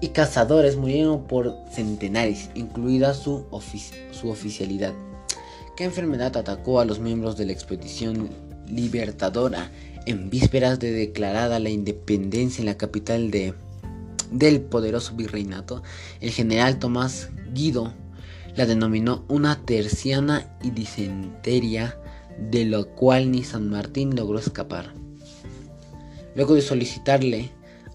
y 0.00 0.08
cazadores 0.08 0.76
murieron 0.76 1.24
por 1.24 1.54
centenares, 1.70 2.50
incluida 2.54 3.14
su, 3.14 3.44
su 4.10 4.30
oficialidad. 4.30 4.94
¿Qué 5.76 5.84
enfermedad 5.84 6.36
atacó 6.36 6.80
a 6.80 6.84
los 6.84 6.98
miembros 6.98 7.38
de 7.38 7.46
la 7.46 7.52
expedición 7.52 8.28
libertadora 8.68 9.72
en 10.04 10.28
vísperas 10.28 10.78
de 10.78 10.92
declarada 10.92 11.58
la 11.60 11.70
independencia 11.70 12.60
en 12.60 12.66
la 12.66 12.76
capital 12.76 13.30
de, 13.30 13.54
del 14.30 14.60
poderoso 14.60 15.14
virreinato? 15.14 15.82
El 16.20 16.30
general 16.30 16.78
Tomás 16.78 17.30
Guido 17.54 17.94
la 18.54 18.66
denominó 18.66 19.24
una 19.28 19.64
terciana 19.64 20.58
y 20.62 20.72
disenteria, 20.72 21.98
de 22.50 22.66
lo 22.66 22.88
cual 22.88 23.30
ni 23.30 23.42
San 23.42 23.70
Martín 23.70 24.14
logró 24.14 24.38
escapar. 24.38 24.92
Luego 26.34 26.54
de 26.54 26.60
solicitarle 26.60 27.50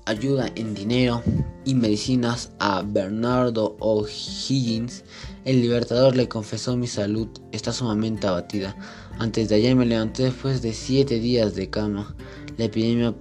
ayuda 0.05 0.49
en 0.55 0.73
dinero 0.73 1.21
y 1.63 1.75
medicinas 1.75 2.51
a 2.59 2.81
Bernardo 2.81 3.75
O'Higgins, 3.79 5.03
el 5.47 5.61
libertador 5.61 6.17
le 6.17 6.27
confesó 6.27 6.75
mi 6.75 6.87
salud 6.87 7.29
está 7.53 7.71
sumamente 7.71 8.27
abatida. 8.27 8.75
Antes 9.17 9.47
de 9.47 9.55
ayer 9.55 9.77
me 9.77 9.85
levanté 9.85 10.23
después 10.23 10.61
de 10.61 10.73
siete 10.73 11.21
días 11.21 11.55
de 11.55 11.69
cama. 11.69 12.17
La 12.57 12.65
epidemia, 12.65 13.13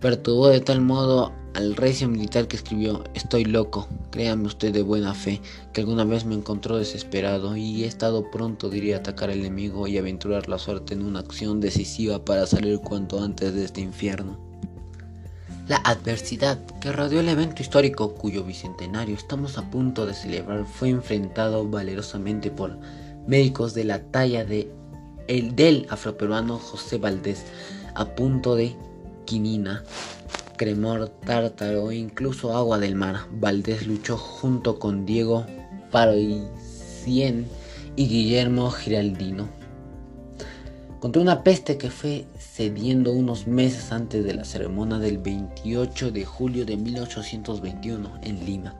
perturbó 0.00 0.48
de 0.48 0.60
tal 0.62 0.80
modo 0.80 1.34
al 1.52 1.76
recio 1.76 2.08
militar 2.08 2.48
que 2.48 2.56
escribió 2.56 3.04
Estoy 3.12 3.44
loco, 3.44 3.86
créame 4.10 4.46
usted 4.46 4.72
de 4.72 4.80
buena 4.80 5.12
fe, 5.12 5.42
que 5.74 5.82
alguna 5.82 6.04
vez 6.04 6.24
me 6.24 6.34
encontró 6.34 6.78
desesperado 6.78 7.54
y 7.54 7.84
he 7.84 7.86
estado 7.86 8.30
pronto 8.30 8.70
diría 8.70 8.96
atacar 8.96 9.28
al 9.28 9.40
enemigo 9.40 9.86
y 9.86 9.98
aventurar 9.98 10.48
la 10.48 10.58
suerte 10.58 10.94
en 10.94 11.04
una 11.04 11.20
acción 11.20 11.60
decisiva 11.60 12.24
para 12.24 12.46
salir 12.46 12.78
cuanto 12.78 13.22
antes 13.22 13.52
de 13.52 13.66
este 13.66 13.82
infierno. 13.82 14.53
La 15.66 15.76
adversidad 15.76 16.58
que 16.78 16.92
rodeó 16.92 17.20
el 17.20 17.28
evento 17.30 17.62
histórico 17.62 18.14
cuyo 18.14 18.44
bicentenario 18.44 19.14
estamos 19.14 19.56
a 19.56 19.70
punto 19.70 20.04
de 20.04 20.12
celebrar 20.12 20.66
fue 20.66 20.90
enfrentado 20.90 21.66
valerosamente 21.66 22.50
por 22.50 22.78
médicos 23.26 23.72
de 23.72 23.84
la 23.84 24.00
talla 24.00 24.44
de 24.44 24.70
el 25.26 25.56
del 25.56 25.86
afroperuano 25.88 26.58
José 26.58 26.98
Valdés 26.98 27.46
a 27.94 28.04
punto 28.04 28.56
de 28.56 28.76
quinina 29.24 29.82
cremor, 30.58 31.08
tártaro 31.24 31.90
e 31.90 31.96
incluso 31.96 32.54
agua 32.54 32.78
del 32.78 32.94
mar. 32.94 33.20
Valdés 33.32 33.86
luchó 33.86 34.18
junto 34.18 34.78
con 34.78 35.06
Diego 35.06 35.46
Paroicien 35.90 37.46
y 37.96 38.06
Guillermo 38.06 38.70
Giraldino 38.70 39.63
contra 41.04 41.20
una 41.20 41.44
peste 41.44 41.76
que 41.76 41.90
fue 41.90 42.24
cediendo 42.38 43.12
unos 43.12 43.46
meses 43.46 43.92
antes 43.92 44.24
de 44.24 44.32
la 44.32 44.42
ceremonia 44.46 44.96
del 44.96 45.18
28 45.18 46.10
de 46.10 46.24
julio 46.24 46.64
de 46.64 46.78
1821 46.78 48.20
en 48.22 48.46
Lima. 48.46 48.74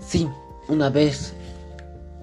Sí, 0.00 0.26
una 0.68 0.88
vez 0.88 1.34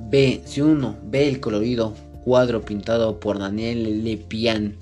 ve, 0.09 0.41
si 0.43 0.61
uno 0.61 0.95
ve 1.03 1.27
el 1.27 1.39
colorido 1.39 1.93
cuadro 2.23 2.65
pintado 2.65 3.19
por 3.19 3.37
Daniel 3.37 4.03
Lepian 4.03 4.75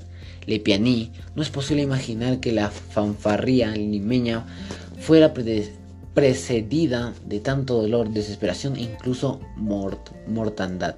Lepianí, 0.46 1.12
no 1.36 1.42
es 1.42 1.50
posible 1.50 1.84
imaginar 1.84 2.40
que 2.40 2.54
la 2.54 2.70
fanfarría 2.70 3.72
limeña 3.72 4.46
fuera 5.02 5.34
precedida 6.14 7.14
de 7.26 7.42
tanto 7.42 7.82
dolor, 7.82 8.10
desesperación 8.10 8.78
e 8.78 8.84
incluso 8.84 9.42
mortandad. 9.58 10.96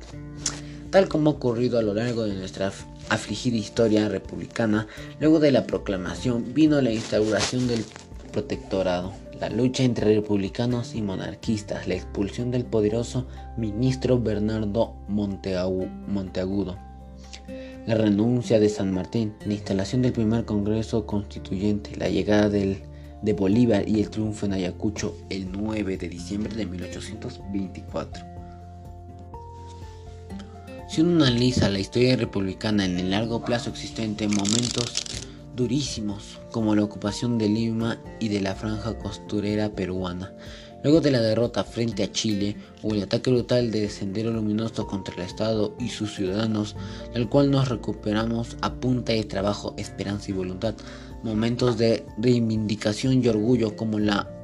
Tal 0.96 1.10
como 1.10 1.30
ha 1.30 1.34
ocurrido 1.34 1.78
a 1.78 1.82
lo 1.82 1.94
largo 1.94 2.24
de 2.24 2.36
nuestra 2.36 2.72
afligida 3.10 3.58
historia 3.58 4.08
republicana, 4.08 4.88
luego 5.20 5.42
de 5.42 5.52
la 5.52 5.68
proclamación 5.68 6.54
vino 6.54 6.82
la 6.82 6.94
instauración 6.94 7.68
del 7.68 7.84
protectorado, 8.32 9.12
la 9.38 9.50
lucha 9.50 9.84
entre 9.84 10.16
republicanos 10.16 10.96
y 10.96 11.02
monarquistas, 11.02 11.90
la 11.90 11.96
expulsión 11.96 12.50
del 12.50 12.64
poderoso 12.64 13.28
ministro 13.58 14.22
Bernardo 14.22 14.96
Monteagudo 15.10 16.78
la 17.86 17.96
renuncia 17.96 18.62
de 18.62 18.70
San 18.70 18.94
Martín, 18.94 19.34
la 19.46 19.52
instalación 19.52 20.02
del 20.02 20.14
primer 20.14 20.46
Congreso 20.46 21.06
Constituyente, 21.06 21.98
la 21.98 22.08
llegada 22.08 22.48
de 22.48 23.34
Bolívar 23.34 23.86
y 23.86 24.00
el 24.00 24.10
triunfo 24.10 24.46
en 24.46 24.54
Ayacucho 24.54 25.14
el 25.30 25.52
9 25.52 25.98
de 25.98 26.08
diciembre 26.08 26.56
de 26.56 26.66
1824. 26.66 28.35
Si 30.88 31.02
uno 31.02 31.26
analiza 31.26 31.70
la 31.70 31.80
historia 31.80 32.16
republicana 32.16 32.86
en 32.86 33.00
el 33.00 33.12
largo 33.12 33.44
plazo 33.44 33.72
existen 33.72 34.16
momentos 34.30 34.94
durísimos 35.56 36.40
como 36.52 36.76
la 36.76 36.84
ocupación 36.84 37.38
de 37.38 37.50
Lima 37.50 37.98
y 38.20 38.28
de 38.28 38.42
la 38.42 38.56
franja 38.56 38.98
costurera 38.98 39.70
peruana. 39.70 40.34
Luego 40.84 41.02
de 41.02 41.10
la 41.10 41.22
derrota 41.22 41.64
frente 41.64 42.04
a 42.04 42.12
Chile 42.12 42.56
o 42.84 42.94
el 42.94 43.02
ataque 43.02 43.32
brutal 43.32 43.72
de 43.72 43.90
Sendero 43.90 44.32
Luminoso 44.32 44.86
contra 44.86 45.16
el 45.16 45.22
Estado 45.22 45.76
y 45.80 45.90
sus 45.90 46.14
ciudadanos, 46.14 46.76
del 47.14 47.28
cual 47.28 47.50
nos 47.50 47.70
recuperamos 47.70 48.56
a 48.62 48.74
punta 48.76 49.14
de 49.14 49.24
trabajo, 49.24 49.74
esperanza 49.78 50.30
y 50.30 50.36
voluntad, 50.36 50.76
momentos 51.24 51.80
de 51.80 52.06
reivindicación 52.20 53.24
y 53.24 53.28
orgullo 53.28 53.76
como 53.76 53.98
la 53.98 54.35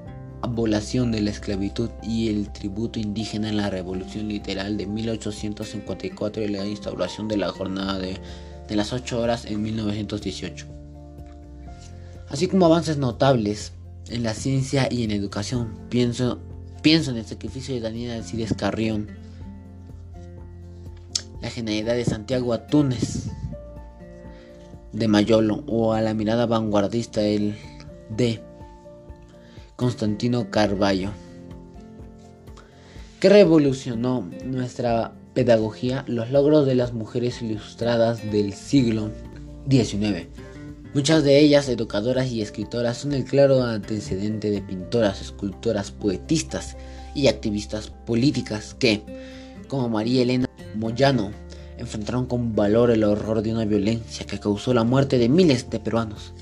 abolición 0.42 1.12
de 1.12 1.22
la 1.22 1.30
esclavitud 1.30 1.90
y 2.02 2.30
el 2.30 2.52
tributo 2.52 3.00
indígena 3.00 3.50
en 3.50 3.58
la 3.58 3.70
revolución 3.70 4.28
literal 4.28 4.78
de 4.78 4.88
1854 4.88 6.44
y 6.44 6.48
la 6.48 6.66
instauración 6.66 7.28
de 7.28 7.38
la 7.38 7.50
jornada 7.50 8.00
de, 8.00 8.18
de 8.68 8.76
las 8.76 8.94
8 8.94 9.20
horas 9.20 9.46
en 9.46 9.62
1918. 9.62 10.66
Así 12.30 12.48
como 12.48 12.66
avances 12.66 12.98
notables 12.98 13.74
en 14.10 14.24
la 14.24 14.34
ciencia 14.34 14.88
y 14.90 15.04
en 15.04 15.12
educación, 15.12 15.78
pienso, 15.90 16.40
pienso 16.82 17.12
en 17.12 17.18
el 17.18 17.26
sacrificio 17.26 17.76
de 17.76 17.82
Daniel 17.82 18.12
Alcides 18.12 18.54
Carrión, 18.54 19.10
la 21.42 21.50
genialidad 21.50 21.96
de 21.96 22.06
Santiago 22.06 22.54
Atúnez 22.54 23.30
de 24.94 25.08
Mayolo 25.08 25.64
o 25.68 25.94
a 25.94 26.02
la 26.02 26.14
mirada 26.14 26.46
vanguardista 26.46 27.22
el 27.22 27.56
de 28.10 28.42
Constantino 29.82 30.52
Carballo, 30.52 31.10
que 33.20 33.30
revolucionó 33.30 34.30
nuestra 34.46 35.12
pedagogía, 35.34 36.06
los 36.08 36.30
logros 36.30 36.68
de 36.68 36.76
las 36.76 36.94
mujeres 36.94 37.42
ilustradas 37.42 38.32
del 38.32 38.54
siglo 38.54 39.10
XIX. 39.68 40.28
Muchas 40.94 41.24
de 41.24 41.40
ellas, 41.40 41.68
educadoras 41.68 42.30
y 42.32 42.44
escritoras, 42.44 43.00
son 43.00 43.14
el 43.14 43.26
claro 43.26 43.64
antecedente 43.64 44.52
de 44.52 44.62
pintoras, 44.62 45.20
escultoras, 45.20 45.90
poetistas 45.90 46.78
y 47.16 47.26
activistas 47.26 47.92
políticas 48.06 48.76
que, 48.78 49.02
como 49.68 49.90
María 49.90 50.22
Elena 50.22 50.48
Moyano, 50.76 51.32
enfrentaron 51.80 52.28
con 52.28 52.56
valor 52.56 52.92
el 52.92 53.04
horror 53.04 53.42
de 53.42 53.52
una 53.52 53.66
violencia 53.66 54.28
que 54.28 54.40
causó 54.40 54.76
la 54.76 54.84
muerte 54.84 55.18
de 55.18 55.28
miles 55.28 55.72
de 55.72 55.80
peruanos. 55.80 56.36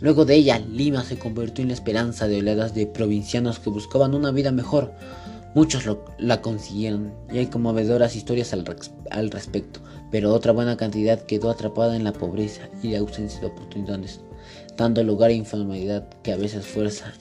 Luego 0.00 0.24
de 0.24 0.34
ella, 0.34 0.58
Lima 0.58 1.02
se 1.04 1.18
convirtió 1.18 1.62
en 1.62 1.68
la 1.68 1.74
esperanza 1.74 2.28
de 2.28 2.40
oleadas 2.40 2.74
de 2.74 2.86
provincianos 2.86 3.58
que 3.58 3.70
buscaban 3.70 4.14
una 4.14 4.30
vida 4.30 4.52
mejor. 4.52 4.92
Muchos 5.54 5.84
la 6.18 6.42
consiguieron 6.42 7.14
y 7.32 7.38
hay 7.38 7.46
conmovedoras 7.46 8.14
historias 8.14 8.52
al, 8.52 8.64
al 9.10 9.30
respecto, 9.30 9.80
pero 10.10 10.34
otra 10.34 10.52
buena 10.52 10.76
cantidad 10.76 11.22
quedó 11.22 11.50
atrapada 11.50 11.96
en 11.96 12.04
la 12.04 12.12
pobreza 12.12 12.68
y 12.82 12.88
la 12.88 12.98
ausencia 12.98 13.40
de 13.40 13.46
oportunidades, 13.46 14.20
dando 14.76 15.02
lugar 15.02 15.30
a 15.30 15.34
informalidad 15.34 16.06
que 16.22 16.32
a 16.32 16.36
veces 16.36 16.66
fuerza 16.66 17.14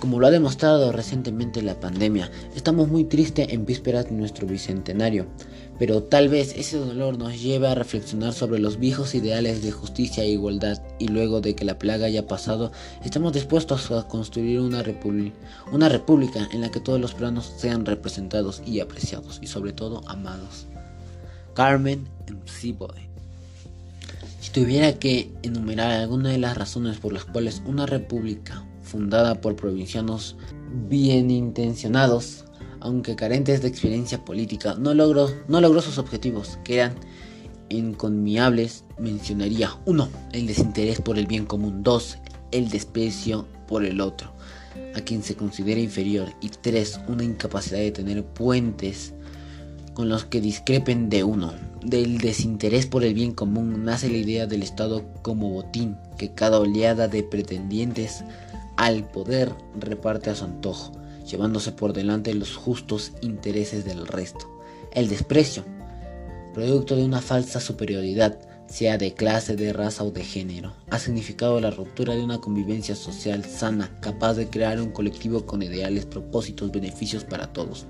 como 0.00 0.18
lo 0.18 0.26
ha 0.26 0.30
demostrado 0.30 0.92
recientemente 0.92 1.60
la 1.60 1.78
pandemia, 1.78 2.30
estamos 2.56 2.88
muy 2.88 3.04
tristes 3.04 3.48
en 3.50 3.66
vísperas 3.66 4.06
de 4.06 4.12
nuestro 4.12 4.46
bicentenario, 4.46 5.26
pero 5.80 6.02
tal 6.02 6.28
vez 6.28 6.54
ese 6.58 6.76
dolor 6.76 7.16
nos 7.16 7.40
lleve 7.40 7.66
a 7.66 7.74
reflexionar 7.74 8.34
sobre 8.34 8.58
los 8.58 8.78
viejos 8.78 9.14
ideales 9.14 9.62
de 9.62 9.72
justicia 9.72 10.22
e 10.22 10.28
igualdad 10.28 10.82
y 10.98 11.08
luego 11.08 11.40
de 11.40 11.54
que 11.54 11.64
la 11.64 11.78
plaga 11.78 12.04
haya 12.04 12.26
pasado, 12.26 12.70
estamos 13.02 13.32
dispuestos 13.32 13.90
a 13.90 14.06
construir 14.06 14.60
una, 14.60 14.82
república 14.82 16.48
en 16.52 16.60
la 16.60 16.70
que 16.70 16.80
todos 16.80 17.00
los 17.00 17.14
planos 17.14 17.54
sean 17.56 17.86
representados 17.86 18.62
y 18.66 18.80
apreciados 18.80 19.38
y 19.40 19.46
sobre 19.46 19.72
todo 19.72 20.02
amados. 20.06 20.66
Carmen 21.54 22.06
Boy. 22.78 23.08
Si 24.38 24.50
tuviera 24.52 24.98
que 24.98 25.32
enumerar 25.42 25.92
alguna 25.92 26.28
de 26.28 26.38
las 26.38 26.58
razones 26.58 26.98
por 26.98 27.14
las 27.14 27.24
cuales 27.24 27.62
una 27.64 27.86
república 27.86 28.66
fundada 28.82 29.40
por 29.40 29.56
provincianos 29.56 30.36
bien 30.90 31.30
intencionados, 31.30 32.44
aunque 32.80 33.16
carentes 33.16 33.62
de 33.62 33.68
experiencia 33.68 34.24
política, 34.24 34.74
no 34.78 34.94
logró, 34.94 35.28
sus 35.82 35.98
objetivos, 35.98 36.58
que 36.64 36.76
eran 36.76 36.94
inconmiables. 37.68 38.84
Mencionaría 38.98 39.76
1. 39.86 40.08
El 40.32 40.46
desinterés 40.46 41.00
por 41.00 41.18
el 41.18 41.26
bien 41.26 41.46
común. 41.46 41.82
2. 41.82 42.18
El 42.52 42.68
desprecio 42.68 43.46
por 43.68 43.84
el 43.84 44.00
otro, 44.00 44.32
a 44.94 45.00
quien 45.00 45.22
se 45.22 45.36
considera 45.36 45.80
inferior. 45.80 46.28
Y 46.40 46.48
3. 46.48 47.00
Una 47.08 47.24
incapacidad 47.24 47.78
de 47.78 47.92
tener 47.92 48.24
puentes 48.24 49.14
con 49.94 50.08
los 50.08 50.24
que 50.24 50.40
discrepen 50.40 51.08
de 51.10 51.24
uno. 51.24 51.52
Del 51.84 52.18
desinterés 52.18 52.86
por 52.86 53.04
el 53.04 53.14
bien 53.14 53.32
común 53.32 53.84
nace 53.84 54.08
la 54.08 54.18
idea 54.18 54.46
del 54.46 54.62
Estado 54.62 55.04
como 55.22 55.50
botín, 55.50 55.96
que 56.18 56.34
cada 56.34 56.60
oleada 56.60 57.08
de 57.08 57.22
pretendientes 57.22 58.24
al 58.76 59.04
poder 59.04 59.52
reparte 59.78 60.30
a 60.30 60.34
su 60.34 60.44
antojo, 60.44 60.92
llevándose 61.24 61.72
por 61.72 61.92
delante 61.92 62.34
los 62.34 62.56
justos 62.56 63.12
intereses 63.20 63.84
del 63.84 64.06
resto. 64.06 64.50
El 64.92 65.08
desprecio, 65.08 65.64
producto 66.54 66.96
de 66.96 67.04
una 67.04 67.20
falsa 67.20 67.60
superioridad, 67.60 68.38
sea 68.68 68.98
de 68.98 69.14
clase, 69.14 69.56
de 69.56 69.72
raza 69.72 70.04
o 70.04 70.10
de 70.10 70.24
género, 70.24 70.74
ha 70.90 70.98
significado 70.98 71.60
la 71.60 71.70
ruptura 71.70 72.14
de 72.14 72.22
una 72.22 72.38
convivencia 72.38 72.94
social 72.94 73.44
sana, 73.44 73.98
capaz 74.00 74.34
de 74.34 74.48
crear 74.48 74.80
un 74.80 74.92
colectivo 74.92 75.44
con 75.44 75.62
ideales, 75.62 76.06
propósitos, 76.06 76.70
beneficios 76.70 77.24
para 77.24 77.52
todos 77.52 77.86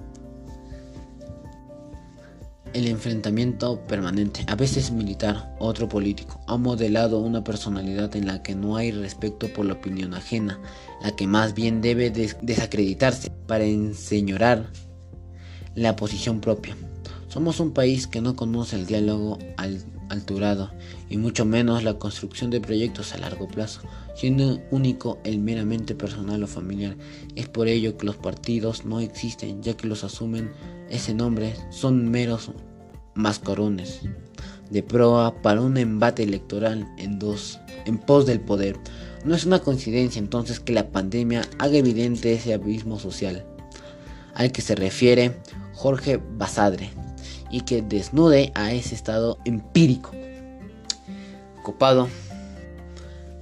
el 2.73 2.87
enfrentamiento 2.89 3.81
permanente, 3.87 4.45
a 4.47 4.55
veces 4.55 4.91
militar, 4.91 5.55
otro 5.59 5.89
político, 5.89 6.41
ha 6.47 6.57
modelado 6.57 7.19
una 7.19 7.43
personalidad 7.43 8.15
en 8.17 8.27
la 8.27 8.43
que 8.43 8.55
no 8.55 8.77
hay 8.77 8.93
respeto 8.93 9.49
por 9.53 9.67
la 9.67 9.75
opinión 9.75 10.15
ajena, 10.15 10.61
la 11.03 11.15
que 11.17 11.27
más 11.27 11.55
bien 11.55 11.81
debe 11.81 12.11
desacreditarse 12.11 13.31
para 13.47 13.65
enseñorar 13.65 14.71
la 15.75 15.97
posición 15.97 16.41
propia. 16.41 16.77
Somos 17.29 17.61
un 17.61 17.73
país 17.73 18.07
que 18.07 18.21
no 18.21 18.37
conoce 18.37 18.77
el 18.77 18.87
diálogo 18.87 19.39
alturado 20.11 20.71
y 21.09 21.17
mucho 21.17 21.47
menos 21.47 21.83
la 21.83 21.95
construcción 21.95 22.51
de 22.51 22.61
proyectos 22.61 23.15
a 23.15 23.19
largo 23.19 23.49
plazo, 23.49 23.81
siendo 24.15 24.61
único 24.71 25.19
el 25.25 25.39
meramente 25.39 25.95
personal 25.95 26.43
o 26.43 26.47
familiar. 26.47 26.97
Es 27.37 27.49
por 27.49 27.69
ello 27.69 27.97
que 27.97 28.07
los 28.07 28.17
partidos 28.17 28.85
no 28.85 29.01
existen, 29.01 29.63
ya 29.63 29.77
que 29.77 29.87
los 29.87 30.05
asumen 30.05 30.53
ese 30.91 31.15
nombre 31.15 31.55
son 31.71 32.11
meros 32.11 32.51
mascarones 33.15 34.01
de 34.71 34.83
proa 34.83 35.41
para 35.43 35.61
un 35.61 35.77
embate 35.77 36.23
electoral 36.23 36.87
en 36.99 37.19
dos 37.19 37.59
en 37.87 37.99
pos 37.99 38.27
del 38.27 38.41
poder. 38.41 38.77
No 39.25 39.35
es 39.35 39.45
una 39.45 39.61
coincidencia 39.61 40.19
entonces 40.19 40.61
que 40.61 40.73
la 40.73 40.91
pandemia 40.91 41.43
haga 41.59 41.79
evidente 41.79 42.33
ese 42.33 42.55
abismo 42.55 42.99
social 42.99 43.45
al 44.35 44.53
que 44.53 44.63
se 44.63 44.75
refiere 44.75 45.37
Jorge 45.75 46.21
Basadre 46.37 46.91
y 47.51 47.63
que 47.63 47.83
desnude 47.83 48.53
a 48.55 48.73
ese 48.73 48.95
estado 48.95 49.39
empírico 49.45 50.11
copado 51.63 52.09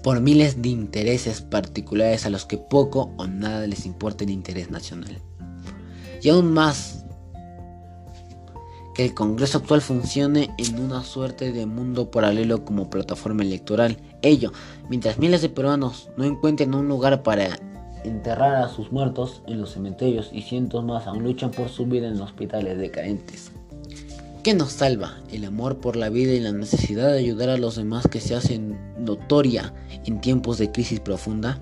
por 0.02 0.20
miles 0.20 0.62
de 0.62 0.68
intereses 0.70 1.40
particulares 1.40 2.24
a 2.26 2.30
los 2.30 2.46
que 2.46 2.58
poco 2.58 3.12
o 3.16 3.26
nada 3.26 3.66
les 3.66 3.86
importa 3.86 4.24
el 4.24 4.30
interés 4.30 4.70
nacional. 4.70 5.20
Y 6.22 6.28
aún 6.30 6.52
más 6.52 7.04
que 8.94 9.04
el 9.04 9.14
Congreso 9.14 9.58
actual 9.58 9.80
funcione 9.80 10.50
en 10.58 10.80
una 10.80 11.04
suerte 11.04 11.52
de 11.52 11.66
mundo 11.66 12.10
paralelo 12.10 12.64
como 12.64 12.90
plataforma 12.90 13.42
electoral. 13.42 13.96
Ello, 14.22 14.52
mientras 14.88 15.18
miles 15.18 15.42
de 15.42 15.48
peruanos 15.48 16.10
no 16.16 16.24
encuentren 16.24 16.74
un 16.74 16.88
lugar 16.88 17.22
para 17.22 17.58
enterrar 18.04 18.56
a 18.56 18.68
sus 18.68 18.90
muertos 18.90 19.42
en 19.46 19.60
los 19.60 19.72
cementerios 19.72 20.30
y 20.32 20.42
cientos 20.42 20.84
más 20.84 21.06
aún 21.06 21.22
luchan 21.22 21.50
por 21.50 21.68
su 21.68 21.86
vida 21.86 22.08
en 22.08 22.20
hospitales 22.20 22.78
decadentes. 22.78 23.52
¿Qué 24.42 24.54
nos 24.54 24.70
salva? 24.72 25.18
El 25.32 25.44
amor 25.44 25.78
por 25.78 25.96
la 25.96 26.10
vida 26.10 26.32
y 26.32 26.38
la 26.38 26.52
necesidad 26.52 27.08
de 27.08 27.18
ayudar 27.18 27.48
a 27.48 27.56
los 27.56 27.74
demás 27.74 28.06
que 28.06 28.20
se 28.20 28.36
hacen 28.36 28.78
notoria 28.96 29.74
en 30.04 30.20
tiempos 30.20 30.58
de 30.58 30.70
crisis 30.70 31.00
profunda. 31.00 31.58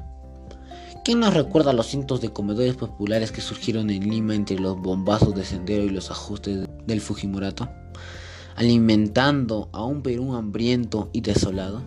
¿Quién 1.03 1.21
nos 1.21 1.33
recuerda 1.33 1.73
los 1.73 1.87
cientos 1.87 2.21
de 2.21 2.35
comedores 2.35 2.77
populares 2.77 3.33
que 3.33 3.41
surgieron 3.41 3.89
en 3.89 4.11
Lima 4.11 4.35
entre 4.35 4.59
los 4.59 4.79
bombazos 4.79 5.35
de 5.35 5.45
sendero 5.45 5.85
y 5.85 5.89
los 5.89 6.11
ajustes 6.11 6.69
del 6.87 7.01
Fujimorato? 7.01 7.71
Alimentando 8.57 9.71
a 9.73 9.83
un 9.83 10.03
Perú 10.03 10.35
hambriento 10.35 11.09
y 11.15 11.23
desolado. 11.23 11.81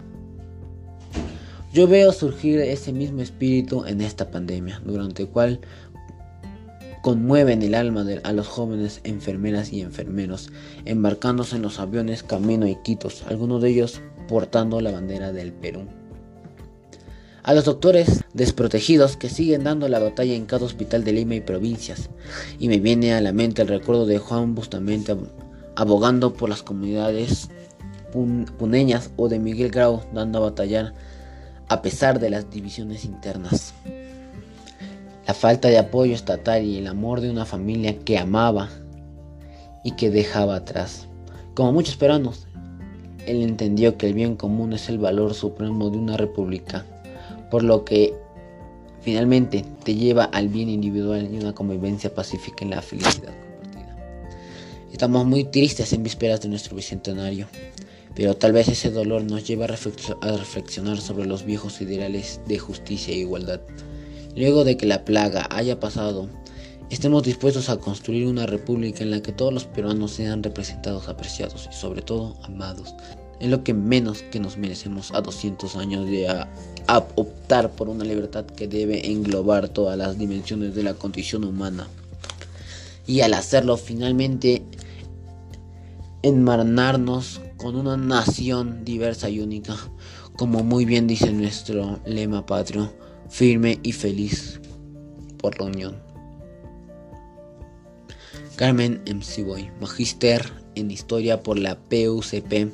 Yo 1.71 1.87
veo 1.87 2.11
surgir 2.13 2.59
ese 2.61 2.91
mismo 2.93 3.21
espíritu 3.21 3.85
en 3.85 4.01
esta 4.01 4.31
pandemia, 4.31 4.81
durante 4.83 5.21
el 5.23 5.29
cual 5.29 5.59
conmueven 7.02 7.62
el 7.62 7.76
alma 7.76 8.06
a 8.24 8.34
los 8.34 8.47
jóvenes 8.47 9.02
enfermeras 9.04 9.72
y 9.72 9.82
enfermeros, 9.82 10.52
embarcándose 10.86 11.56
en 11.56 11.62
los 11.62 11.80
aviones 11.80 12.24
camino 12.24 12.66
a 12.66 12.70
Iquitos, 12.70 13.24
algunos 13.28 13.62
de 13.62 13.70
ellos 13.70 14.02
portando 14.28 14.82
la 14.82 14.91
bandera 14.91 15.32
del 15.32 15.54
Perú 15.54 15.88
a 17.50 17.54
los 17.54 17.66
doctores 17.66 18.24
desprotegidos 18.34 19.18
que 19.18 19.28
siguen 19.28 19.64
dando 19.64 19.88
la 19.88 19.97
batalla 19.97 20.36
en 20.36 20.45
cada 20.45 20.66
hospital 20.66 21.04
de 21.04 21.14
Lima 21.14 21.34
y 21.34 21.41
provincias. 21.41 22.12
Y 22.60 22.68
me 22.68 22.80
viene 22.80 23.14
a 23.14 23.22
la 23.22 23.32
mente 23.32 23.64
el 23.64 23.68
recuerdo 23.68 24.06
de 24.06 24.20
Juan 24.20 24.54
Bustamante 24.54 25.16
abogando 25.76 26.34
por 26.34 26.50
las 26.50 26.62
comunidades 26.62 27.50
puneñas 28.60 29.10
o 29.16 29.30
de 29.30 29.39
Miguel 29.39 29.72
Grau, 29.72 30.04
dando 30.14 30.38
a 30.38 30.50
batallar 30.50 30.93
a 31.70 31.82
pesar 31.82 32.20
de 32.20 32.30
las 32.30 32.50
divisiones 32.52 33.04
internas. 33.04 33.74
La 35.30 35.36
falta 35.36 35.67
de 35.67 35.77
apoyo 35.77 36.15
estatal 36.15 36.65
y 36.65 36.80
el 36.80 36.88
amor 36.88 37.21
de 37.21 37.30
una 37.30 37.45
familia 37.45 37.99
que 37.99 38.17
amaba 38.17 38.67
y 39.84 39.91
que 39.91 40.09
dejaba 40.09 40.55
atrás. 40.55 41.07
Como 41.53 41.71
muchos 41.71 41.97
peruanos, 41.97 42.47
él 43.27 43.43
entendió 43.43 43.95
que 43.95 44.07
el 44.07 44.15
bien 44.15 44.36
común 44.36 44.73
es 44.73 44.89
el 44.89 44.97
valor 44.97 45.36
supremo 45.36 45.91
de 45.91 45.99
una 45.99 46.17
república, 46.17 46.84
por 47.51 47.61
lo 47.61 47.86
que 47.86 48.15
finalmente 49.01 49.63
te 49.84 49.93
lleva 49.93 50.23
al 50.23 50.47
bien 50.47 50.67
individual 50.67 51.30
y 51.32 51.38
una 51.38 51.53
convivencia 51.53 52.11
pacífica 52.11 52.65
en 52.65 52.71
la 52.71 52.82
felicidad 52.82 53.32
compartida. 53.39 53.97
Estamos 54.91 55.27
muy 55.27 55.43
tristes 55.43 55.93
en 55.93 56.01
vísperas 56.01 56.41
de 56.41 56.49
nuestro 56.49 56.75
bicentenario, 56.75 57.45
pero 58.15 58.36
tal 58.36 58.51
vez 58.51 58.67
ese 58.67 58.89
dolor 58.89 59.21
nos 59.25 59.45
lleve 59.45 59.65
a, 59.65 59.67
reflexionar 59.67 60.97
sobre 60.97 61.27
los 61.27 61.45
viejos 61.45 61.82
ideales 61.82 62.41
de 62.47 62.57
justicia 62.57 63.13
e 63.13 63.19
igualdad. 63.19 63.61
Luego 64.36 64.63
de 64.63 64.77
que 64.77 64.86
la 64.86 65.05
plaga 65.05 65.47
haya 65.51 65.80
pasado, 65.80 66.30
estemos 66.89 67.23
dispuestos 67.23 67.69
a 67.69 67.77
construir 67.77 68.27
una 68.27 68.45
república 68.45 69.03
en 69.03 69.11
la 69.11 69.21
que 69.21 69.32
todos 69.32 69.53
los 69.53 69.65
peruanos 69.65 70.11
sean 70.11 70.43
representados, 70.43 71.07
apreciados 71.07 71.67
y 71.71 71.75
sobre 71.75 72.01
todo 72.01 72.36
amados. 72.43 72.95
Es 73.39 73.49
lo 73.49 73.63
que 73.63 73.73
menos 73.73 74.21
que 74.23 74.39
nos 74.39 74.57
merecemos 74.57 75.11
a 75.13 75.21
200 75.21 75.75
años 75.77 76.05
de 76.05 76.27
optar 77.15 77.71
por 77.71 77.89
una 77.89 78.03
libertad 78.03 78.45
que 78.45 78.67
debe 78.67 79.09
englobar 79.11 79.69
todas 79.69 79.97
las 79.97 80.17
dimensiones 80.17 80.75
de 80.75 80.84
la 80.84 80.93
condición 80.93 81.45
humana. 81.45 81.88
Y 83.07 83.21
al 83.21 83.34
hacerlo 83.34 83.77
finalmente 83.77 84.61
enmarnarnos 86.21 87.41
con 87.57 87.75
una 87.75 87.97
nación 87.97 88.84
diversa 88.84 89.30
y 89.30 89.39
única, 89.39 89.75
como 90.38 90.63
muy 90.63 90.86
bien 90.86 91.07
dice 91.07 91.32
nuestro 91.32 91.99
lema 92.05 92.45
patrio, 92.45 92.91
firme 93.30 93.80
y 93.84 93.91
feliz 93.91 94.59
por 95.38 95.59
la 95.59 95.65
unión. 95.67 96.09
Carmen 98.55 99.01
Boy, 99.45 99.69
Magister 99.80 100.51
en 100.75 100.91
Historia 100.91 101.41
por 101.41 101.57
la 101.57 101.77
PUCP 101.77 102.71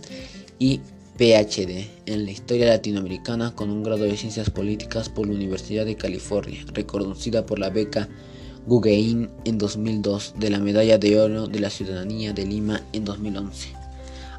y 0.57 0.79
PhD 1.17 1.87
en 2.07 2.25
la 2.25 2.31
Historia 2.31 2.67
Latinoamericana 2.67 3.53
con 3.55 3.69
un 3.69 3.83
grado 3.83 4.03
de 4.03 4.17
Ciencias 4.17 4.49
Políticas 4.49 5.09
por 5.09 5.27
la 5.27 5.33
Universidad 5.33 5.85
de 5.85 5.95
California, 5.95 6.65
reconocida 6.73 7.45
por 7.45 7.59
la 7.59 7.69
beca 7.69 8.09
Guggenheim 8.65 9.29
en 9.45 9.57
2002 9.57 10.33
de 10.37 10.49
la 10.49 10.59
Medalla 10.59 10.97
de 10.97 11.19
Oro 11.19 11.47
de 11.47 11.59
la 11.59 11.69
Ciudadanía 11.69 12.33
de 12.33 12.45
Lima 12.45 12.81
en 12.91 13.05
2011. 13.05 13.69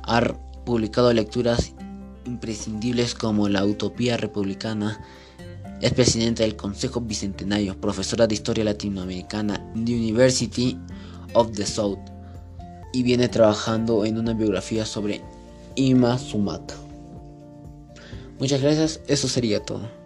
Ha 0.03 0.21
publicado 0.65 1.13
lecturas 1.13 1.73
imprescindibles 2.27 3.15
como 3.15 3.49
La 3.49 3.65
Utopía 3.65 4.17
Republicana, 4.17 5.01
es 5.81 5.93
presidenta 5.93 6.43
del 6.43 6.57
Consejo 6.57 7.01
Bicentenario, 7.01 7.79
profesora 7.81 8.27
de 8.27 8.35
Historia 8.35 8.65
Latinoamericana 8.65 9.71
en 9.75 9.85
the 9.85 9.95
University 9.95 10.79
of 11.35 11.53
the 11.53 11.67
South 11.67 11.99
y 12.93 13.03
viene 13.03 13.29
trabajando 13.29 14.05
en 14.05 14.19
una 14.19 14.33
biografía 14.33 14.87
sobre 14.87 15.21
Ima 15.75 16.19
Sumata. 16.19 16.75
Muchas 18.39 18.63
gracias, 18.63 19.01
eso 19.07 19.29
sería 19.29 19.61
todo. 19.61 20.06